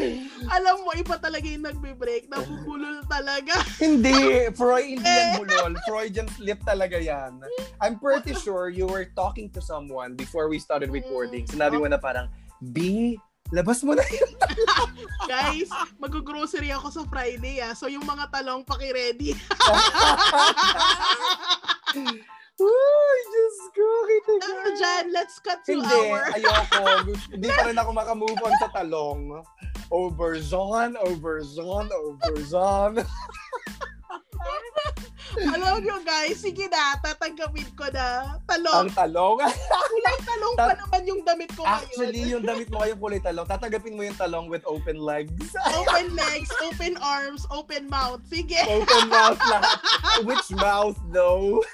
Alam 0.56 0.84
mo, 0.84 0.90
iba 0.96 1.16
talaga 1.18 1.46
yung 1.46 1.64
nagbe-break. 1.64 2.28
Nabubulol 2.28 3.04
talaga. 3.06 3.54
Hindi, 3.84 4.48
Freud, 4.54 4.98
hindi 4.98 5.06
yan 5.06 5.38
bulol. 5.38 5.72
Freudian 5.86 6.28
slip 6.34 6.60
talaga 6.64 6.98
yan. 6.98 7.42
I'm 7.78 7.98
pretty 7.98 8.34
sure 8.34 8.68
you 8.68 8.86
were 8.86 9.06
talking 9.14 9.50
to 9.54 9.60
someone 9.60 10.14
before 10.14 10.48
we 10.48 10.58
started 10.58 10.90
recording. 10.90 11.46
Sinabi 11.46 11.78
mo 11.78 11.86
na 11.86 11.98
parang, 11.98 12.28
B, 12.62 13.16
labas 13.50 13.82
mo 13.84 13.92
na 13.92 14.04
yun. 14.06 14.32
Guys, 15.32 15.70
mag-grocery 15.98 16.72
ako 16.72 16.88
sa 16.90 17.02
Friday 17.06 17.60
ah. 17.60 17.74
So 17.76 17.86
yung 17.86 18.04
mga 18.06 18.30
talong 18.32 18.64
paki-ready. 18.64 19.36
Uy, 22.62 23.18
Diyos 23.32 23.58
ko, 23.74 23.86
kita 24.06 24.32
Ano 24.44 24.70
dyan, 24.76 25.04
let's 25.10 25.36
cut 25.42 25.60
to 25.66 25.80
Hindi, 25.80 25.98
our... 26.12 26.30
ayoko. 26.36 26.84
Hindi 27.32 27.48
pa 27.48 27.62
rin 27.66 27.78
ako 27.80 27.90
makamove 27.90 28.40
on 28.44 28.54
sa 28.60 28.68
talong. 28.70 29.42
Oberzon, 29.92 30.96
Oberzon, 30.96 31.90
Oberzon. 31.92 33.04
Alam 35.40 35.80
nyo 35.80 35.96
guys, 36.04 36.44
sige 36.44 36.68
na, 36.68 37.00
tatanggapin 37.00 37.68
ko 37.72 37.88
na. 37.88 38.36
Talong. 38.44 38.88
Ang 38.88 38.92
talong. 38.92 39.38
Kulay 39.92 40.16
talong 40.28 40.56
pa 40.56 40.74
naman 40.76 41.02
yung 41.08 41.22
damit 41.24 41.50
ko 41.56 41.64
ngayon. 41.64 41.80
Actually, 41.80 42.22
yung 42.28 42.44
damit 42.44 42.68
mo 42.68 42.76
ngayon 42.84 42.98
kulay 43.00 43.20
talong. 43.20 43.46
Tatagapin 43.48 43.96
mo 43.96 44.02
yung 44.04 44.18
talong 44.20 44.46
with 44.52 44.64
open 44.68 45.00
legs. 45.00 45.32
Open 45.82 46.12
legs, 46.14 46.50
open 46.62 46.94
arms, 47.00 47.48
open 47.48 47.88
mouth. 47.88 48.20
Sige. 48.28 48.60
Open 48.68 49.08
mouth 49.08 49.40
lahat. 49.52 49.80
Which 50.24 50.48
mouth 50.52 50.96
though? 51.10 51.64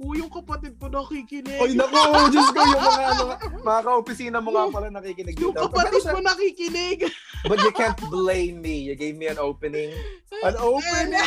Uy, 0.00 0.20
yung 0.20 0.32
kapatid 0.32 0.74
ko 0.80 0.90
nakikinig. 0.90 1.60
Ay 1.60 1.72
naku, 1.76 1.96
Diyos 2.34 2.50
ko, 2.50 2.60
yung 2.60 2.82
mga, 2.82 3.10
mga, 3.14 3.36
mga 3.62 3.80
ka-opisina 3.84 4.38
mo 4.42 4.50
nga 4.52 4.66
pala 4.68 4.88
nakikinig 4.90 5.36
yung 5.38 5.54
dito. 5.54 5.64
kapatid 5.70 6.02
Pero 6.02 6.14
ko 6.16 6.20
nakikinig. 6.20 6.98
But 7.46 7.58
you 7.62 7.72
can't 7.72 8.00
blame 8.10 8.58
me. 8.60 8.84
You 8.90 8.98
gave 8.98 9.14
me 9.14 9.30
an 9.30 9.38
opening. 9.38 9.94
An 10.42 10.56
opening! 10.58 11.24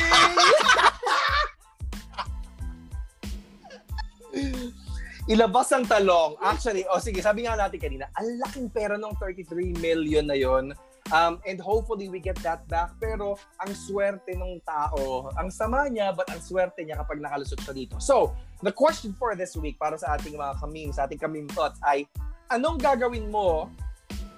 Ilabas 5.28 5.76
ang 5.76 5.84
talong. 5.84 6.40
Actually, 6.40 6.88
oh 6.88 7.04
sige, 7.04 7.20
sabi 7.20 7.44
nga 7.44 7.60
natin 7.60 7.84
kanina, 7.84 8.08
ang 8.16 8.40
laking 8.48 8.72
pera 8.72 8.96
ng 8.96 9.12
33 9.20 9.76
million 9.84 10.24
na 10.24 10.40
yon. 10.40 10.72
Um, 11.12 11.40
and 11.48 11.60
hopefully 11.60 12.08
we 12.08 12.24
get 12.24 12.40
that 12.48 12.64
back. 12.72 12.96
Pero 13.00 13.36
ang 13.60 13.72
swerte 13.76 14.32
ng 14.36 14.64
tao, 14.64 15.28
ang 15.36 15.52
sama 15.52 15.92
niya, 15.92 16.16
but 16.16 16.28
ang 16.32 16.40
swerte 16.40 16.80
niya 16.84 17.00
kapag 17.04 17.20
nakalusot 17.20 17.60
siya 17.60 17.76
dito. 17.76 17.96
So, 18.00 18.32
the 18.64 18.72
question 18.72 19.12
for 19.20 19.36
this 19.36 19.56
week 19.60 19.76
para 19.76 20.00
sa 20.00 20.16
ating 20.16 20.40
mga 20.40 20.64
kamim, 20.64 20.96
sa 20.96 21.04
ating 21.08 21.20
kamim 21.20 21.48
thoughts 21.52 21.80
ay, 21.84 22.08
anong 22.48 22.80
gagawin 22.80 23.28
mo 23.28 23.68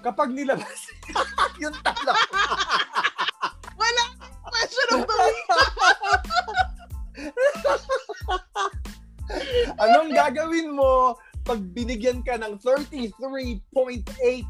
kapag 0.02 0.34
nilabas 0.34 0.90
yung 1.62 1.74
talong? 1.86 2.18
Wala. 3.78 4.06
Question 4.50 4.88
of 4.98 5.02
the 5.06 5.18
week. 5.22 5.69
Anong 9.84 10.10
gagawin 10.14 10.74
mo 10.74 11.18
pag 11.46 11.62
binigyan 11.74 12.26
ka 12.26 12.38
ng 12.38 12.58
33.8 12.62 13.62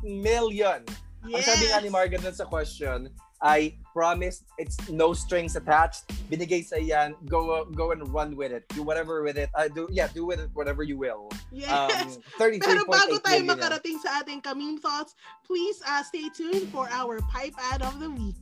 million? 0.03 0.81
Ang 1.23 1.43
sabi 1.43 1.67
nga 1.67 1.83
ni 1.83 1.91
Margaret 1.91 2.23
sa 2.31 2.47
question 2.47 3.11
ay 3.39 3.79
promise 3.95 4.43
it's 4.59 4.75
no 4.91 5.15
strings 5.15 5.55
attached. 5.55 6.07
Binigay 6.27 6.63
sa 6.63 6.75
yan, 6.75 7.15
go 7.27 7.63
go 7.71 7.91
and 7.91 8.03
run 8.11 8.35
with 8.35 8.51
it. 8.51 8.67
Do 8.75 8.83
whatever 8.83 9.23
with 9.23 9.39
it. 9.39 9.47
Uh, 9.55 9.71
do 9.71 9.87
yeah, 9.91 10.11
do 10.11 10.27
with 10.27 10.39
it 10.39 10.51
whatever 10.51 10.83
you 10.83 10.99
will. 10.99 11.31
Yes. 11.51 11.71
Um 11.71 12.19
33.8 12.39 12.67
Pero 12.67 12.81
bago 12.87 13.15
tayo 13.23 13.39
million 13.43 13.55
makarating 13.55 13.97
sa 14.03 14.23
ating 14.23 14.43
kaming 14.43 14.79
thoughts, 14.79 15.15
please 15.47 15.79
uh, 15.87 16.03
stay 16.03 16.27
tuned 16.31 16.67
for 16.71 16.87
our 16.91 17.19
pipe 17.31 17.55
ad 17.71 17.83
of 17.83 17.99
the 17.99 18.11
week. 18.11 18.35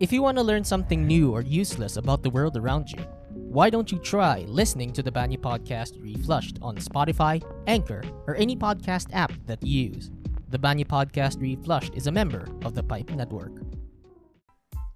If 0.00 0.10
you 0.16 0.22
want 0.22 0.38
to 0.38 0.42
learn 0.42 0.64
something 0.64 1.06
new 1.06 1.30
or 1.30 1.42
useless 1.42 1.98
about 1.98 2.22
the 2.22 2.30
world 2.30 2.56
around 2.56 2.90
you, 2.90 3.04
why 3.36 3.68
don't 3.68 3.92
you 3.92 3.98
try 3.98 4.46
listening 4.48 4.94
to 4.94 5.02
the 5.02 5.12
Banyu 5.12 5.36
Podcast 5.36 6.00
Reflushed 6.00 6.56
on 6.62 6.80
Spotify, 6.80 7.44
Anchor, 7.66 8.00
or 8.26 8.34
any 8.36 8.56
podcast 8.56 9.08
app 9.12 9.30
that 9.44 9.62
you 9.62 9.92
use? 9.92 10.10
The 10.48 10.56
Banyu 10.56 10.86
Podcast 10.86 11.36
Reflushed 11.38 11.92
is 11.92 12.06
a 12.06 12.10
member 12.10 12.48
of 12.64 12.72
the 12.72 12.82
Pipe 12.82 13.10
Network. 13.10 13.60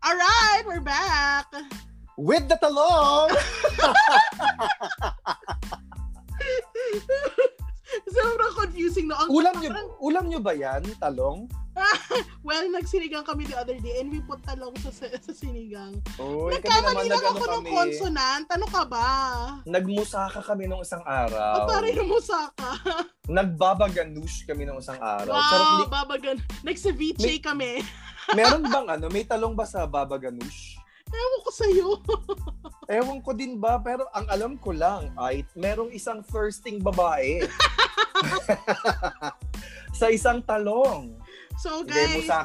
All 0.02 0.16
right, 0.16 0.62
we're 0.64 0.80
back. 0.80 1.52
With 2.16 2.48
the 2.48 2.56
talong! 2.56 3.28
Sobrang 8.08 8.54
confusing 8.56 9.08
no. 9.08 9.20
Ang 9.20 9.28
ulam 9.28 9.54
nyo, 9.60 9.70
ulam 10.00 10.32
nyo 10.32 10.40
ba 10.40 10.56
yan, 10.56 10.80
talong? 10.96 11.44
well, 12.46 12.64
nagsinigang 12.70 13.26
kami 13.26 13.46
the 13.50 13.56
other 13.58 13.76
day 13.82 13.98
and 13.98 14.10
we 14.10 14.22
put 14.22 14.38
talong 14.46 14.74
sa, 14.78 14.90
sa, 14.94 15.32
sinigang. 15.34 15.98
Kami 16.14 16.54
Nagkamali 16.54 17.06
lang 17.10 17.24
ako 17.34 17.44
ng 17.50 17.64
consonant. 17.66 18.46
Ano 18.50 18.66
ka 18.70 18.82
ba? 18.86 19.08
Nagmusaka 19.66 20.40
kami 20.42 20.70
nung 20.70 20.82
isang 20.82 21.02
Ang 21.02 21.30
araw. 21.30 21.66
taray 21.66 21.92
na 21.94 22.04
musaka. 22.06 22.70
Nagbabaganoush 23.38 24.46
kami 24.46 24.62
nung 24.68 24.78
isang 24.78 25.00
araw. 25.02 25.34
Wow, 25.34 25.48
Charot, 25.50 25.74
li- 25.82 25.90
babagan. 25.90 26.36
Nag-ceviche 26.62 27.42
kami. 27.42 27.82
meron 28.38 28.64
bang 28.64 28.86
ano, 28.88 29.06
may 29.10 29.26
talong 29.26 29.58
ba 29.58 29.66
sa 29.66 29.84
babaganoush? 29.84 30.78
Ewan 31.14 31.40
ko 31.46 31.50
sa'yo. 31.52 31.88
Ewan 32.90 33.18
ko 33.22 33.30
din 33.36 33.60
ba, 33.60 33.78
pero 33.78 34.08
ang 34.10 34.26
alam 34.26 34.58
ko 34.58 34.74
lang 34.74 35.14
ay 35.14 35.46
merong 35.54 35.94
isang 35.94 36.24
thirsting 36.26 36.82
babae. 36.82 37.44
sa 39.94 40.10
isang 40.10 40.42
talong. 40.42 41.14
So 41.58 41.84
guys, 41.86 42.28
our. 42.28 42.44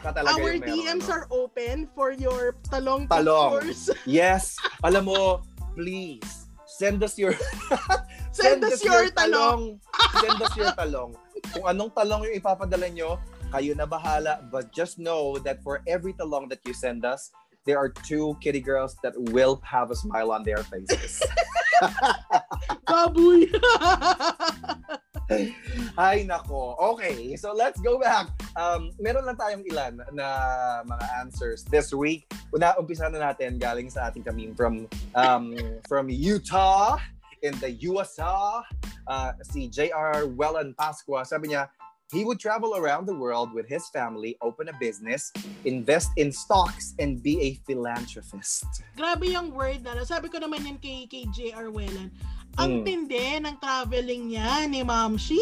DMs 0.61 1.09
ano. 1.09 1.13
are 1.13 1.25
open 1.31 1.89
for 1.95 2.11
your 2.13 2.55
talong, 2.69 3.09
Talong. 3.09 3.59
pictures. 3.59 3.89
Yes, 4.05 4.55
alam 4.85 5.09
mo, 5.09 5.41
please, 5.73 6.47
send 6.65 7.01
us 7.03 7.17
your 7.17 7.33
Send, 8.31 8.63
us 8.63 8.79
your 8.85 9.09
talong. 9.11 9.81
send 10.21 10.39
us 10.39 10.53
your 10.55 10.71
talong. 10.77 11.17
Kung 11.51 11.65
anong 11.65 11.91
talong 11.97 12.29
yung 12.29 12.37
ipapadala 12.37 12.87
nyo, 12.93 13.17
kayo 13.51 13.73
na 13.73 13.89
bahala. 13.89 14.39
But 14.47 14.71
just 14.71 15.01
know 15.01 15.41
that 15.41 15.59
for 15.65 15.81
every 15.89 16.13
talong 16.13 16.47
that 16.53 16.61
you 16.63 16.71
send 16.71 17.03
us, 17.03 17.33
there 17.65 17.75
are 17.75 17.89
two 17.89 18.37
kitty 18.39 18.61
girls 18.61 18.95
that 19.03 19.17
will 19.33 19.59
have 19.65 19.91
a 19.91 19.97
smile 19.97 20.31
on 20.31 20.45
their 20.45 20.61
faces. 20.69 21.19
Baboy. 22.87 23.49
Ay, 25.97 26.25
nako. 26.25 26.73
Okay, 26.95 27.35
so 27.35 27.53
let's 27.53 27.79
go 27.81 27.99
back. 27.99 28.29
Um, 28.57 28.89
meron 28.97 29.25
lang 29.29 29.37
tayong 29.37 29.63
ilan 29.69 30.01
na 30.09 30.27
mga 30.85 31.05
answers 31.21 31.61
this 31.69 31.93
week. 31.93 32.25
Una, 32.49 32.73
umpisa 32.81 33.09
na 33.13 33.31
natin 33.31 33.61
galing 33.61 33.89
sa 33.93 34.09
ating 34.09 34.25
kami 34.25 34.49
from 34.57 34.89
um, 35.13 35.53
from 35.85 36.09
Utah 36.09 36.97
in 37.45 37.53
the 37.61 37.71
USA. 37.85 38.65
Uh, 39.09 39.31
si 39.45 39.69
JR 39.69 40.29
Wellan 40.37 40.73
Pasqua, 40.77 41.25
sabi 41.25 41.53
niya, 41.53 41.69
he 42.11 42.25
would 42.25 42.39
travel 42.39 42.75
around 42.75 43.05
the 43.05 43.13
world 43.13 43.53
with 43.53 43.69
his 43.69 43.87
family, 43.89 44.37
open 44.41 44.69
a 44.69 44.75
business, 44.81 45.31
invest 45.65 46.09
in 46.17 46.31
stocks, 46.31 46.93
and 46.97 47.21
be 47.21 47.37
a 47.41 47.53
philanthropist. 47.69 48.65
Grabe 48.97 49.29
yung 49.29 49.53
word 49.53 49.85
na. 49.85 50.01
Sabi 50.01 50.29
ko 50.29 50.41
naman 50.41 50.65
yan 50.65 50.77
kay, 50.81 51.05
kay 51.05 51.29
J.R. 51.29 51.69
Wellan. 51.69 52.09
Ang 52.57 52.81
Mm. 52.81 52.83
tindi 52.83 53.25
ng 53.37 53.57
traveling 53.59 54.23
niya 54.33 54.65
ni 54.65 54.81
Ma'am 54.81 55.15
Shi. 55.15 55.39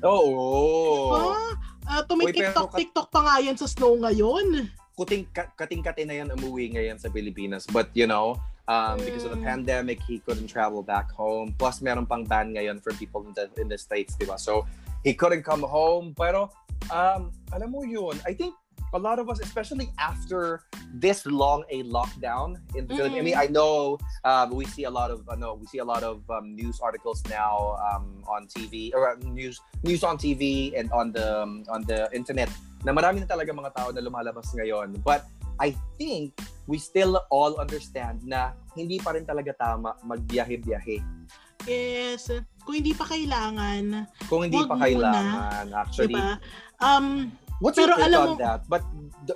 Oo. 0.00 1.12
Ah, 1.12 1.52
uh, 1.86 2.02
Oh. 2.02 2.16
Uy, 2.18 2.32
pero 2.32 2.50
tumiktok 2.50 2.68
kat- 2.72 2.78
tiktok 2.80 3.06
pa 3.10 3.20
nga 3.22 3.34
yan 3.38 3.54
sa 3.54 3.68
snow 3.68 3.94
ngayon. 3.98 4.66
kuting 4.96 5.28
ka- 5.28 5.52
kating-kate 5.52 6.08
na 6.08 6.16
yan 6.16 6.32
umuwi 6.32 6.72
ngayon 6.72 6.96
sa 6.96 7.12
Pilipinas. 7.12 7.68
But 7.68 7.92
you 7.92 8.08
know, 8.08 8.40
um, 8.64 8.96
because 8.96 9.28
of 9.28 9.30
the 9.30 9.36
Mm. 9.36 9.44
pandemic, 9.44 10.00
he 10.00 10.24
couldn't 10.24 10.48
travel 10.48 10.80
back 10.80 11.12
home. 11.12 11.52
Plus, 11.52 11.84
meron 11.84 12.08
pang 12.08 12.24
ban 12.24 12.48
ngayon 12.48 12.80
for 12.80 12.96
people 12.96 13.20
in 13.22 13.36
the, 13.36 13.44
in 13.60 13.68
the 13.68 13.76
States, 13.76 14.16
di 14.16 14.24
ba? 14.24 14.40
So, 14.40 14.64
he 15.04 15.12
couldn't 15.12 15.44
come 15.44 15.60
home. 15.62 16.16
Pero, 16.16 16.48
um, 16.88 17.28
alam 17.52 17.68
mo 17.68 17.84
yun, 17.84 18.16
I 18.24 18.32
think 18.32 18.56
a 18.96 18.98
lot 18.98 19.20
of 19.20 19.28
us, 19.28 19.38
especially 19.44 19.92
after 20.00 20.64
this 20.96 21.28
long 21.28 21.68
a 21.68 21.84
lockdown 21.84 22.56
in 22.72 22.88
the 22.88 22.96
Philippines, 22.96 23.20
I 23.20 23.28
mean, 23.28 23.36
I 23.36 23.46
know 23.46 24.00
um, 24.24 24.56
we 24.56 24.64
see 24.64 24.88
a 24.88 24.90
lot 24.90 25.12
of, 25.12 25.28
uh, 25.28 25.36
no, 25.36 25.54
we 25.60 25.68
see 25.68 25.78
a 25.78 25.84
lot 25.84 26.02
of 26.02 26.24
um, 26.32 26.56
news 26.56 26.80
articles 26.80 27.20
now 27.28 27.76
um, 27.92 28.24
on 28.24 28.48
TV 28.48 28.90
or 28.96 29.12
uh, 29.12 29.20
news 29.20 29.60
news 29.84 30.02
on 30.02 30.16
TV 30.16 30.72
and 30.72 30.88
on 30.96 31.12
the 31.12 31.44
um, 31.44 31.62
on 31.68 31.84
the 31.84 32.08
internet 32.16 32.48
na 32.88 32.96
marami 32.96 33.20
na 33.20 33.28
talaga 33.28 33.52
mga 33.52 33.70
tao 33.76 33.88
na 33.92 34.00
lumalabas 34.00 34.48
ngayon. 34.56 34.96
But 35.04 35.28
I 35.60 35.76
think 36.00 36.32
we 36.64 36.80
still 36.80 37.20
all 37.28 37.60
understand 37.60 38.24
na 38.24 38.56
hindi 38.72 38.96
pa 38.96 39.12
rin 39.12 39.28
talaga 39.28 39.52
tama 39.56 39.96
magbiyahe-biyahe. 40.04 41.04
Yes. 41.68 42.30
Kung 42.62 42.78
hindi 42.78 42.92
pa 42.94 43.08
kailangan, 43.08 44.06
Kung 44.28 44.46
hindi 44.46 44.60
pa 44.62 44.76
muna. 44.76 44.84
kailangan, 44.84 45.64
actually. 45.74 46.14
diba? 46.14 46.38
Um, 46.78 47.32
What's 47.60 47.76
Pero 47.80 47.96
your 47.96 47.98
take 47.98 48.06
alam 48.12 48.20
on 48.20 48.28
mo- 48.36 48.42
that? 48.44 48.68
But 48.68 48.84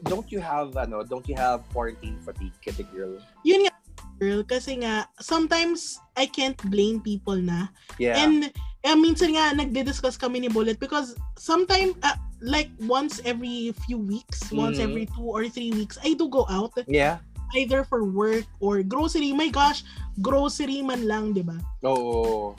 don't 0.04 0.28
you 0.30 0.40
have, 0.40 0.76
ano, 0.76 1.02
don't 1.02 1.24
you 1.28 1.36
have 1.36 1.64
quarantine 1.72 2.20
fatigue, 2.20 2.52
kitty 2.60 2.84
girl? 2.92 3.16
yun 3.42 3.64
nga, 3.64 3.72
girl, 4.20 4.44
kasi 4.44 4.76
nga, 4.84 5.08
sometimes 5.20 5.96
I 6.16 6.28
can't 6.28 6.58
blame 6.68 7.00
people 7.00 7.40
na. 7.40 7.72
Yeah. 7.96 8.20
And 8.20 8.52
eh, 8.84 8.96
minsan 8.96 9.32
nga 9.32 9.56
nagdi-discuss 9.56 10.20
kami 10.20 10.44
ni 10.44 10.48
Bullet 10.52 10.76
because 10.76 11.16
sometimes 11.40 11.96
uh, 12.04 12.16
like 12.44 12.68
once 12.84 13.20
every 13.24 13.72
few 13.88 13.96
weeks, 13.96 14.52
once 14.52 14.76
Mhm. 14.76 14.84
every 14.84 15.04
two 15.16 15.24
or 15.24 15.48
three 15.48 15.72
weeks, 15.72 15.96
I 16.04 16.12
do 16.12 16.28
go 16.28 16.44
out 16.52 16.76
yeah. 16.88 17.24
either 17.56 17.84
for 17.84 18.04
work 18.04 18.44
or 18.60 18.84
grocery. 18.84 19.32
My 19.32 19.48
gosh, 19.48 19.80
grocery 20.20 20.84
man 20.84 21.08
lang, 21.08 21.32
'di 21.32 21.44
ba? 21.44 21.56
Oh. 21.84 22.52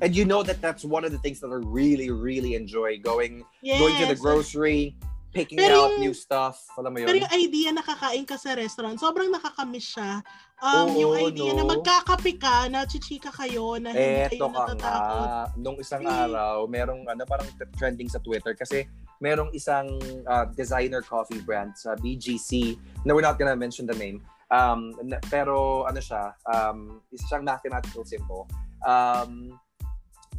And 0.00 0.16
you 0.16 0.24
know 0.24 0.42
that 0.42 0.64
that's 0.64 0.84
one 0.84 1.04
of 1.04 1.12
the 1.12 1.20
things 1.20 1.40
that 1.40 1.52
I 1.52 1.60
really, 1.60 2.08
really 2.10 2.56
enjoy 2.56 2.98
going 2.98 3.44
Yes. 3.60 3.78
going 3.78 3.94
to 4.00 4.06
the 4.08 4.16
grocery, 4.16 4.96
picking 5.30 5.60
Pero 5.60 5.76
out 5.76 5.90
yung- 5.94 6.00
new 6.10 6.14
stuff. 6.16 6.64
Alam 6.74 6.96
mo 6.96 6.98
yun? 7.04 7.06
Pero 7.06 7.18
yung 7.20 7.34
idea 7.36 7.68
na 7.70 7.84
kakain 7.84 8.24
ka 8.24 8.40
sa 8.40 8.56
restaurant, 8.56 8.96
sobrang 8.96 9.28
nakakamiss 9.28 9.94
siya. 9.94 10.24
Um, 10.60 10.92
Oo, 10.92 10.96
yung 10.98 11.14
idea 11.32 11.52
na 11.54 11.62
no? 11.64 11.72
magkakape 11.76 12.32
ka, 12.36 12.68
na 12.68 12.84
chichika 12.84 13.28
kayo, 13.30 13.76
na 13.76 13.92
hindi 13.92 14.36
Eto 14.36 14.48
kayo 14.48 14.48
ka 14.48 14.48
nga. 14.48 14.64
natatakot. 14.74 15.20
Nung 15.56 15.76
isang 15.78 16.04
Eh. 16.04 16.10
araw, 16.10 16.64
merong 16.66 17.04
ano, 17.06 17.22
parang 17.24 17.46
trending 17.76 18.08
sa 18.08 18.18
Twitter 18.20 18.52
kasi 18.56 18.84
merong 19.20 19.52
isang 19.52 20.00
uh, 20.26 20.44
designer 20.52 21.00
coffee 21.00 21.40
brand 21.40 21.76
sa 21.76 21.92
BGC 21.94 22.76
na 23.04 23.12
we're 23.12 23.24
not 23.24 23.36
gonna 23.36 23.56
mention 23.56 23.84
the 23.84 23.96
name. 23.96 24.20
Um, 24.50 24.96
na- 25.04 25.20
pero 25.30 25.84
ano 25.86 26.00
siya, 26.00 26.34
um, 26.44 27.04
isa 27.12 27.24
siyang 27.28 27.44
mathematical 27.46 28.02
symbol. 28.02 28.48
Um, 28.82 29.60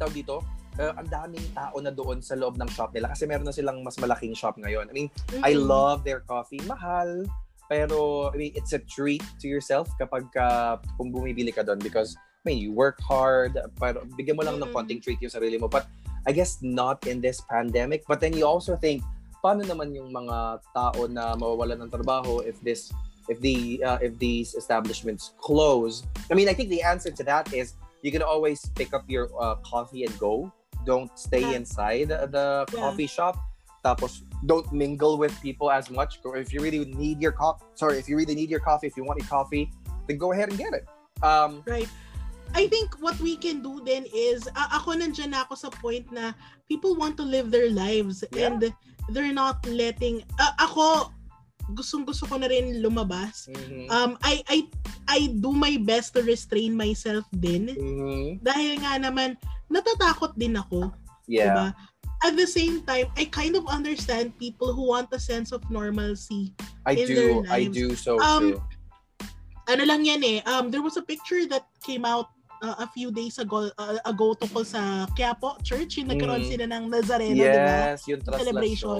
tawag 0.02 0.14
dito, 0.18 0.42
uh, 0.82 0.92
ang 0.98 1.06
daming 1.06 1.46
tao 1.54 1.78
na 1.78 1.94
doon 1.94 2.18
sa 2.18 2.34
loob 2.34 2.58
ng 2.58 2.66
shop 2.74 2.90
nila 2.90 3.14
kasi 3.14 3.30
meron 3.30 3.46
na 3.46 3.54
silang 3.54 3.86
mas 3.86 3.94
malaking 4.02 4.34
shop 4.34 4.58
ngayon. 4.58 4.90
I 4.90 4.92
mean, 4.92 5.08
I 5.46 5.54
Mm-mm. 5.54 5.70
love 5.70 6.02
their 6.02 6.26
coffee. 6.26 6.60
Mahal. 6.66 7.22
Pero, 7.70 8.28
I 8.28 8.36
mean, 8.36 8.52
it's 8.52 8.76
a 8.76 8.82
treat 8.84 9.24
to 9.40 9.46
yourself 9.48 9.88
kapag 9.96 10.28
ka, 10.34 10.76
kung 11.00 11.08
bumibili 11.08 11.54
ka 11.54 11.64
doon 11.64 11.80
because, 11.80 12.18
I 12.44 12.52
mean, 12.52 12.58
you 12.58 12.74
work 12.74 13.00
hard, 13.00 13.56
pero 13.80 14.04
bigyan 14.18 14.36
mo 14.36 14.44
lang 14.44 14.60
ng 14.60 14.68
Mm. 14.68 14.76
konting 14.76 15.00
treat 15.00 15.22
yung 15.22 15.32
sarili 15.32 15.56
mo. 15.56 15.72
But, 15.72 15.88
I 16.28 16.30
guess 16.30 16.60
not 16.60 17.06
in 17.08 17.24
this 17.24 17.40
pandemic. 17.48 18.04
But 18.04 18.20
then 18.20 18.36
you 18.36 18.44
also 18.44 18.76
think, 18.76 19.00
paano 19.42 19.64
naman 19.64 19.90
yung 19.96 20.12
mga 20.12 20.62
tao 20.70 21.00
na 21.10 21.34
mawawalan 21.34 21.82
ng 21.86 21.90
trabaho 21.90 22.44
if 22.44 22.60
this, 22.60 22.92
if 23.26 23.40
the, 23.40 23.82
uh, 23.82 23.98
if 24.04 24.14
these 24.20 24.54
establishments 24.54 25.32
close? 25.40 26.04
I 26.30 26.36
mean, 26.36 26.46
I 26.46 26.54
think 26.54 26.68
the 26.68 26.82
answer 26.84 27.10
to 27.10 27.24
that 27.24 27.50
is 27.50 27.74
you 28.02 28.10
can 28.10 28.22
always 28.22 28.66
pick 28.74 28.92
up 28.92 29.06
your 29.08 29.30
uh, 29.40 29.54
coffee 29.62 30.04
and 30.04 30.12
go. 30.18 30.52
Don't 30.84 31.10
stay 31.18 31.40
Yeah. 31.46 31.58
inside 31.62 32.08
the 32.10 32.66
Yeah. 32.68 32.80
coffee 32.82 33.06
shop. 33.06 33.38
Tapos, 33.82 34.22
don't 34.46 34.70
mingle 34.72 35.18
with 35.18 35.34
people 35.42 35.70
as 35.70 35.90
much. 35.90 36.18
If 36.22 36.52
you 36.52 36.60
really 36.62 36.84
need 36.86 37.22
your 37.22 37.32
coffee, 37.32 37.64
sorry, 37.74 37.98
if 37.98 38.08
you 38.08 38.14
really 38.16 38.34
need 38.34 38.50
your 38.50 38.60
coffee, 38.62 38.86
if 38.86 38.96
you 38.96 39.02
want 39.02 39.18
your 39.18 39.30
coffee, 39.30 39.70
then 40.06 40.18
go 40.18 40.30
ahead 40.32 40.50
and 40.50 40.58
get 40.58 40.74
it. 40.74 40.86
Um, 41.22 41.62
Right. 41.66 41.88
I 42.54 42.68
think 42.68 42.94
what 43.00 43.18
we 43.18 43.34
can 43.38 43.62
do 43.62 43.80
then 43.82 44.04
is, 44.12 44.46
a- 44.46 44.70
ako 44.76 44.92
nandyan 44.98 45.30
na 45.34 45.42
ako 45.48 45.54
sa 45.56 45.70
point 45.70 46.10
na 46.12 46.34
people 46.68 46.94
want 46.94 47.16
to 47.16 47.24
live 47.24 47.50
their 47.50 47.70
lives 47.70 48.22
Yeah. 48.30 48.54
and 48.54 48.70
they're 49.10 49.32
not 49.34 49.64
letting, 49.66 50.22
a- 50.38 50.54
ako, 50.62 51.10
gustong 51.70 52.02
gusto 52.02 52.26
ko 52.26 52.34
na 52.36 52.50
rin 52.50 52.82
lumabas. 52.82 53.46
mhm, 53.46 53.86
Um, 53.86 54.18
I, 54.20 54.42
I, 54.46 54.58
I 55.06 55.20
do 55.30 55.54
my 55.54 55.78
best 55.78 56.14
to 56.14 56.20
restrain 56.22 56.74
myself 56.74 57.22
din. 57.30 57.70
mhm, 57.72 58.42
Dahil 58.42 58.82
nga 58.82 58.98
naman, 58.98 59.38
natatakot 59.68 60.34
din 60.34 60.58
ako. 60.58 60.90
yeah. 61.24 61.46
Diba? 61.46 61.66
At 62.22 62.38
the 62.38 62.46
same 62.46 62.82
time, 62.82 63.10
I 63.18 63.26
kind 63.26 63.58
of 63.58 63.66
understand 63.66 64.38
people 64.38 64.70
who 64.70 64.94
want 64.94 65.10
a 65.10 65.18
sense 65.18 65.50
of 65.50 65.58
normalcy. 65.66 66.54
I 66.86 66.94
in 66.94 67.06
do. 67.06 67.14
their 67.14 67.34
I 67.50 67.60
lives. 67.66 67.74
do 67.74 67.86
so 67.94 68.14
Um, 68.18 68.54
true. 68.54 68.62
ano 69.66 69.82
lang 69.82 70.02
yan 70.02 70.22
eh, 70.22 70.38
um, 70.46 70.70
there 70.70 70.82
was 70.82 70.94
a 70.94 71.02
picture 71.02 71.46
that 71.46 71.66
came 71.82 72.02
out 72.02 72.30
uh, 72.60 72.82
a 72.82 72.86
few 72.90 73.10
days 73.10 73.38
ago 73.38 73.70
uh, 73.74 73.98
ago 74.06 74.34
tungkol 74.34 74.62
sa 74.62 75.06
Quiapo 75.14 75.58
Church, 75.62 75.98
yung 75.98 76.10
nagkaroon 76.10 76.42
Mm. 76.42 76.50
sila 76.50 76.64
ng 76.66 76.82
Nazareno, 76.90 77.42
di 77.42 77.58
ba? 77.58 77.94
Yes, 77.94 78.06
yung 78.06 78.22
celebration. 78.22 78.98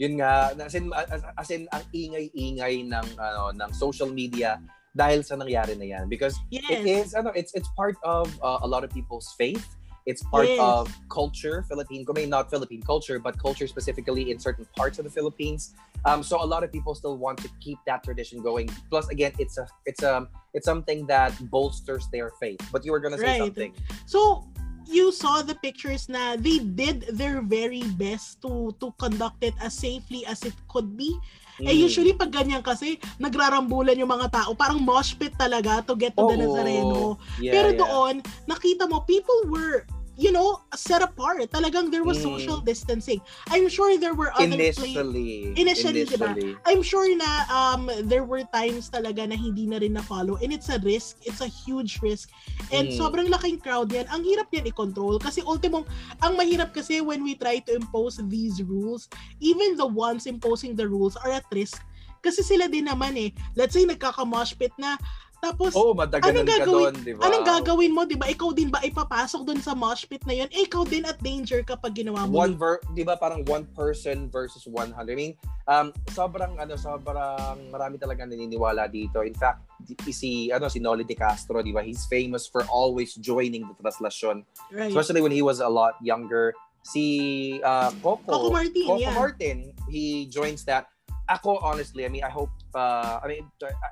Yun 0.00 0.16
nga, 0.16 0.56
as 0.56 0.74
in, 0.74 0.88
as, 0.96 1.20
as 1.36 1.48
in 1.52 1.68
ang 1.76 1.84
ingay-ingay 1.92 2.88
ng, 2.88 3.06
ano, 3.20 3.52
ng 3.52 3.70
social 3.76 4.08
media 4.08 4.56
dahil 4.96 5.20
sa 5.20 5.36
nangyari 5.36 5.76
na 5.76 5.84
yan. 5.84 6.08
Because 6.08 6.40
Yes. 6.48 6.64
it 6.72 6.82
is, 6.88 7.06
ano, 7.12 7.30
it's, 7.36 7.52
it's 7.52 7.68
part 7.76 8.00
of 8.02 8.32
uh, 8.40 8.64
a 8.64 8.66
lot 8.66 8.82
of 8.82 8.90
people's 8.90 9.28
faith. 9.36 9.76
It's 10.08 10.24
part 10.32 10.48
Yes. 10.48 10.56
of 10.58 10.88
culture, 11.12 11.62
Philippine, 11.68 12.08
I 12.08 12.12
mean, 12.16 12.32
not 12.32 12.48
Philippine 12.48 12.80
culture, 12.80 13.20
but 13.20 13.36
culture 13.36 13.68
specifically 13.68 14.32
in 14.32 14.40
certain 14.40 14.64
parts 14.74 14.96
of 14.98 15.04
the 15.04 15.12
Philippines. 15.12 15.76
Um, 16.08 16.24
so 16.24 16.40
a 16.42 16.48
lot 16.48 16.64
of 16.64 16.72
people 16.72 16.96
still 16.96 17.20
want 17.20 17.36
to 17.44 17.52
keep 17.60 17.76
that 17.84 18.02
tradition 18.02 18.40
going. 18.40 18.72
Plus, 18.88 19.06
again, 19.12 19.36
it's 19.36 19.60
a, 19.60 19.68
it's 19.84 20.02
a, 20.02 20.26
it's 20.56 20.64
something 20.64 21.06
that 21.12 21.36
bolsters 21.52 22.08
their 22.10 22.32
faith. 22.40 22.58
But 22.72 22.82
you 22.88 22.90
were 22.90 22.98
gonna 23.04 23.20
say 23.20 23.36
Right. 23.36 23.38
something. 23.38 23.76
So, 24.08 24.48
you 24.90 25.14
saw 25.14 25.40
the 25.40 25.54
pictures 25.54 26.10
na 26.10 26.34
they 26.34 26.58
did 26.58 27.06
their 27.14 27.40
very 27.40 27.86
best 27.94 28.42
to 28.42 28.74
to 28.82 28.90
conduct 28.98 29.40
it 29.40 29.54
as 29.62 29.72
safely 29.72 30.26
as 30.26 30.42
it 30.42 30.54
could 30.66 30.98
be. 30.98 31.14
Eh 31.60 31.76
Mm. 31.76 31.84
usually 31.86 32.16
pag 32.16 32.32
ganyan 32.32 32.64
kasi 32.64 32.96
nagrarambulan 33.20 33.92
yung 33.94 34.08
mga 34.08 34.32
tao, 34.32 34.56
parang 34.56 34.80
mosh 34.80 35.12
pit 35.14 35.36
talaga 35.36 35.84
to 35.84 35.92
get 35.92 36.16
to 36.16 36.24
the 36.24 36.36
Oo. 36.36 36.42
Nazareno. 36.42 37.00
Yeah, 37.36 37.52
Pero 37.52 37.68
yeah. 37.70 37.80
doon, 37.84 38.14
nakita 38.48 38.88
mo 38.88 39.04
people 39.04 39.44
were 39.52 39.84
you 40.20 40.28
know, 40.28 40.60
set 40.76 41.00
apart. 41.00 41.40
Talagang 41.48 41.88
there 41.88 42.04
was 42.04 42.20
Mm. 42.20 42.28
social 42.36 42.60
distancing. 42.60 43.24
I'm 43.48 43.72
sure 43.72 43.96
there 43.96 44.12
were 44.12 44.28
other 44.36 44.52
places. 44.52 44.84
initially, 44.84 45.56
Initially, 45.56 46.04
diba? 46.04 46.36
initially. 46.36 46.60
I'm 46.68 46.84
sure 46.84 47.08
na 47.16 47.30
um 47.48 47.88
there 48.04 48.28
were 48.28 48.44
times 48.52 48.92
talaga 48.92 49.24
na 49.24 49.32
hindi 49.32 49.64
na 49.64 49.80
rin 49.80 49.96
na-follow 49.96 50.36
and 50.44 50.52
it's 50.52 50.68
a 50.68 50.76
risk, 50.84 51.16
it's 51.24 51.40
a 51.40 51.48
huge 51.48 52.04
risk. 52.04 52.28
And 52.68 52.92
Mm. 52.92 53.00
sobrang 53.00 53.28
laking 53.32 53.64
crowd 53.64 53.88
yan. 53.88 54.04
Ang 54.12 54.28
hirap 54.28 54.52
yan 54.52 54.68
i-control 54.68 55.16
kasi 55.16 55.40
ultimong 55.40 55.88
ang 56.20 56.36
mahirap 56.36 56.76
kasi 56.76 57.00
when 57.00 57.24
we 57.24 57.32
try 57.32 57.56
to 57.64 57.72
impose 57.72 58.20
these 58.28 58.60
rules, 58.60 59.08
even 59.40 59.80
the 59.80 59.88
ones 59.88 60.28
imposing 60.28 60.76
the 60.76 60.84
rules 60.84 61.16
are 61.16 61.32
at 61.32 61.48
risk. 61.48 61.80
Kasi 62.20 62.44
sila 62.44 62.68
din 62.68 62.84
naman 62.84 63.16
eh. 63.16 63.32
Let's 63.56 63.72
say 63.72 63.88
nagkaka-mosh 63.88 64.52
pit 64.60 64.76
na 64.76 65.00
tapos 65.40 65.72
Oh, 65.72 65.96
Anong 65.96 66.44
gagawin- 66.44 66.68
doon, 66.68 66.94
di 67.00 67.12
ba? 67.16 67.20
Anong 67.26 67.44
gagawin 67.48 67.92
mo, 67.96 68.04
'di 68.04 68.20
ba? 68.20 68.28
Ikaw 68.28 68.52
din 68.52 68.68
ba 68.68 68.84
ipapasok 68.84 69.48
doon 69.48 69.60
sa 69.64 69.72
mosh 69.72 70.04
pit 70.04 70.20
na 70.28 70.36
'yon? 70.36 70.48
Eh, 70.52 70.68
ikaw 70.68 70.84
din 70.84 71.08
at 71.08 71.16
danger 71.24 71.64
kapag 71.64 71.96
ginawa 71.96 72.28
mo. 72.28 72.44
One 72.44 72.54
ver, 72.60 72.84
di 72.92 73.00
ba 73.00 73.16
parang 73.16 73.40
one 73.48 73.64
person 73.72 74.28
versus 74.28 74.68
100. 74.68 74.92
I 75.08 75.16
mean, 75.16 75.32
um, 75.64 75.96
sobrang, 76.12 76.60
ano, 76.60 76.76
sobrang 76.76 77.72
marami 77.72 77.96
talaga 77.96 78.28
naniniwala 78.28 78.84
dito. 78.86 79.24
In 79.24 79.32
fact, 79.32 79.64
si, 80.12 80.52
ano, 80.52 80.68
si 80.68 80.78
Noli 80.78 81.08
De 81.08 81.16
Castro, 81.16 81.64
di 81.64 81.72
ba? 81.72 81.80
He's 81.80 82.04
famous 82.04 82.44
for 82.44 82.62
always 82.68 83.16
joining 83.16 83.64
the 83.64 83.74
translasyon. 83.80 84.44
right. 84.70 84.92
Especially 84.92 85.24
when 85.24 85.32
he 85.32 85.40
was 85.40 85.64
a 85.64 85.68
lot 85.68 85.96
younger. 86.04 86.52
Si 86.80 87.60
uh, 87.60 87.92
Coco, 88.00 88.24
Coco 88.24 88.48
Martin, 88.52 88.86
Coco 88.88 89.00
yeah. 89.00 89.12
Martin, 89.16 89.58
he 89.88 90.24
joins 90.28 90.64
that. 90.64 90.88
Ako, 91.28 91.60
honestly, 91.62 92.04
I 92.04 92.10
mean, 92.10 92.24
I 92.24 92.32
hope, 92.32 92.50
uh, 92.74 93.20
I 93.22 93.26
mean, 93.28 93.44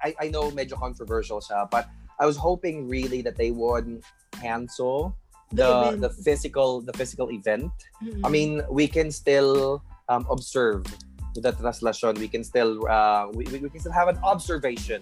I, 0.02 0.14
I 0.20 0.26
know 0.28 0.50
medyo 0.50 0.78
controversial 0.78 1.40
siya, 1.40 1.70
but 1.70 1.88
I 2.18 2.26
was 2.26 2.36
hoping 2.36 2.88
really 2.88 3.22
that 3.22 3.36
they 3.36 3.50
would 3.50 4.02
cancel 4.38 5.16
The 5.48 5.96
the, 5.96 6.12
the 6.12 6.12
physical 6.12 6.84
the 6.84 6.92
physical 6.92 7.32
event. 7.32 7.72
Mm-mm. 8.04 8.20
I 8.20 8.28
mean, 8.28 8.60
we 8.68 8.84
can 8.84 9.08
still 9.08 9.80
um, 10.12 10.28
observe 10.28 10.84
the 11.32 11.56
translasyon. 11.56 12.20
We 12.20 12.28
can 12.28 12.44
still 12.44 12.84
uh, 12.84 13.32
we, 13.32 13.48
we 13.48 13.72
can 13.72 13.80
still 13.80 13.96
have 13.96 14.12
an 14.12 14.20
observation. 14.20 15.00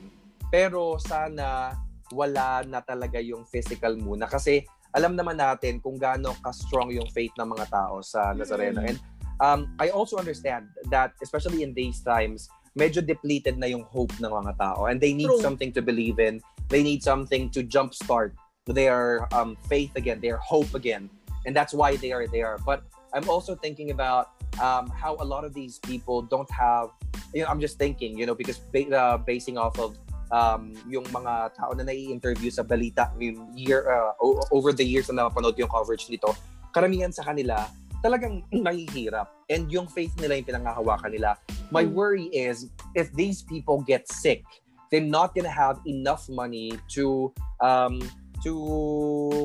Pero 0.55 1.03
sana 1.03 1.75
wala 2.15 2.63
na 2.63 2.79
talaga 2.79 3.19
yung 3.19 3.43
physical 3.51 3.99
muna 3.99 4.31
kasi 4.31 4.63
alam 4.95 5.19
naman 5.19 5.35
natin 5.35 5.83
kung 5.83 5.99
gaano 5.99 6.31
ka-strong 6.39 6.95
yung 6.95 7.11
faith 7.11 7.35
ng 7.35 7.51
mga 7.51 7.67
tao 7.67 7.99
sa 8.07 8.31
Nazareno. 8.31 8.87
Mm. 8.87 8.95
And 8.95 8.99
um, 9.43 9.61
I 9.83 9.91
also 9.91 10.15
understand 10.15 10.71
that 10.95 11.11
especially 11.27 11.67
in 11.67 11.75
these 11.75 12.07
times, 12.07 12.47
medyo 12.77 13.01
depleted 13.01 13.57
na 13.57 13.67
yung 13.67 13.83
hope 13.89 14.13
ng 14.21 14.29
mga 14.29 14.53
tao 14.61 14.87
and 14.87 15.01
they 15.01 15.17
need 15.17 15.33
True. 15.33 15.41
something 15.41 15.73
to 15.73 15.81
believe 15.81 16.21
in. 16.21 16.45
They 16.69 16.85
need 16.85 17.03
something 17.03 17.49
to 17.57 17.65
jumpstart 17.65 18.37
their 18.69 19.25
um, 19.33 19.57
faith 19.67 19.97
again, 19.97 20.21
their 20.21 20.37
hope 20.37 20.77
again. 20.77 21.09
And 21.49 21.57
that's 21.57 21.73
why 21.73 21.97
they 21.97 22.13
are 22.13 22.27
there. 22.29 22.59
But 22.67 22.85
I'm 23.15 23.29
also 23.31 23.57
thinking 23.57 23.91
about 23.91 24.37
um, 24.61 24.91
how 24.91 25.17
a 25.21 25.25
lot 25.25 25.45
of 25.45 25.55
these 25.55 25.79
people 25.79 26.21
don't 26.23 26.51
have, 26.51 26.91
you 27.33 27.43
know, 27.43 27.49
I'm 27.49 27.61
just 27.61 27.79
thinking, 27.79 28.19
you 28.19 28.27
know, 28.27 28.35
because 28.35 28.59
ba- 28.59 28.93
uh, 28.93 29.17
basing 29.17 29.57
off 29.57 29.79
of 29.79 29.97
um, 30.31 30.75
yung 30.91 31.05
mga 31.05 31.55
tao 31.55 31.71
na 31.73 31.85
nai-interview 31.87 32.51
sa 32.51 32.63
balita 32.63 33.15
yung 33.19 33.57
year, 33.57 33.87
uh, 33.89 34.13
over 34.51 34.73
the 34.73 34.85
years 34.85 35.09
na 35.09 35.31
napanood 35.31 35.57
yung 35.57 35.71
coverage 35.71 36.11
nito, 36.11 36.35
karamihan 36.75 37.15
sa 37.15 37.23
kanila, 37.23 37.71
talagang 38.03 38.43
nahihirap. 38.53 39.29
And 39.49 39.71
yung 39.71 39.87
faith 39.87 40.13
nila 40.19 40.41
yung 40.41 40.49
pinangahawakan 40.49 41.13
nila. 41.13 41.39
My 41.71 41.83
Mm. 41.83 41.93
worry 41.95 42.27
is 42.31 42.71
if 42.95 43.11
these 43.15 43.43
people 43.43 43.83
get 43.83 44.07
sick, 44.07 44.43
they're 44.91 45.03
not 45.03 45.35
gonna 45.35 45.51
have 45.51 45.83
enough 45.87 46.31
money 46.31 46.75
to 46.95 47.35
um, 47.59 47.99
to 48.45 48.53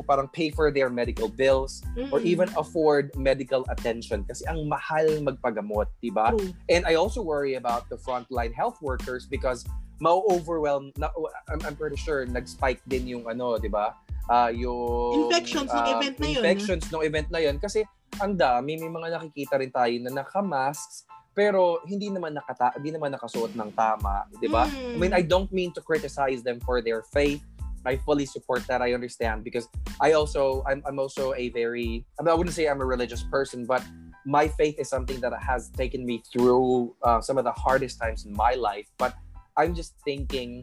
parang 0.06 0.28
pay 0.30 0.52
for 0.52 0.70
their 0.70 0.89
medical 0.91 1.26
bills 1.26 1.82
or 2.12 2.20
Mm-mm. 2.20 2.28
even 2.28 2.47
afford 2.60 3.10
medical 3.18 3.66
attention 3.72 4.22
kasi 4.28 4.45
ang 4.45 4.68
mahal 4.70 5.08
magpagamot, 5.24 5.88
di 6.04 6.12
ba? 6.14 6.36
True. 6.36 6.54
And 6.70 6.86
I 6.86 6.99
also 6.99 7.24
worry 7.24 7.56
about 7.56 7.89
the 7.89 7.97
frontline 7.97 8.54
health 8.54 8.78
workers 8.84 9.26
because 9.26 9.66
ma-overwhelm 9.97 10.91
na 10.97 11.10
I'm, 11.49 11.62
I'm 11.66 11.76
pretty 11.78 11.97
sure 11.97 12.26
nag-spike 12.26 12.82
din 12.89 13.08
yung 13.08 13.26
ano, 13.26 13.58
'di 13.58 13.70
ba? 13.72 13.95
Ah, 14.30 14.54
yung 14.54 15.26
Infections 15.26 15.72
ng 15.72 15.86
ah, 15.88 15.93
event 15.97 16.16
na 16.20 16.28
yun, 16.28 16.41
Infections 16.43 16.86
ng 16.91 17.02
event 17.02 17.28
na 17.32 17.39
yun 17.41 17.56
kasi 17.58 17.82
ang 18.20 18.36
dami 18.36 18.76
may 18.76 18.91
mga 18.91 19.07
nakikita 19.16 19.55
rin 19.62 19.72
tayo 19.72 19.93
na 20.03 20.12
naka-masks 20.22 21.07
pero 21.32 21.80
hindi 21.88 22.12
naman 22.12 22.36
nakata 22.36 22.76
hindi 22.76 22.91
naman 22.91 23.16
nakasuot 23.16 23.55
ng 23.55 23.72
tama, 23.72 24.28
'di 24.36 24.51
ba? 24.51 24.68
I 24.68 24.95
Mm. 24.95 24.99
mean, 24.99 25.14
I 25.16 25.24
don't 25.24 25.47
mean 25.55 25.72
to 25.80 25.82
criticize 25.82 26.43
them 26.43 26.59
for 26.59 26.84
their 26.84 27.07
faith. 27.16 27.39
I 27.88 27.97
fully 27.97 28.28
support 28.28 28.68
that. 28.68 28.84
I 28.84 28.93
understand 28.93 29.47
because 29.47 29.66
I 30.03 30.12
also 30.12 30.62
I'm 30.68 30.84
I'm 30.84 30.99
also 30.99 31.32
a 31.34 31.49
very 31.55 32.03
I, 32.20 32.28
mean, 32.28 32.32
I 32.32 32.36
wouldn't 32.36 32.53
say 32.53 32.68
I'm 32.68 32.84
a 32.84 32.86
religious 32.86 33.24
person, 33.24 33.64
but 33.64 33.82
my 34.28 34.45
faith 34.53 34.78
is 34.78 34.91
something 34.91 35.18
that 35.24 35.34
has 35.39 35.72
taken 35.74 36.05
me 36.05 36.22
through 36.30 36.93
uh, 37.01 37.24
some 37.24 37.39
of 37.39 37.47
the 37.47 37.55
hardest 37.55 37.97
times 37.97 38.28
in 38.28 38.36
my 38.36 38.53
life. 38.53 38.86
But 38.99 39.16
I'm 39.57 39.74
just 39.74 39.95
thinking 40.03 40.62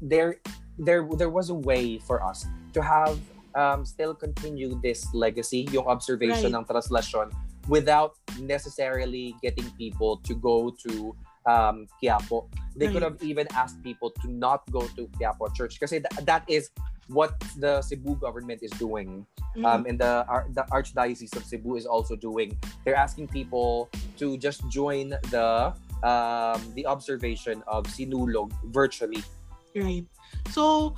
there 0.00 0.40
there 0.80 1.06
there 1.16 1.30
was 1.30 1.52
a 1.52 1.58
way 1.60 2.00
for 2.02 2.24
us 2.24 2.48
to 2.72 2.80
have 2.82 3.20
um, 3.56 3.84
still 3.84 4.14
continue 4.14 4.78
this 4.84 5.08
legacy, 5.14 5.66
yung 5.72 5.88
observation 5.88 6.52
Right. 6.52 6.60
ng 6.60 6.64
translasyon 6.68 7.32
without 7.66 8.14
necessarily 8.38 9.34
getting 9.42 9.66
people 9.80 10.20
to 10.22 10.34
go 10.36 10.70
to 10.86 11.16
um, 11.48 11.86
Quiapo. 11.98 12.46
They 12.76 12.92
could 12.92 13.02
have 13.02 13.18
even 13.22 13.46
asked 13.54 13.82
people 13.82 14.10
to 14.22 14.30
not 14.30 14.62
go 14.70 14.82
to 14.94 15.08
Quiapo 15.18 15.50
Church 15.54 15.80
because 15.80 15.90
tha- 15.90 16.22
that 16.26 16.44
is 16.46 16.70
what 17.08 17.34
the 17.58 17.82
Cebu 17.82 18.14
government 18.18 18.60
is 18.62 18.70
doing 18.78 19.24
Mm. 19.56 19.64
um, 19.64 19.82
and 19.88 19.96
the 19.96 20.20
Ar- 20.28 20.44
the 20.52 20.68
Archdiocese 20.68 21.32
of 21.32 21.40
Cebu 21.48 21.80
is 21.80 21.88
also 21.88 22.12
doing. 22.12 22.52
They're 22.84 22.98
asking 22.98 23.32
people 23.32 23.88
to 24.20 24.36
just 24.36 24.60
join 24.68 25.16
the 25.32 25.72
um, 26.04 26.60
the 26.76 26.84
observation 26.84 27.64
of 27.64 27.88
Sinulog 27.88 28.52
virtually. 28.68 29.24
Right. 29.72 30.04
So, 30.52 30.92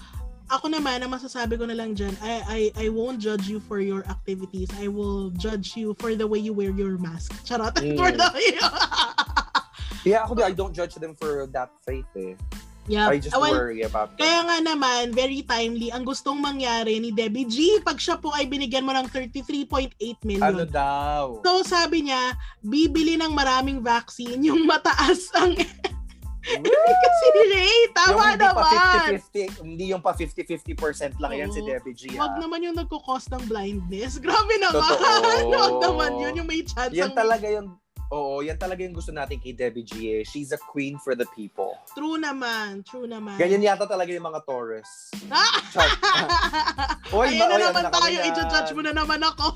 ako 0.49 0.73
naman, 0.73 1.05
ang 1.05 1.13
masasabi 1.13 1.61
ko 1.61 1.69
na 1.69 1.77
lang 1.77 1.93
dyan, 1.93 2.17
I, 2.25 2.33
I, 2.49 2.61
I 2.75 2.87
won't 2.89 3.21
judge 3.21 3.49
you 3.49 3.61
for 3.61 3.81
your 3.81 4.05
activities. 4.09 4.73
I 4.81 4.89
will 4.89 5.31
judge 5.37 5.77
you 5.77 5.93
for 6.01 6.17
the 6.17 6.27
way 6.27 6.41
you 6.41 6.57
wear 6.57 6.73
your 6.73 6.97
mask. 6.97 7.33
Charot. 7.45 7.77
Mm. 7.77 7.97
For 8.01 8.11
the 8.13 8.29
Yeah, 10.07 10.25
ako, 10.25 10.41
I 10.41 10.55
don't 10.55 10.73
judge 10.73 10.95
them 10.97 11.13
for 11.19 11.51
that 11.53 11.75
faith. 11.85 12.09
Eh. 12.17 12.33
yeah. 12.89 13.13
I 13.13 13.21
just 13.21 13.37
Well, 13.37 13.53
worry 13.53 13.85
about 13.85 14.17
them. 14.17 14.25
Kaya 14.25 14.41
nga 14.49 14.57
naman, 14.65 15.13
very 15.13 15.45
timely, 15.45 15.93
ang 15.93 16.09
gustong 16.09 16.41
mangyari 16.41 16.97
ni 16.97 17.13
Debbie 17.13 17.45
G, 17.45 17.83
pag 17.85 18.01
siya 18.01 18.17
po 18.17 18.33
ay 18.33 18.49
binigyan 18.49 18.89
mo 18.89 18.97
ng 18.97 19.05
33.8 19.13 19.93
million. 20.25 20.49
Ano 20.49 20.65
daw? 20.65 21.45
So 21.45 21.61
sabi 21.67 22.09
niya, 22.09 22.35
bibili 22.65 23.21
ng 23.21 23.37
maraming 23.37 23.85
vaccine 23.85 24.41
yung 24.41 24.65
mataas 24.65 25.29
ang 25.37 25.53
kasi 26.57 27.27
Ray. 27.37 27.77
yung 27.85 27.95
Tama 27.95 28.17
pa 28.17 28.31
naman. 28.35 29.21
50-50, 29.21 29.69
hindi 29.69 29.85
yung 29.93 30.03
pa 30.03 30.13
50-50% 30.17 31.21
lang 31.21 31.33
yan 31.37 31.51
si 31.53 31.61
Oo. 31.61 31.69
Debbie 31.69 31.97
G. 31.97 32.03
Wag 32.17 32.37
ah. 32.37 32.41
naman 32.41 32.65
yung 32.65 32.77
nagkukos 32.77 33.29
ng 33.29 33.45
blindness. 33.47 34.17
Grabe 34.25 34.55
naman. 34.57 34.97
Wag 35.53 35.75
naman 35.83 36.11
yun. 36.17 36.33
Yung 36.41 36.49
may 36.49 36.65
chance. 36.65 36.95
Yan 36.97 37.13
ang- 37.13 37.19
talaga 37.19 37.47
yung 37.49 37.77
Oo, 38.09 38.41
yan 38.41 38.57
talaga 38.57 38.81
yung 38.81 38.97
gusto 38.97 39.13
natin 39.13 39.37
kay 39.37 39.53
Debbie 39.53 39.85
G. 39.85 39.93
Eh. 40.09 40.23
She's 40.25 40.49
a 40.57 40.61
queen 40.73 40.97
for 40.97 41.13
the 41.13 41.29
people. 41.37 41.77
True 41.93 42.17
naman. 42.17 42.81
True 42.81 43.05
naman. 43.05 43.37
Ganyan 43.37 43.61
yata 43.61 43.85
talaga 43.85 44.09
yung 44.09 44.25
mga 44.25 44.49
Taurus. 44.49 45.13
Ah! 45.29 45.53
Oy, 47.13 47.37
Ayan 47.37 47.45
ba- 47.45 47.49
na 47.53 47.53
oy, 47.53 47.61
ano 47.61 47.65
naman 47.69 47.83
na 47.85 47.91
kami 47.93 48.01
tayo. 48.01 48.17
yan? 48.17 48.25
I-judge 48.33 48.71
mo 48.73 48.81
na 48.81 48.93
naman 48.97 49.21
ako. 49.21 49.47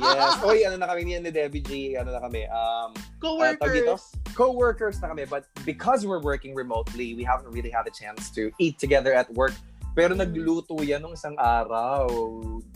yes. 0.00 0.40
Oy, 0.48 0.58
ano 0.64 0.76
na 0.80 0.88
kami 0.88 1.04
niyan 1.04 1.22
ni 1.28 1.30
Debbie 1.36 1.60
G. 1.60 1.70
Ano 2.00 2.08
na 2.16 2.20
kami? 2.24 2.48
Um, 2.48 2.90
tawag 3.20 3.60
dito? 3.60 4.00
Co-workers. 4.38 5.02
na 5.02 5.10
kami. 5.10 5.26
But 5.26 5.50
because 5.66 6.06
we're 6.06 6.22
working 6.22 6.54
remotely, 6.54 7.18
we 7.18 7.26
haven't 7.26 7.50
really 7.50 7.68
had 7.68 7.84
a 7.84 7.92
chance 7.92 8.30
to 8.38 8.54
eat 8.56 8.78
together 8.78 9.10
at 9.10 9.26
work. 9.34 9.52
Pero 9.92 10.14
Mm. 10.14 10.22
nagluto 10.22 10.78
yan 10.78 11.02
nung 11.02 11.12
isang 11.12 11.34
araw. 11.34 12.06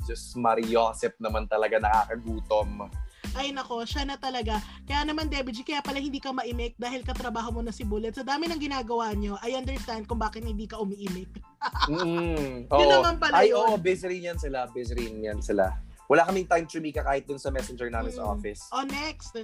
Just 0.03 0.35
Mariosep 0.35 1.15
naman 1.23 1.47
talaga 1.47 1.79
nakakagutom. 1.79 2.91
Ay 3.33 3.49
nako, 3.49 3.87
siya 3.87 4.05
na 4.05 4.19
talaga. 4.19 4.59
Kaya 4.85 5.07
naman, 5.07 5.31
Debbie 5.31 5.55
G, 5.55 5.63
kaya 5.63 5.81
pala 5.81 5.97
hindi 5.97 6.19
ka 6.19 6.35
maimik 6.35 6.77
dahil 6.77 7.01
katrabaho 7.01 7.49
mo 7.49 7.61
na 7.63 7.71
si 7.71 7.81
Bullet. 7.81 8.13
Sa 8.13 8.21
dami 8.21 8.45
ng 8.45 8.61
ginagawa 8.61 9.15
nyo, 9.15 9.39
I 9.41 9.57
understand 9.57 10.05
kung 10.05 10.19
bakit 10.19 10.43
hindi 10.43 10.67
ka 10.67 10.77
umiimik. 10.77 11.31
Mm, 11.89 12.67
Yun 12.67 12.75
oo. 12.75 12.91
naman 12.93 13.17
pala 13.17 13.39
Ay, 13.39 13.55
yun. 13.55 13.63
oo, 13.63 13.79
busy 13.79 14.05
rin 14.05 14.29
yan 14.29 14.37
sila. 14.37 14.67
Busy 14.69 14.93
rin 14.93 15.23
yan 15.23 15.39
sila. 15.41 15.79
Wala 16.07 16.27
kaming 16.27 16.45
time 16.45 16.67
tumika 16.67 17.01
kahit 17.01 17.25
dun 17.25 17.39
sa 17.39 17.49
messenger 17.49 17.87
namin 17.89 18.11
sa 18.11 18.27
Mm. 18.27 18.33
office. 18.35 18.63
Oh, 18.69 18.83
next. 18.83 19.39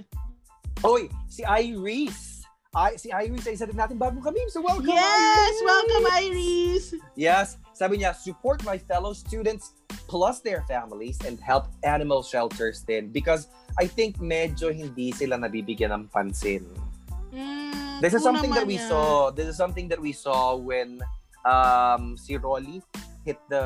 Hoy, 0.79 1.09
si 1.27 1.43
Iris. 1.43 2.45
Ay, 2.69 3.01
si 3.01 3.09
Iris 3.09 3.49
ay 3.49 3.57
isa 3.57 3.65
din 3.65 3.75
natin 3.75 3.97
bagong 3.97 4.21
kami. 4.21 4.45
So 4.53 4.61
welcome, 4.61 4.85
Yes! 4.85 5.01
Iris! 5.01 5.57
Welcome, 5.65 6.05
Iris! 6.13 6.85
Yes, 7.17 7.57
sabi 7.73 7.97
niya, 7.99 8.13
support 8.13 8.61
my 8.61 8.77
fellow 8.77 9.11
students 9.11 9.73
plus 10.05 10.39
their 10.45 10.61
families 10.69 11.17
and 11.25 11.41
help 11.41 11.65
animal 11.81 12.21
shelters 12.21 12.85
din 12.85 13.09
because 13.09 13.49
I 13.81 13.89
think 13.89 14.21
medyo 14.21 14.69
hindi 14.69 15.09
sila 15.11 15.41
nabibigyan 15.41 15.89
ng 15.97 16.03
pansin. 16.13 16.65
Mm, 17.33 18.01
This 18.05 18.13
is 18.13 18.21
something 18.21 18.53
that 18.53 18.69
we 18.69 18.77
yan. 18.77 18.85
saw. 18.87 19.33
This 19.33 19.49
is 19.49 19.57
something 19.57 19.89
that 19.89 19.99
we 19.99 20.13
saw 20.13 20.53
when 20.55 21.01
um, 21.43 22.15
si 22.15 22.37
Rolly 22.37 22.85
hit 23.25 23.41
the 23.49 23.61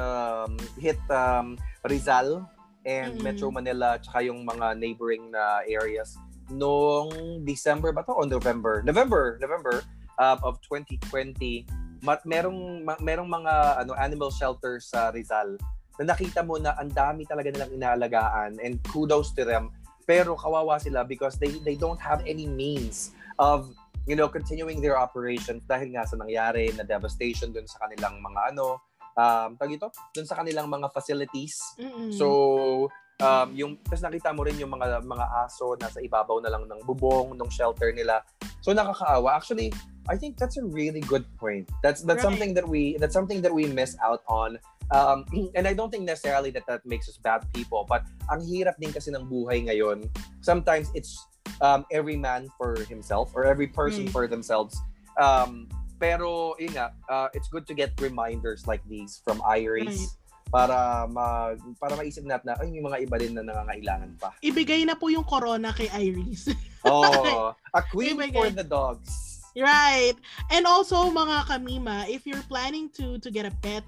um, 0.48 0.56
hit 0.80 1.00
um, 1.12 1.60
Rizal 1.86 2.48
and 2.88 3.20
Mm-mm. 3.20 3.24
Metro 3.24 3.52
Manila 3.52 4.00
tsaka 4.00 4.24
yung 4.26 4.48
mga 4.48 4.80
neighboring 4.80 5.28
na 5.32 5.64
areas 5.68 6.16
noong 6.52 7.44
December 7.48 7.92
ba 7.96 8.04
to 8.04 8.12
o 8.16 8.28
November? 8.28 8.84
November, 8.84 9.38
November 9.40 9.84
uh, 10.20 10.38
of 10.44 10.60
2020. 10.68 11.68
Ma- 12.04 12.20
merong 12.28 12.84
ma- 12.84 13.00
merong 13.00 13.30
mga 13.32 13.86
ano 13.86 13.96
animal 13.96 14.28
shelters 14.28 14.92
sa 14.92 15.14
Rizal 15.16 15.56
na 16.02 16.14
nakita 16.14 16.42
mo 16.42 16.58
na 16.58 16.74
ang 16.76 16.90
dami 16.90 17.24
talaga 17.24 17.54
nilang 17.54 17.72
inaalagaan 17.72 18.58
and 18.60 18.82
kudos 18.90 19.32
to 19.32 19.46
them 19.46 19.70
pero 20.04 20.36
kawawa 20.36 20.82
sila 20.82 21.06
because 21.08 21.40
they 21.40 21.62
they 21.64 21.78
don't 21.80 22.02
have 22.02 22.20
any 22.28 22.50
means 22.50 23.16
of 23.40 23.72
you 24.04 24.18
know 24.18 24.28
continuing 24.28 24.84
their 24.84 25.00
operations 25.00 25.64
dahil 25.64 25.96
nga 25.96 26.04
sa 26.04 26.20
nangyari 26.20 26.74
na 26.76 26.84
devastation 26.84 27.56
dun 27.56 27.70
sa 27.70 27.88
kanilang 27.88 28.20
mga 28.20 28.42
ano 28.52 28.82
um 29.14 29.56
tawag 29.56 29.78
ito 29.78 29.88
dun 30.12 30.28
sa 30.28 30.36
kanilang 30.42 30.68
mga 30.68 30.90
facilities 30.92 31.62
Mm-mm. 31.80 32.12
so 32.12 32.90
um 33.22 33.54
yung 33.54 33.78
tapos 33.86 34.02
nakita 34.02 34.34
mo 34.34 34.42
rin 34.42 34.58
yung 34.58 34.74
mga 34.74 35.06
mga 35.06 35.26
aso 35.46 35.78
nasa 35.78 36.02
ibabaw 36.02 36.42
na 36.42 36.50
lang 36.50 36.66
ng 36.66 36.82
bubong 36.88 37.38
ng 37.38 37.50
shelter 37.54 37.94
nila. 37.94 38.26
So 38.66 38.74
nakakaawa. 38.74 39.38
Actually 39.38 39.70
I 40.10 40.18
think 40.20 40.36
that's 40.36 40.58
a 40.58 40.66
really 40.66 41.00
good 41.00 41.24
point. 41.38 41.70
That's 41.86 42.02
that's 42.04 42.24
Right. 42.24 42.28
something 42.34 42.52
that 42.58 42.66
we 42.68 42.98
that's 42.98 43.14
something 43.14 43.40
that 43.46 43.54
we 43.54 43.70
miss 43.70 43.94
out 44.02 44.26
on. 44.28 44.58
Um 44.92 45.24
and 45.58 45.70
I 45.70 45.74
don't 45.78 45.92
think 45.94 46.04
necessarily 46.10 46.50
that 46.58 46.66
that 46.68 46.82
makes 46.90 47.08
us 47.08 47.16
bad 47.22 47.46
people 47.54 47.86
but 47.88 48.04
ang 48.34 48.42
hirap 48.44 48.82
din 48.82 48.92
kasi 48.92 49.14
ng 49.14 49.30
buhay 49.30 49.64
ngayon. 49.70 50.10
Sometimes 50.42 50.90
it's 50.98 51.16
um, 51.62 51.86
every 51.92 52.18
man 52.18 52.48
for 52.58 52.76
himself 52.90 53.32
or 53.36 53.46
every 53.46 53.68
person 53.68 54.08
Mm. 54.08 54.12
for 54.12 54.28
themselves. 54.28 54.76
Um, 55.22 55.70
pero 56.02 56.56
yun 56.60 56.76
nga, 56.76 56.92
uh, 57.08 57.28
it's 57.32 57.48
good 57.48 57.64
to 57.68 57.76
get 57.78 57.96
reminders 58.02 58.68
like 58.68 58.84
these 58.90 59.22
from 59.24 59.40
Iris 59.46 60.18
para 60.54 61.10
ma 61.10 61.58
para 61.82 61.98
maisip 61.98 62.22
natin 62.22 62.54
na 62.54 62.62
ay 62.62 62.70
may 62.70 62.86
mga 62.86 62.98
iba 63.02 63.16
din 63.18 63.34
na 63.34 63.42
nangangailangan 63.42 64.14
pa. 64.22 64.30
Ibigay 64.46 64.86
na 64.86 64.94
po 64.94 65.10
yung 65.10 65.26
corona 65.26 65.74
kay 65.74 65.90
Iris. 65.90 66.54
Oh, 66.84 67.56
a 67.72 67.80
queen 67.80 68.20
Ibigay. 68.20 68.36
for 68.36 68.52
the 68.52 68.68
dogs. 68.68 69.40
right. 69.56 70.20
And 70.52 70.68
also, 70.68 71.08
mga 71.08 71.48
kamima, 71.48 72.04
if 72.12 72.28
you're 72.28 72.44
planning 72.52 72.92
to 73.00 73.16
to 73.24 73.32
get 73.32 73.48
a 73.48 73.56
pet, 73.64 73.88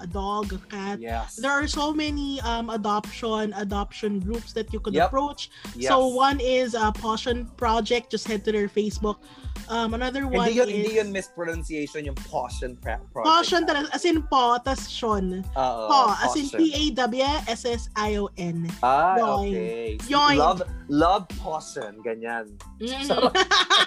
a 0.00 0.06
dog, 0.06 0.52
a 0.56 0.58
cat, 0.70 0.96
Yes. 1.00 1.36
there 1.36 1.52
are 1.52 1.68
so 1.68 1.92
many 1.92 2.40
um 2.42 2.70
adoption 2.70 3.52
adoption 3.56 4.16
groups 4.20 4.52
that 4.56 4.72
you 4.72 4.80
could 4.80 4.94
Yep. 4.96 5.08
approach. 5.12 5.50
yes. 5.76 5.92
So 5.92 6.08
one 6.08 6.40
is 6.40 6.72
a 6.72 6.88
Potion 6.92 7.50
Project. 7.60 8.08
Just 8.08 8.24
head 8.24 8.44
to 8.46 8.52
their 8.52 8.68
Facebook. 8.68 9.20
Um, 9.70 9.94
another 9.94 10.26
one 10.26 10.48
hindi 10.50 10.58
yun, 10.58 10.68
is 10.68 10.74
hindi 10.74 10.94
yun 10.98 11.08
mispronunciation 11.12 12.04
yung 12.04 12.18
Potion 12.26 12.74
pra- 12.76 12.98
Project. 13.14 13.26
Potion, 13.30 13.60
talaga, 13.62 13.88
as 13.94 14.04
in 14.04 14.22
po, 14.26 14.58
tas 14.58 14.90
Sean. 14.90 15.44
Oo, 15.54 15.82
Po, 15.88 16.16
as 16.18 16.34
in 16.34 16.50
P-A-W-S-S-I-O-N. 17.52 18.56
Ah, 18.82 19.16
Yoink. 19.18 19.48
okay. 19.54 19.96
Yoink. 20.08 20.36
Love, 20.38 20.62
love 20.88 21.24
potion, 21.40 22.02
ganyan. 22.04 22.50
Mm. 22.80 23.06
Sarap. 23.06 23.32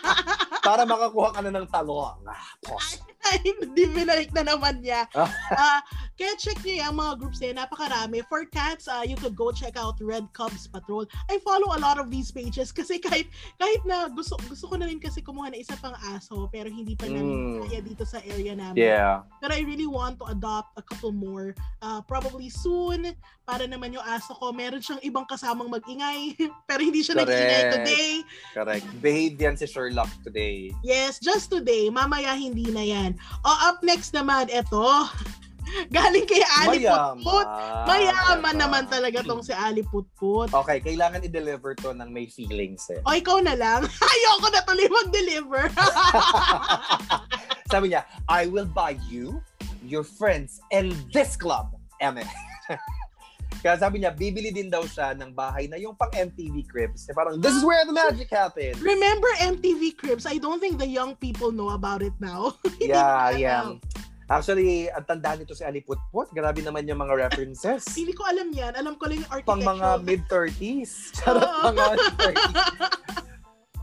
Para 0.66 0.86
makakuha 0.88 1.34
ka 1.34 1.42
na 1.44 1.52
ng 1.54 1.68
talong. 1.70 2.18
Ah, 2.26 2.46
potion. 2.64 3.04
Hindi 3.46 3.84
binalik 3.90 4.30
na 4.32 4.46
naman 4.46 4.82
niya. 4.82 5.06
Ah, 5.56 5.80
kaya 6.18 6.34
check 6.36 6.58
niyo 6.66 6.84
yung 6.84 6.98
mga 6.98 7.14
groups 7.22 7.40
yun. 7.40 7.56
Napakarami. 7.56 8.26
For 8.28 8.44
cats, 8.46 8.88
ah, 8.88 9.06
you 9.06 9.16
could 9.16 9.38
go 9.38 9.52
check 9.52 9.78
out 9.78 9.96
Red 10.02 10.26
Cubs 10.34 10.66
Patrol. 10.66 11.06
I 11.30 11.38
follow 11.40 11.72
a 11.72 11.80
lot 11.80 12.02
of 12.02 12.10
these 12.10 12.34
pages 12.34 12.74
kasi 12.74 12.98
kahit 12.98 13.30
kahit 13.56 13.82
na 13.86 14.10
gusto 14.10 14.36
gusto 14.50 14.68
ko 14.68 14.76
na 14.76 14.90
rin 14.90 14.98
kasi 14.98 15.22
kumuha 15.22 15.54
na 15.54 15.60
isa 15.60 15.78
pang 15.78 15.94
aso 16.12 16.50
pero 16.50 16.68
hindi 16.68 16.98
pa 16.98 17.06
namin 17.08 17.62
Mm. 17.62 17.68
kaya 17.68 17.80
dito 17.82 18.04
sa 18.04 18.20
area 18.26 18.58
namin. 18.58 18.80
Yeah. 18.80 19.24
Pero 19.40 19.54
I 19.54 19.62
really 19.64 19.88
want 19.88 20.18
to 20.20 20.26
adopt 20.28 20.76
a 20.76 20.84
couple 20.84 21.14
more. 21.14 21.54
Uh, 21.80 22.02
probably 22.04 22.50
soon. 22.50 23.14
Para 23.46 23.70
naman 23.70 23.94
yung 23.94 24.04
aso 24.04 24.34
ko, 24.34 24.50
meron 24.50 24.82
siyang 24.82 25.00
ibang 25.06 25.30
kasamang 25.30 25.70
mag-ingay. 25.70 26.34
pero 26.70 26.82
hindi 26.82 27.06
siya 27.06 27.16
Correct. 27.16 27.30
nag-ingay 27.30 27.64
today. 27.72 28.12
Correct. 28.52 28.86
Behave 29.00 29.36
yan 29.38 29.56
si 29.56 29.66
Sherlock 29.70 30.10
today. 30.26 30.74
Yes, 30.82 31.22
just 31.22 31.54
today. 31.54 31.88
Mamaya 31.88 32.34
hindi 32.34 32.66
na 32.74 32.82
yan. 32.82 33.15
O, 33.44 33.50
up 33.70 33.80
next 33.82 34.14
naman, 34.14 34.48
eto. 34.52 35.10
Galing 35.96 36.26
kay 36.30 36.46
Ali 36.62 36.86
Putput. 36.86 37.48
Mayaman 37.90 38.56
naman 38.56 38.84
talaga 38.86 39.26
tong 39.26 39.42
si 39.42 39.52
Ali 39.52 39.82
Putput. 39.82 40.54
Okay, 40.54 40.78
kailangan 40.80 41.26
i-deliver 41.26 41.74
to 41.82 41.92
ng 41.92 42.10
may 42.14 42.30
feelings 42.30 42.86
eh. 42.94 43.02
O, 43.04 43.18
ikaw 43.18 43.42
na 43.42 43.58
lang. 43.58 43.82
Ayoko 44.14 44.48
na 44.54 44.62
tuloy 44.64 44.88
mag-deliver. 44.88 45.64
Sabi 47.74 47.92
niya, 47.92 48.06
I 48.30 48.46
will 48.46 48.70
buy 48.70 48.98
you, 49.10 49.42
your 49.82 50.06
friends, 50.06 50.62
and 50.70 50.94
this 51.12 51.34
club. 51.34 51.74
Eme. 51.98 52.24
Kaya 53.66 53.82
sabi 53.82 54.06
niya, 54.06 54.14
bibili 54.14 54.54
din 54.54 54.70
daw 54.70 54.86
siya 54.86 55.18
ng 55.18 55.34
bahay 55.34 55.66
na 55.66 55.82
yung 55.82 55.98
pang 55.98 56.14
MTV 56.14 56.70
Cribs. 56.70 57.10
Eh, 57.10 57.18
parang, 57.18 57.42
this 57.42 57.58
is 57.58 57.66
where 57.66 57.82
the 57.82 57.90
magic 57.90 58.30
happens. 58.30 58.78
Remember 58.78 59.26
MTV 59.42 59.98
Cribs? 59.98 60.30
I 60.30 60.38
don't 60.38 60.62
think 60.62 60.78
the 60.78 60.86
young 60.86 61.18
people 61.18 61.50
know 61.50 61.74
about 61.74 62.06
it 62.06 62.14
now. 62.22 62.54
Yeah, 62.78 63.34
yeah. 63.34 63.66
alam. 63.66 63.82
Actually, 64.30 64.94
ang 64.94 65.10
tanda 65.10 65.34
nito 65.34 65.58
si 65.58 65.66
Ali 65.66 65.82
Putput. 65.82 66.30
Grabe 66.30 66.62
naman 66.62 66.86
yung 66.86 67.02
mga 67.02 67.26
references. 67.26 67.90
Hindi 67.90 68.14
ko 68.14 68.30
alam 68.30 68.54
yan. 68.54 68.78
Alam 68.78 69.02
ko 69.02 69.10
lang 69.10 69.26
yung 69.26 69.32
pang 69.42 69.58
architectural. 69.58 69.74
mga 69.74 69.90
mid-30s. 70.06 70.92
Charot, 71.18 71.50
mga 71.74 71.94
mid-30s. 71.98 72.54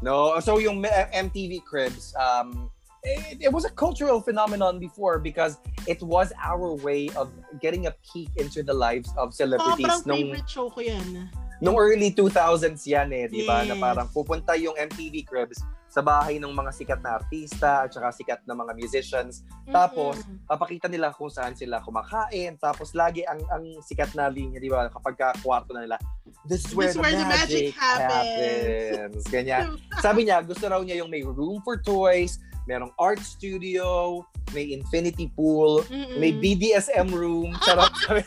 No, 0.03 0.35
so 0.39 0.63
yung 0.63 0.83
MTV 1.15 1.63
Cribs, 1.67 2.15
um, 2.19 2.71
it, 3.03 3.39
it 3.41 3.53
was 3.53 3.65
a 3.65 3.71
cultural 3.71 4.21
phenomenon 4.21 4.79
before 4.79 5.19
because 5.19 5.59
it 5.87 6.01
was 6.03 6.33
our 6.39 6.75
way 6.79 7.11
of 7.17 7.31
getting 7.61 7.87
a 7.87 7.95
peek 8.07 8.31
into 8.37 8.63
the 8.63 8.75
lives 8.75 9.11
of 9.19 9.35
celebrities 9.35 9.87
Sobrang 9.87 10.07
nung 10.07 10.19
favorite 10.31 10.49
show 10.49 10.71
ko 10.71 10.81
yan. 10.81 11.29
nung 11.59 11.79
early 11.79 12.11
2000s 12.11 12.83
yan 12.87 13.11
eh, 13.13 13.27
di 13.27 13.47
ba? 13.47 13.63
Na 13.63 13.75
Yes. 13.75 13.83
parang 13.83 14.07
pupunta 14.11 14.55
yung 14.55 14.75
MTV 14.75 15.23
Cribs 15.23 15.63
sa 15.87 16.01
bahay 16.01 16.41
ng 16.41 16.49
mga 16.49 16.73
sikat 16.73 17.01
na 17.05 17.21
artista 17.21 17.85
at 17.85 17.93
saka 17.93 18.09
sikat 18.11 18.41
na 18.49 18.57
mga 18.57 18.73
musicians. 18.73 19.45
Tapos, 19.69 20.17
Mm-mm. 20.25 20.41
papakita 20.49 20.89
nila 20.89 21.13
kung 21.13 21.29
saan 21.29 21.53
sila 21.53 21.85
kumakain. 21.85 22.57
Tapos 22.57 22.97
lagi 22.97 23.29
ang 23.29 23.45
ang 23.53 23.61
sikat 23.79 24.17
na 24.17 24.27
linya, 24.27 24.57
di 24.57 24.73
ba? 24.73 24.89
Kapag 24.89 25.15
ka 25.15 25.29
kwarto 25.45 25.77
na 25.77 25.85
nila, 25.85 26.01
this 26.49 26.65
is 26.65 26.73
where, 26.73 26.89
This 26.89 26.97
is 26.97 26.97
the, 26.97 27.05
where 27.05 27.13
the 27.13 27.29
magic 27.29 27.37
magic 27.37 27.77
happens." 27.77 28.09
happens. 28.09 29.23
Ganyan. 29.29 29.63
Sabi 30.05 30.21
niya, 30.25 30.41
gusto 30.41 30.65
raw 30.65 30.81
niya 30.81 31.05
yung 31.05 31.13
may 31.13 31.21
room 31.21 31.61
for 31.61 31.77
toys, 31.77 32.41
merong 32.65 32.93
art 32.99 33.19
studio, 33.21 34.21
may 34.55 34.71
infinity 34.71 35.31
pool, 35.35 35.83
Mm-mm. 35.87 36.19
may 36.19 36.31
BDSM 36.33 37.11
room. 37.11 37.55
Charot. 37.61 37.91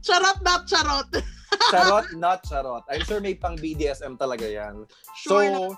Charot 0.00 0.38
not 0.40 0.64
charot. 0.64 1.08
charot, 1.68 2.06
not 2.24 2.40
charot. 2.44 2.84
I'm 2.88 3.04
sure 3.04 3.20
may 3.20 3.36
pang 3.36 3.52
BDSM 3.52 4.16
talaga 4.16 4.48
yan. 4.48 4.88
Sure 5.20 5.44
na. 5.44 5.56
So, 5.56 5.76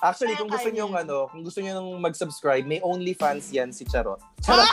actually, 0.00 0.32
Kaya 0.32 0.40
kung 0.40 0.48
gusto 0.48 0.68
niyo 0.72 0.86
yan. 0.88 1.04
ano, 1.04 1.16
kung 1.28 1.42
gusto 1.44 1.60
niyo 1.60 1.76
nung 1.76 2.00
mag-subscribe, 2.00 2.64
may 2.64 2.80
OnlyFans 2.80 3.52
yan 3.52 3.68
si 3.68 3.84
Charot. 3.84 4.16
Charot. 4.44 4.64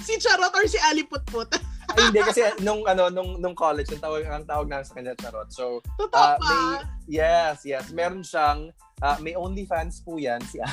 si 0.00 0.16
Charot 0.16 0.52
or 0.56 0.64
si 0.64 0.80
Ali 0.80 1.04
Putput? 1.04 1.52
Ay, 1.96 2.12
hindi 2.12 2.20
kasi 2.20 2.40
nung 2.60 2.84
ano 2.84 3.08
nung 3.08 3.40
nung 3.40 3.56
college 3.56 3.88
ang 3.96 4.04
tawag 4.04 4.22
ang 4.28 4.44
tawag 4.44 4.68
namin 4.68 4.84
sa 4.84 4.94
kanya 4.94 5.16
charot. 5.16 5.48
So, 5.48 5.80
Totoo 5.96 6.12
pa. 6.12 6.36
may 6.38 6.84
yes, 7.08 7.64
yes, 7.64 7.88
meron 7.96 8.20
siyang 8.20 8.68
ah, 9.00 9.16
may 9.24 9.32
OnlyFans 9.32 10.04
po 10.04 10.20
'yan 10.20 10.44
si 10.44 10.60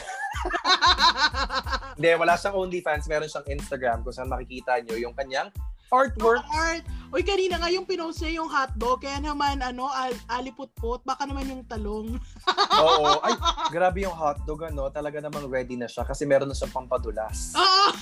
Hindi, 1.95 2.09
wala 2.19 2.35
siyang 2.35 2.59
OnlyFans, 2.59 3.07
meron 3.07 3.31
siyang 3.31 3.47
Instagram 3.47 4.03
kung 4.03 4.11
saan 4.11 4.27
makikita 4.27 4.83
niyo 4.83 5.07
yung 5.07 5.15
kanyang 5.15 5.47
artwork. 5.93 6.41
Art. 6.49 6.81
Uy, 7.13 7.21
kanina 7.21 7.61
nga 7.61 7.69
yung 7.69 7.85
pinost 7.85 8.25
niya 8.25 8.41
yung 8.41 8.49
hotdog. 8.49 9.05
Kaya 9.05 9.21
naman, 9.21 9.61
ano, 9.61 9.85
al 9.93 10.17
aliputput. 10.25 11.05
Baka 11.05 11.29
naman 11.29 11.45
yung 11.45 11.61
talong. 11.69 12.17
Oo. 12.81 13.21
Ay, 13.21 13.37
grabe 13.69 14.01
yung 14.01 14.17
hotdog 14.17 14.65
ano, 14.65 14.89
talaga 14.89 15.21
namang 15.21 15.45
ready 15.45 15.77
na 15.77 15.85
siya 15.85 16.01
kasi 16.01 16.25
meron 16.25 16.49
na 16.49 16.57
siyang 16.57 16.73
pampadulas. 16.73 17.53
Oo. 17.53 17.93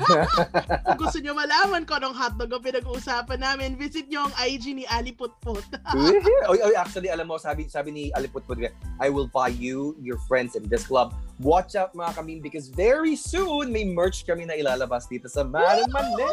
Kung 0.86 0.98
gusto 0.98 1.18
nyo 1.20 1.32
malaman 1.36 1.84
kung 1.84 2.00
anong 2.00 2.16
hotdog 2.16 2.52
ang 2.52 2.64
pinag-uusapan 2.64 3.38
namin, 3.40 3.76
visit 3.76 4.08
nyo 4.08 4.28
ang 4.28 4.34
IG 4.40 4.72
ni 4.72 4.84
Ali 4.88 5.12
Putput. 5.12 5.64
oy, 6.50 6.58
oy, 6.60 6.74
actually, 6.76 7.12
alam 7.12 7.28
mo, 7.28 7.36
sabi, 7.36 7.68
sabi 7.68 7.90
ni 7.92 8.04
Aliputput, 8.16 8.72
I 9.00 9.08
will 9.08 9.28
buy 9.28 9.52
you, 9.52 9.96
your 10.00 10.18
friends 10.24 10.56
in 10.56 10.64
this 10.68 10.86
club. 10.88 11.12
Watch 11.40 11.74
out 11.74 11.92
mga 11.92 12.14
kami 12.16 12.40
because 12.40 12.68
very 12.68 13.16
soon 13.16 13.72
may 13.72 13.84
merch 13.84 14.24
kami 14.24 14.46
na 14.46 14.54
ilalabas 14.54 15.10
dito 15.10 15.26
sa 15.28 15.42
Madam 15.42 15.90
Manila. 15.90 16.28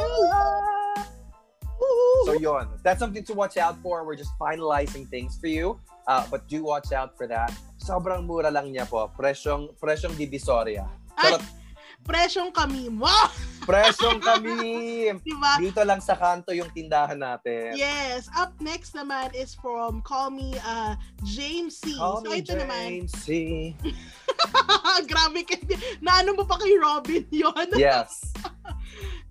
So 2.28 2.36
yon, 2.36 2.68
that's 2.84 3.00
something 3.00 3.24
to 3.24 3.34
watch 3.34 3.58
out 3.58 3.80
for. 3.82 4.04
We're 4.04 4.20
just 4.20 4.36
finalizing 4.38 5.08
things 5.08 5.40
for 5.40 5.48
you. 5.48 5.80
Uh, 6.06 6.26
but 6.30 6.46
do 6.50 6.64
watch 6.64 6.92
out 6.92 7.16
for 7.16 7.26
that. 7.28 7.54
Sobrang 7.80 8.26
mura 8.26 8.52
lang 8.52 8.74
niya 8.74 8.90
po. 8.90 9.10
Presyong, 9.16 9.74
presyong 9.80 10.14
Divisoria. 10.18 10.86
Ay, 11.16 11.34
Charot. 11.38 11.44
Presyong 12.10 12.50
kami. 12.50 12.90
Wow! 12.90 13.30
Presyong 13.70 14.18
kami! 14.18 14.58
Diba? 15.30 15.62
Dito 15.62 15.86
lang 15.86 16.02
sa 16.02 16.18
kanto 16.18 16.50
yung 16.50 16.74
tindahan 16.74 17.22
natin. 17.22 17.78
Yes. 17.78 18.26
Up 18.34 18.58
next 18.58 18.98
naman 18.98 19.30
is 19.38 19.54
from 19.54 20.02
Call 20.02 20.34
Me 20.34 20.58
uh, 20.66 20.98
James 21.22 21.78
C. 21.78 21.94
Call 21.94 22.26
so 22.26 22.34
me 22.34 22.42
ito 22.42 22.58
naman, 22.58 23.06
James 23.06 23.14
C. 23.14 23.30
grabe 25.10 25.46
ka. 25.46 25.54
Naano 26.02 26.34
mo 26.34 26.50
pa 26.50 26.58
kay 26.58 26.74
Robin 26.82 27.24
yon 27.46 27.70
Yes. 27.78 28.34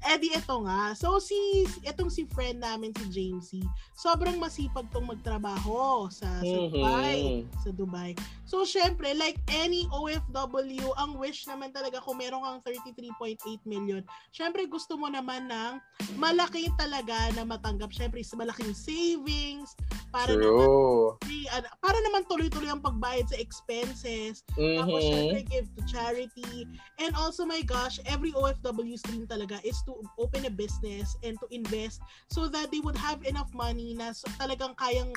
Eh 0.07 0.17
di 0.17 0.31
ito 0.31 0.57
nga. 0.63 0.95
So 0.95 1.19
si 1.19 1.67
itong 1.83 2.09
si 2.09 2.23
friend 2.31 2.63
namin 2.63 2.95
si 2.95 3.05
James 3.11 3.51
C, 3.51 3.59
sobrang 3.99 4.39
masipag 4.39 4.87
tong 4.95 5.11
magtrabaho 5.11 6.07
sa, 6.09 6.43
sa 6.47 6.59
Dubai, 6.71 7.19
Mhm. 7.19 7.43
sa 7.61 7.71
Dubai. 7.75 8.11
So 8.47 8.63
syempre 8.63 9.11
like 9.13 9.37
any 9.51 9.91
OFW, 9.91 10.95
ang 10.95 11.19
wish 11.19 11.45
naman 11.51 11.75
talaga 11.75 11.99
kung 11.99 12.23
meron 12.23 12.41
kang 12.47 12.63
33.8 12.63 13.43
million, 13.67 14.01
syempre 14.31 14.65
gusto 14.71 14.95
mo 14.95 15.11
naman 15.11 15.51
ng 15.51 15.83
malaki 16.15 16.71
talaga 16.79 17.35
na 17.35 17.43
matanggap. 17.43 17.91
Syempre 17.91 18.23
is 18.23 18.31
malaking 18.39 18.73
savings 18.73 19.75
para 20.15 20.33
naman 20.33 20.71
True. 20.71 21.19
ano, 21.49 21.67
para 21.81 21.99
naman 22.05 22.25
tuloy-tuloy 22.29 22.69
ang 22.69 22.85
pagbayad 22.85 23.25
sa 23.29 23.41
expenses. 23.41 24.45
Tapos, 24.77 25.01
Mhm. 25.03 25.11
syempre, 25.11 25.39
give 25.49 25.67
to 25.75 25.83
charity. 25.89 26.69
And 27.01 27.17
also, 27.17 27.49
my 27.49 27.65
gosh, 27.65 27.97
every 28.05 28.31
OFW's 28.37 29.03
dream 29.03 29.25
talaga 29.25 29.59
is 29.65 29.81
to 29.89 29.97
open 30.21 30.45
a 30.45 30.53
business 30.53 31.17
and 31.25 31.41
to 31.41 31.49
invest 31.49 32.05
so 32.29 32.45
that 32.53 32.69
they 32.69 32.85
would 32.85 32.97
have 33.01 33.25
enough 33.25 33.49
money 33.57 33.97
na 33.97 34.13
so- 34.13 34.29
talagang 34.37 34.77
kayang 34.77 35.09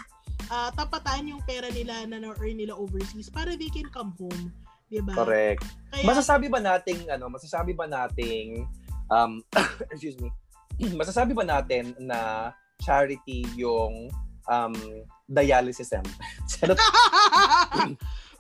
ah, 0.48 0.72
tapatan 0.72 1.28
yung 1.28 1.44
pera 1.44 1.68
nila 1.76 2.08
na 2.08 2.24
na-earn 2.24 2.56
nila 2.56 2.72
overseas 2.72 3.28
para 3.28 3.60
they 3.60 3.68
can 3.68 3.92
come 3.92 4.16
home. 4.16 4.56
Diba? 4.92 5.16
Correct. 5.16 5.64
Kaya, 5.92 6.04
Masasabi 6.04 6.52
ba 6.52 6.60
nating 6.60 7.08
ano, 7.08 7.32
masasabi 7.32 7.72
ba 7.72 7.88
nating 7.88 8.68
um 9.12 9.44
excuse 9.92 10.16
me. 10.20 10.32
Masasabi 11.00 11.36
ba 11.36 11.44
natin 11.44 11.96
na 12.00 12.52
charity 12.84 13.48
yung 13.56 14.12
um 14.52 14.76
dialysis 15.32 15.92
center? 15.96 16.76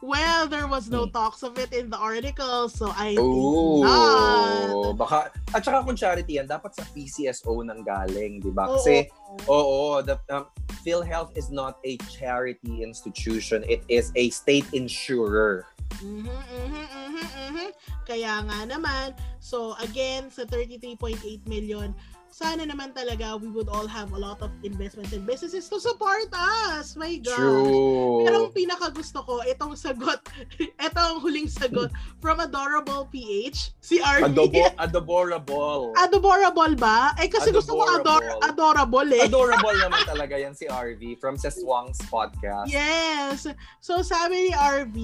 Well, 0.01 0.49
there 0.49 0.65
was 0.65 0.89
no 0.89 1.05
talks 1.05 1.45
of 1.45 1.61
it 1.61 1.69
in 1.73 1.93
the 1.93 1.97
article, 1.97 2.69
so 2.73 2.89
I 2.97 3.13
think 3.13 3.21
Oh, 3.21 3.85
not. 3.85 4.97
baka 4.97 5.17
at 5.53 5.61
saka 5.61 5.85
kung 5.85 5.93
charity 5.93 6.41
yan, 6.41 6.49
dapat 6.49 6.73
sa 6.73 6.81
PCSO 6.89 7.61
nang 7.61 7.85
galing, 7.85 8.41
'di 8.41 8.49
ba? 8.49 8.65
Oo. 8.65 8.81
Kasi 8.81 9.13
oo, 9.45 10.01
the 10.01 10.17
um, 10.33 10.49
PhilHealth 10.81 11.37
is 11.37 11.53
not 11.53 11.77
a 11.85 12.01
charity 12.09 12.81
institution. 12.81 13.61
It 13.69 13.85
is 13.93 14.09
a 14.17 14.33
state 14.33 14.65
insurer. 14.73 15.69
Mhm, 16.01 16.25
mhm, 16.25 16.85
mhm, 16.89 17.25
mhm. 17.53 17.67
Kaya 18.09 18.41
nga 18.41 18.59
naman, 18.65 19.13
so 19.37 19.77
again, 19.77 20.33
sa 20.33 20.49
33.8 20.49 21.45
million, 21.45 21.93
sana 22.31 22.63
naman 22.63 22.95
talaga 22.95 23.35
we 23.35 23.51
would 23.51 23.67
all 23.67 23.85
have 23.85 24.15
a 24.15 24.19
lot 24.19 24.39
of 24.39 24.49
investments 24.63 25.11
and 25.11 25.27
businesses 25.27 25.67
to 25.67 25.77
support 25.83 26.31
us. 26.31 26.95
My 26.95 27.19
gosh. 27.19 27.35
True. 27.35 28.23
Pero 28.23 28.47
ang 28.47 28.51
pinaka 28.55 28.87
gusto 28.89 29.19
ko, 29.27 29.43
itong 29.43 29.75
sagot, 29.75 30.23
itong 30.87 31.19
huling 31.19 31.51
sagot 31.51 31.91
from 32.23 32.39
Adorable 32.39 33.11
PH, 33.11 33.75
si 33.83 33.99
RV. 33.99 34.31
Adobo, 34.31 34.63
adorable. 34.79 35.91
Adorable 35.99 36.73
ba? 36.79 37.11
Eh 37.19 37.27
kasi 37.27 37.51
gusto 37.51 37.75
ko 37.75 37.83
ador 37.99 38.23
Adorable. 38.47 38.47
adorable 38.47 39.09
eh. 39.11 39.23
Adorable 39.27 39.77
naman 39.83 40.01
talaga 40.11 40.39
yan 40.39 40.55
si 40.55 40.65
RV 40.71 41.19
from 41.19 41.35
Seswang's 41.35 41.99
podcast. 42.07 42.71
Yes. 42.71 43.43
So 43.83 43.99
sabi 43.99 44.47
ni 44.47 44.51
RV, 44.55 44.95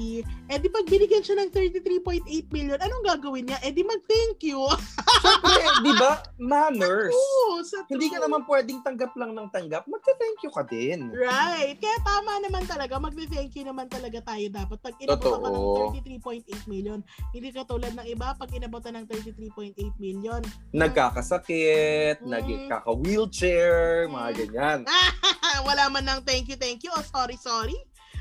eh 0.48 0.58
di 0.58 0.72
pag 0.72 0.88
binigyan 0.88 1.26
siya 1.26 1.44
ng 1.44 1.52
33.8 1.52 2.24
million, 2.56 2.80
anong 2.80 3.04
gagawin 3.04 3.52
niya? 3.52 3.60
Eh 3.66 3.76
di 3.76 3.84
mag-thank 3.84 4.40
you. 4.48 4.64
Siyempre, 5.20 5.66
di 5.84 5.94
ba, 5.98 6.24
manners. 6.40 7.17
Oo, 7.18 7.66
sa 7.66 7.82
Hindi 7.90 8.08
ka 8.08 8.22
true. 8.22 8.26
naman 8.30 8.42
pwedeng 8.46 8.80
tanggap 8.86 9.18
lang 9.18 9.34
ng 9.34 9.50
tanggap. 9.50 9.90
Magta-thank 9.90 10.38
you 10.46 10.52
ka 10.54 10.62
din. 10.62 11.10
Right. 11.10 11.74
Kaya 11.76 11.98
tama 12.06 12.38
naman 12.40 12.64
talaga. 12.64 13.02
Magde-thank 13.02 13.58
you 13.58 13.66
naman 13.66 13.90
talaga 13.90 14.22
tayo 14.22 14.46
dapat. 14.48 14.78
Pag 14.78 14.96
inabutan 15.02 15.42
ka 15.42 15.50
ng 15.50 15.66
Totoo. 15.66 15.90
33.8 15.98 16.70
million, 16.70 17.00
hindi 17.34 17.50
katulad 17.50 17.92
ng 17.92 18.08
iba, 18.08 18.38
pag 18.38 18.50
inabutan 18.54 18.94
ng 19.02 19.06
33.8 19.10 19.74
million, 19.98 20.42
Nagkakasakit, 20.78 22.22
Mm. 22.22 22.30
nagkaka-wheelchair, 22.30 24.06
mga 24.08 24.30
Mm. 24.30 24.38
ganyan. 24.38 24.80
wala 25.68 25.90
man 25.90 26.06
ng 26.06 26.22
thank 26.24 26.46
you, 26.48 26.56
thank 26.56 26.86
you, 26.86 26.92
o 26.94 27.02
sorry, 27.02 27.36
sorry. 27.36 27.76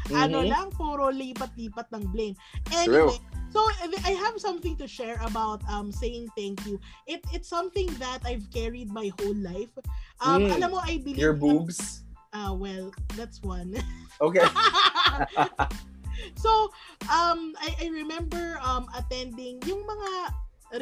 Ano 0.09 0.41
Mhm. 0.41 0.49
lang, 0.49 0.67
puro 0.71 1.11
lipat-lipat 1.11 1.91
ng 1.91 2.05
blame. 2.15 2.37
Anyway, 2.71 3.19
so 3.57 3.65
I 4.05 4.13
have 4.13 4.37
something 4.37 4.77
to 4.77 4.85
share 4.85 5.17
about 5.25 5.65
um 5.73 5.89
saying 5.89 6.29
thank 6.37 6.61
you. 6.69 6.77
It 7.09 7.25
it's 7.33 7.49
something 7.49 7.89
that 7.97 8.21
I've 8.29 8.45
carried 8.53 8.93
my 8.93 9.09
whole 9.17 9.33
life. 9.41 9.73
Um, 10.21 10.45
Mm. 10.45 10.61
alam 10.61 10.69
mo, 10.77 10.81
I 10.85 11.01
believe 11.01 11.17
Your 11.17 11.33
boobs. 11.33 12.05
Ah, 12.37 12.53
well, 12.53 12.93
that's 13.17 13.41
one. 13.41 13.73
Okay. 14.21 14.45
so, 16.37 16.69
um, 17.09 17.57
I, 17.57 17.73
I 17.81 17.87
remember 17.89 18.61
um 18.61 18.93
attending 18.93 19.65
yung 19.65 19.89
mga 19.89 20.11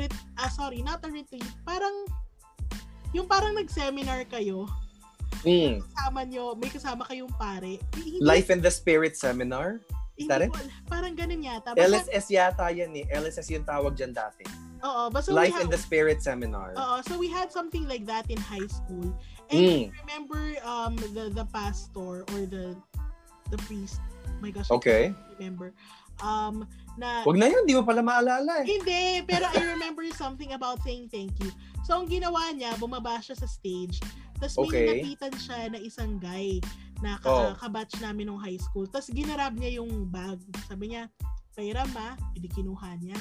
ret- 0.02 0.22
ah, 0.42 0.50
sorry, 0.50 0.82
not 0.82 0.98
a 1.06 1.10
retreat, 1.14 1.46
parang 1.62 2.10
yung 3.14 3.30
parang 3.30 3.54
nag-seminar 3.54 4.26
kayo, 4.26 4.66
Mm. 5.46 5.78
kasama 5.94 6.26
nyo, 6.26 6.58
may 6.58 6.70
kasama 6.72 7.06
kayong 7.06 7.30
pare. 7.38 7.78
Life 8.18 8.50
in 8.50 8.58
the 8.58 8.72
Spirit 8.72 9.14
Seminar. 9.14 9.78
Ko 10.16 10.30
alam. 10.30 10.50
Parang 10.86 11.12
ganun 11.12 11.42
yata. 11.42 11.74
Basta, 11.74 11.82
LSS 11.90 12.26
yata 12.30 12.66
yan 12.70 12.94
eh. 12.94 13.04
LSS 13.10 13.50
yung 13.50 13.66
tawag 13.66 13.98
dyan 13.98 14.14
dati. 14.14 14.46
oo, 14.80 15.08
basta 15.10 15.32
Life 15.32 15.56
we 15.56 15.62
in 15.64 15.68
the 15.68 15.80
Spirit 15.80 16.22
Seminar. 16.22 16.76
oo, 16.76 16.96
so 17.02 17.18
we 17.18 17.26
had 17.26 17.50
something 17.50 17.88
like 17.88 18.06
that 18.06 18.28
in 18.30 18.38
high 18.38 18.68
school. 18.70 19.10
And 19.50 19.58
Mm. 19.60 19.82
I 19.90 19.96
remember 20.06 20.40
um 20.62 20.94
the 21.12 21.28
the 21.28 21.44
pastor 21.50 22.22
or 22.30 22.40
the 22.46 22.78
the 23.50 23.58
priest. 23.66 23.98
Oh 24.28 24.40
my 24.40 24.52
gosh, 24.52 24.70
Okay. 24.70 25.10
I 25.10 25.28
remember. 25.36 25.74
Um 26.22 26.64
na 26.94 27.26
Wag 27.26 27.34
na 27.34 27.50
yun, 27.50 27.66
di 27.66 27.74
mo 27.74 27.82
pala 27.82 27.98
maalala 27.98 28.62
eh. 28.62 28.66
Hindi, 28.70 29.26
pero 29.26 29.50
I 29.50 29.60
remember 29.74 30.06
something 30.14 30.54
about 30.54 30.78
saying 30.86 31.10
thank 31.10 31.34
you. 31.42 31.50
So, 31.82 31.98
ang 31.98 32.06
ginawa 32.06 32.54
niya, 32.54 32.78
bumaba 32.78 33.18
siya 33.18 33.34
sa 33.34 33.44
stage. 33.44 33.98
Tapos 34.38 34.54
may 34.56 34.64
Okay. 34.64 34.86
napitan 35.02 35.34
siya 35.36 35.58
na 35.68 35.78
isang 35.78 36.16
guy 36.16 36.62
na 37.00 37.18
Oh. 37.20 37.50
ka- 37.50 37.64
kabatch 37.64 37.98
namin 37.98 38.26
nung 38.26 38.38
high 38.38 38.58
school. 38.58 38.84
Tapos 38.84 39.08
ginarab 39.08 39.54
niya 39.54 39.78
yung 39.78 40.06
bag. 40.06 40.38
Sabi 40.64 40.92
niya, 40.92 41.08
pairam 41.52 41.88
ha. 41.94 42.14
Hindi 42.32 42.48
kinuha 42.48 42.90
niya. 42.98 43.18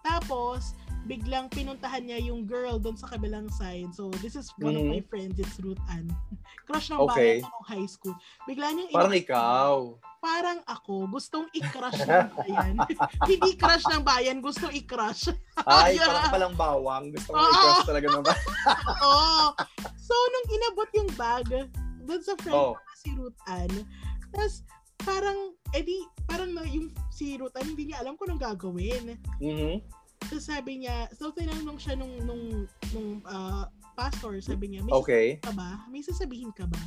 Tapos, 0.00 0.72
biglang 1.02 1.48
pinuntahan 1.48 2.00
niya 2.00 2.18
yung 2.22 2.42
girl 2.42 2.76
doon 2.76 2.96
sa 2.96 3.04
kabilang 3.06 3.48
side. 3.50 3.92
So, 3.92 4.08
this 4.20 4.32
is 4.32 4.48
one 4.56 4.72
of 4.72 4.80
Mhm. 4.82 4.90
my 4.90 5.02
friends. 5.02 5.36
It's 5.36 5.60
Ruth 5.60 5.80
Ann. 5.86 6.08
Crush 6.66 6.88
ng 6.88 7.00
Okay. 7.04 7.36
bayan 7.36 7.44
ko 7.44 7.50
nung 7.50 7.68
high 7.68 7.84
school. 7.86 8.16
Bigla 8.44 8.66
niyang 8.70 8.88
Parang 8.90 9.12
ina- 9.12 9.20
ikaw. 9.20 9.72
parang 10.18 10.58
ako, 10.64 11.04
gustong 11.06 11.48
i-crush 11.50 11.96
ng 11.98 12.28
bayan. 12.34 12.74
Hindi 13.30 13.50
crush 13.56 13.84
ng 13.86 14.00
bayan, 14.02 14.36
gustong 14.38 14.72
i-crush. 14.72 15.28
Ay, 15.62 15.96
Yeah. 15.96 16.08
parang 16.08 16.32
palang 16.32 16.54
bawang. 16.54 17.04
Gusto 17.10 17.32
i-cross 17.32 17.84
talaga 17.84 18.06
naman. 18.10 18.36
Oo. 19.04 19.52
So, 19.98 20.12
nung 20.12 20.46
inabot 20.50 20.88
yung 20.94 21.10
bag, 21.14 21.48
doon 22.04 22.22
sa 22.22 22.34
friend 22.40 22.56
Oh. 22.56 22.74
ko 22.74 22.80
na 22.80 22.94
si 22.96 23.08
Ruth 23.14 23.40
Ann, 23.46 23.72
tapos 24.32 24.62
parang, 25.00 25.38
edi, 25.72 26.04
parang 26.28 26.52
na, 26.52 26.64
yung 26.68 26.92
si 27.08 27.36
Ruth 27.40 27.56
Ann, 27.56 27.72
hindi 27.72 27.88
niya 27.88 28.04
alam 28.04 28.16
kung 28.16 28.28
anong 28.28 28.44
gagawin. 28.52 29.16
Mhm. 29.40 29.80
Tapos 30.20 30.44
sabi 30.44 30.84
niya, 30.84 31.08
so 31.16 31.32
tinanong 31.32 31.80
siya 31.80 31.96
nung, 31.96 32.12
nung, 32.22 32.44
nung 32.92 33.10
ah, 33.24 33.66
pastor, 33.96 34.36
sabi 34.44 34.72
niya, 34.76 34.84
may 34.84 34.92
Okay. 34.92 35.26
ka 35.40 35.52
ba? 35.52 35.80
May 35.88 36.04
sasabihin 36.04 36.52
ka 36.52 36.68
ba? 36.68 36.80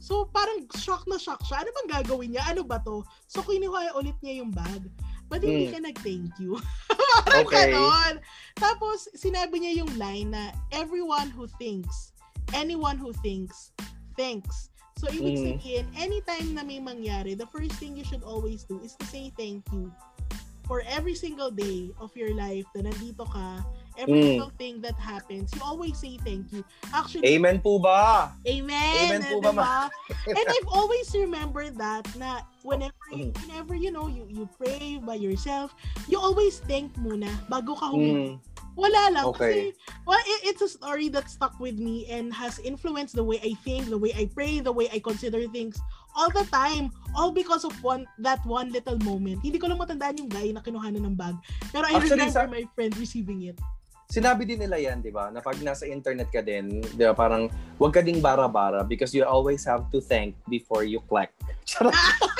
So, 0.00 0.32
parang 0.32 0.64
shock 0.80 1.04
na 1.04 1.20
shock 1.20 1.44
siya. 1.44 1.60
Ano 1.60 1.76
bang 1.76 2.00
gagawin 2.00 2.32
niya? 2.32 2.48
Ano 2.48 2.64
ba 2.64 2.80
to? 2.80 3.04
So, 3.28 3.44
kinuha 3.44 3.92
ulit 4.00 4.16
niya 4.24 4.40
yung 4.40 4.48
bag. 4.48 4.88
But 5.28 5.44
hindi 5.44 5.68
Mm. 5.68 5.72
ka 5.76 5.78
nag-thank 5.84 6.32
you. 6.40 6.56
parang 7.28 7.44
Okay. 7.44 7.68
ganon. 7.68 8.14
Tapos, 8.56 9.12
sinabi 9.12 9.60
niya 9.60 9.84
yung 9.84 9.92
line 10.00 10.32
na, 10.32 10.56
everyone 10.72 11.28
who 11.28 11.44
thinks, 11.60 12.16
anyone 12.56 12.96
who 12.96 13.12
thinks, 13.20 13.76
thanks. 14.20 14.68
So, 15.00 15.08
ibig 15.08 15.40
Mm. 15.40 15.56
sabihin, 15.56 15.84
anytime 15.96 16.52
na 16.52 16.60
may 16.60 16.76
mangyari, 16.76 17.32
the 17.32 17.48
first 17.48 17.72
thing 17.80 17.96
you 17.96 18.04
should 18.04 18.20
always 18.20 18.68
do 18.68 18.76
is 18.84 18.92
to 19.00 19.04
say 19.08 19.32
thank 19.32 19.64
you 19.72 19.88
for 20.68 20.84
every 20.84 21.16
single 21.16 21.48
day 21.48 21.88
of 21.96 22.12
your 22.12 22.36
life 22.36 22.68
na 22.76 22.92
nandito 22.92 23.24
ka 23.24 23.64
every 23.96 24.20
Mm. 24.20 24.28
little 24.38 24.54
thing 24.60 24.80
that 24.84 24.94
happens, 25.00 25.50
you 25.56 25.60
always 25.64 25.96
say 25.96 26.20
thank 26.20 26.52
you. 26.52 26.60
Actually, 26.92 27.32
Amen 27.32 27.58
po 27.64 27.80
ba? 27.80 28.32
Amen. 28.44 29.08
Amen 29.08 29.20
po 29.24 29.40
ba, 29.40 29.50
diba? 29.50 29.76
And 30.36 30.46
I've 30.46 30.70
always 30.70 31.08
remembered 31.16 31.74
that 31.80 32.04
na 32.16 32.44
whenever 32.60 32.92
you, 33.12 33.32
Mm. 33.32 33.32
whenever 33.44 33.74
you 33.74 33.90
know 33.90 34.06
you 34.06 34.28
you 34.30 34.44
pray 34.56 35.00
by 35.02 35.16
yourself, 35.18 35.72
you 36.06 36.20
always 36.20 36.60
thank 36.68 36.92
muna 37.00 37.28
bago 37.50 37.72
ka 37.74 37.88
humingi. 37.90 38.36
Mm. 38.36 38.49
Wala 38.78 39.12
lang 39.12 39.24
Okay. 39.34 39.40
kasi 39.40 39.58
well 40.06 40.22
it, 40.22 40.40
it's 40.54 40.62
a 40.62 40.70
story 40.70 41.10
that 41.10 41.26
stuck 41.26 41.58
with 41.58 41.76
me 41.76 42.06
and 42.06 42.30
has 42.30 42.58
influenced 42.62 43.14
the 43.14 43.24
way 43.24 43.42
I 43.42 43.54
think, 43.62 43.90
the 43.90 43.98
way 43.98 44.14
I 44.14 44.30
pray, 44.30 44.62
the 44.62 44.72
way 44.72 44.86
I 44.88 45.02
consider 45.02 45.44
things 45.50 45.76
all 46.14 46.30
the 46.30 46.46
time. 46.48 46.90
All 47.14 47.34
because 47.34 47.66
of 47.66 47.74
one 47.82 48.06
that 48.22 48.38
one 48.46 48.70
little 48.70 48.98
moment. 49.02 49.42
Hindi 49.42 49.58
ko 49.58 49.66
lang 49.66 49.78
matandaan 49.78 50.22
yung 50.22 50.30
guy 50.30 50.54
na 50.54 50.62
kinuhanan 50.62 51.02
ng 51.02 51.16
bag. 51.18 51.34
Pero 51.74 51.86
I 51.86 51.98
Actually, 51.98 52.30
remember 52.30 52.46
sa- 52.46 52.50
my 52.50 52.64
friend 52.72 52.92
receiving 52.96 53.50
it. 53.50 53.58
Sinabi 54.10 54.42
din 54.42 54.58
nila 54.58 54.74
yan, 54.74 54.98
di 54.98 55.14
ba? 55.14 55.30
Na 55.30 55.38
pag 55.38 55.54
nasa 55.62 55.86
internet 55.86 56.34
ka 56.34 56.42
din, 56.42 56.82
di 56.82 57.04
ba, 57.06 57.14
parang 57.14 57.46
huwag 57.78 57.94
ka 57.94 58.02
ding 58.02 58.18
bara-bara 58.18 58.82
because 58.82 59.14
you 59.14 59.22
always 59.22 59.62
have 59.62 59.86
to 59.86 60.02
thank 60.02 60.34
before 60.50 60.82
you 60.82 60.98
collect. 61.06 61.30
Charot. 61.70 61.94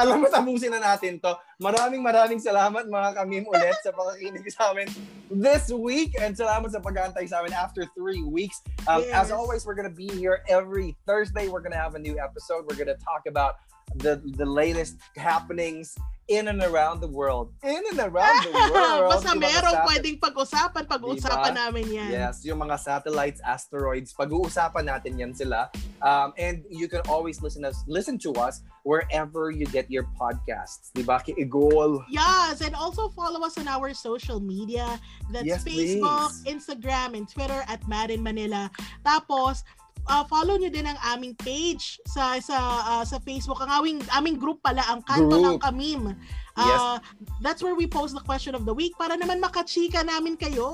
Alam 0.00 0.24
mo, 0.24 0.26
tapusin 0.32 0.72
na 0.72 0.80
natin 0.80 1.20
to. 1.20 1.36
Maraming 1.60 2.00
maraming 2.00 2.40
salamat 2.40 2.88
mga 2.88 3.20
kamim 3.20 3.44
ulit 3.44 3.76
sa 3.84 3.92
pakakinig 3.92 4.48
sa 4.48 4.72
amin 4.72 4.88
this 5.28 5.68
week 5.68 6.16
and 6.16 6.32
salamat 6.32 6.72
sa 6.72 6.80
pag-aantay 6.80 7.28
sa 7.28 7.44
amin 7.44 7.52
after 7.52 7.84
three 7.92 8.24
weeks. 8.24 8.64
Um, 8.88 9.04
Yes. 9.04 9.12
As 9.12 9.28
always, 9.28 9.68
we're 9.68 9.76
gonna 9.76 9.92
be 9.92 10.08
here 10.16 10.40
every 10.48 10.96
Thursday. 11.04 11.52
We're 11.52 11.60
gonna 11.60 11.76
have 11.76 12.00
a 12.00 12.02
new 12.02 12.16
episode. 12.16 12.64
We're 12.64 12.80
gonna 12.80 12.96
talk 13.04 13.28
about 13.28 13.60
the 13.96 14.22
the 14.38 14.46
latest 14.46 14.96
happenings 15.16 15.98
in 16.30 16.46
and 16.46 16.62
around 16.62 17.00
the 17.02 17.10
world. 17.10 17.50
In 17.66 17.82
and 17.90 17.98
around 17.98 18.46
the 18.46 18.54
world. 18.70 19.10
Basta 19.12 19.34
merong 19.34 19.82
pwedeng 19.82 20.16
pag-usapan, 20.22 20.86
pag-uusapan 20.86 21.58
namin 21.58 21.90
yan. 21.90 22.10
Yes, 22.14 22.46
yung 22.46 22.62
mga 22.62 22.78
satellites, 22.78 23.42
asteroids, 23.42 24.14
pag-uusapan 24.14 24.86
natin 24.86 25.18
yan 25.18 25.34
sila. 25.34 25.66
Um, 25.98 26.30
and 26.38 26.62
you 26.70 26.86
can 26.86 27.02
always 27.10 27.42
listen 27.42 27.66
us 27.66 27.82
listen 27.90 28.14
to 28.22 28.30
us 28.38 28.62
wherever 28.86 29.50
you 29.50 29.66
get 29.66 29.90
your 29.90 30.06
podcasts. 30.14 30.94
Di 30.94 31.02
ba? 31.02 31.18
Kiigol. 31.18 32.06
Yes, 32.06 32.62
and 32.62 32.78
also 32.78 33.10
follow 33.10 33.42
us 33.42 33.58
on 33.58 33.66
our 33.66 33.90
social 33.90 34.38
media. 34.38 34.86
That's 35.34 35.44
Yes, 35.50 35.66
Facebook, 35.66 36.30
please. 36.30 36.46
Instagram, 36.46 37.18
and 37.18 37.26
Twitter 37.26 37.66
at 37.66 37.82
Madden 37.90 38.22
Manila. 38.22 38.70
Tapos, 39.02 39.66
uh, 40.10 40.24
follow 40.26 40.58
nyo 40.58 40.66
din 40.68 40.90
ang 40.90 40.98
aming 41.14 41.38
page 41.38 42.02
sa 42.10 42.36
sa 42.42 42.58
uh, 42.82 43.04
sa 43.06 43.22
Facebook. 43.22 43.62
Ang 43.62 43.70
aming, 43.70 43.98
aming 44.10 44.36
group 44.36 44.58
pala, 44.60 44.82
ang 44.90 45.06
Kanto 45.06 45.38
ng 45.38 45.56
Group. 45.56 45.62
Kamim. 45.62 46.18
Uh, 46.60 47.00
That's 47.40 47.64
where 47.64 47.72
we 47.72 47.88
post 47.88 48.12
the 48.12 48.20
question 48.20 48.52
of 48.52 48.68
the 48.68 48.74
week 48.74 48.92
para 49.00 49.16
naman 49.16 49.40
makachika 49.40 50.04
namin 50.04 50.36
kayo. 50.36 50.68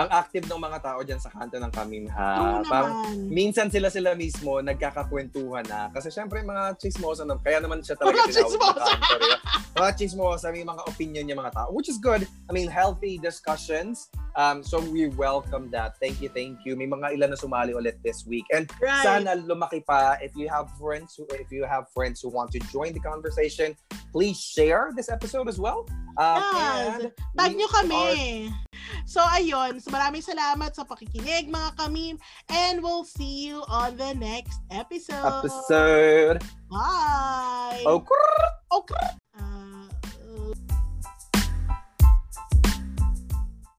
Ang 0.00 0.08
active 0.08 0.48
ng 0.48 0.56
mga 0.56 0.78
tao 0.80 1.04
dyan 1.04 1.20
sa 1.20 1.28
kanto 1.28 1.60
ng 1.60 1.68
Kamim 1.68 2.08
True 2.08 2.16
ha. 2.16 2.64
Parang 2.64 2.94
naman. 3.04 3.28
minsan 3.28 3.68
sila-sila 3.68 4.16
mismo 4.16 4.64
nagkakakwentuhan 4.64 5.68
na. 5.68 5.92
Kasi 5.92 6.08
syempre 6.08 6.40
mga 6.40 6.78
chismosa 6.80 7.28
na, 7.28 7.36
kaya 7.36 7.60
naman 7.60 7.84
siya 7.84 8.00
talaga 8.00 8.24
Mga 8.24 8.32
chismosa! 8.32 8.84
Mga 9.76 9.90
chismosa, 10.00 10.46
may 10.56 10.64
mga 10.64 10.82
opinion 10.88 11.28
yung 11.28 11.40
mga 11.44 11.52
tao. 11.52 11.68
Which 11.76 11.92
is 11.92 12.00
good. 12.00 12.24
I 12.48 12.52
mean, 12.56 12.72
healthy 12.72 13.20
discussions. 13.20 14.08
Um, 14.40 14.64
so 14.64 14.80
we 14.80 15.12
welcome 15.20 15.68
that. 15.76 16.00
Thank 16.00 16.24
you, 16.24 16.32
thank 16.32 16.64
you. 16.64 16.72
May 16.72 16.88
mga 16.88 17.12
ilan 17.20 17.28
na 17.28 17.36
sumali 17.36 17.76
ulit 17.76 18.00
this 18.00 18.24
week. 18.24 18.48
And 18.56 18.64
Right. 18.80 19.04
sana 19.04 19.36
lumaki 19.36 19.84
pa. 19.84 20.16
If 20.24 20.32
you 20.32 20.48
have 20.48 20.72
friends 20.80 21.12
who, 21.12 21.28
if 21.36 21.52
you 21.52 21.68
have 21.68 21.92
friends 21.92 22.24
who 22.24 22.32
want 22.32 22.48
to 22.56 22.60
join 22.72 22.96
the 22.96 23.04
conversation, 23.04 23.76
please 24.16 24.40
share 24.40 24.96
this 24.96 25.12
episode 25.12 25.44
as 25.44 25.60
well. 25.60 25.84
Um, 26.16 26.40
Yes. 26.40 27.12
Tag 27.36 27.52
nyo 27.52 27.68
kami. 27.68 28.48
are- 28.48 28.56
So, 29.04 29.20
ayun. 29.20 29.76
So, 29.78 29.92
maraming 29.92 30.24
salamat 30.24 30.72
sa 30.72 30.88
pakikinig, 30.88 31.52
mga 31.52 31.76
kamim. 31.76 32.16
And 32.48 32.80
we'll 32.80 33.04
see 33.04 33.44
you 33.44 33.60
on 33.68 34.00
the 34.00 34.16
next 34.16 34.64
episode. 34.72 35.44
episode. 35.44 36.40
Bye! 36.72 37.84
Okay. 37.84 38.40
Okay. 38.72 39.19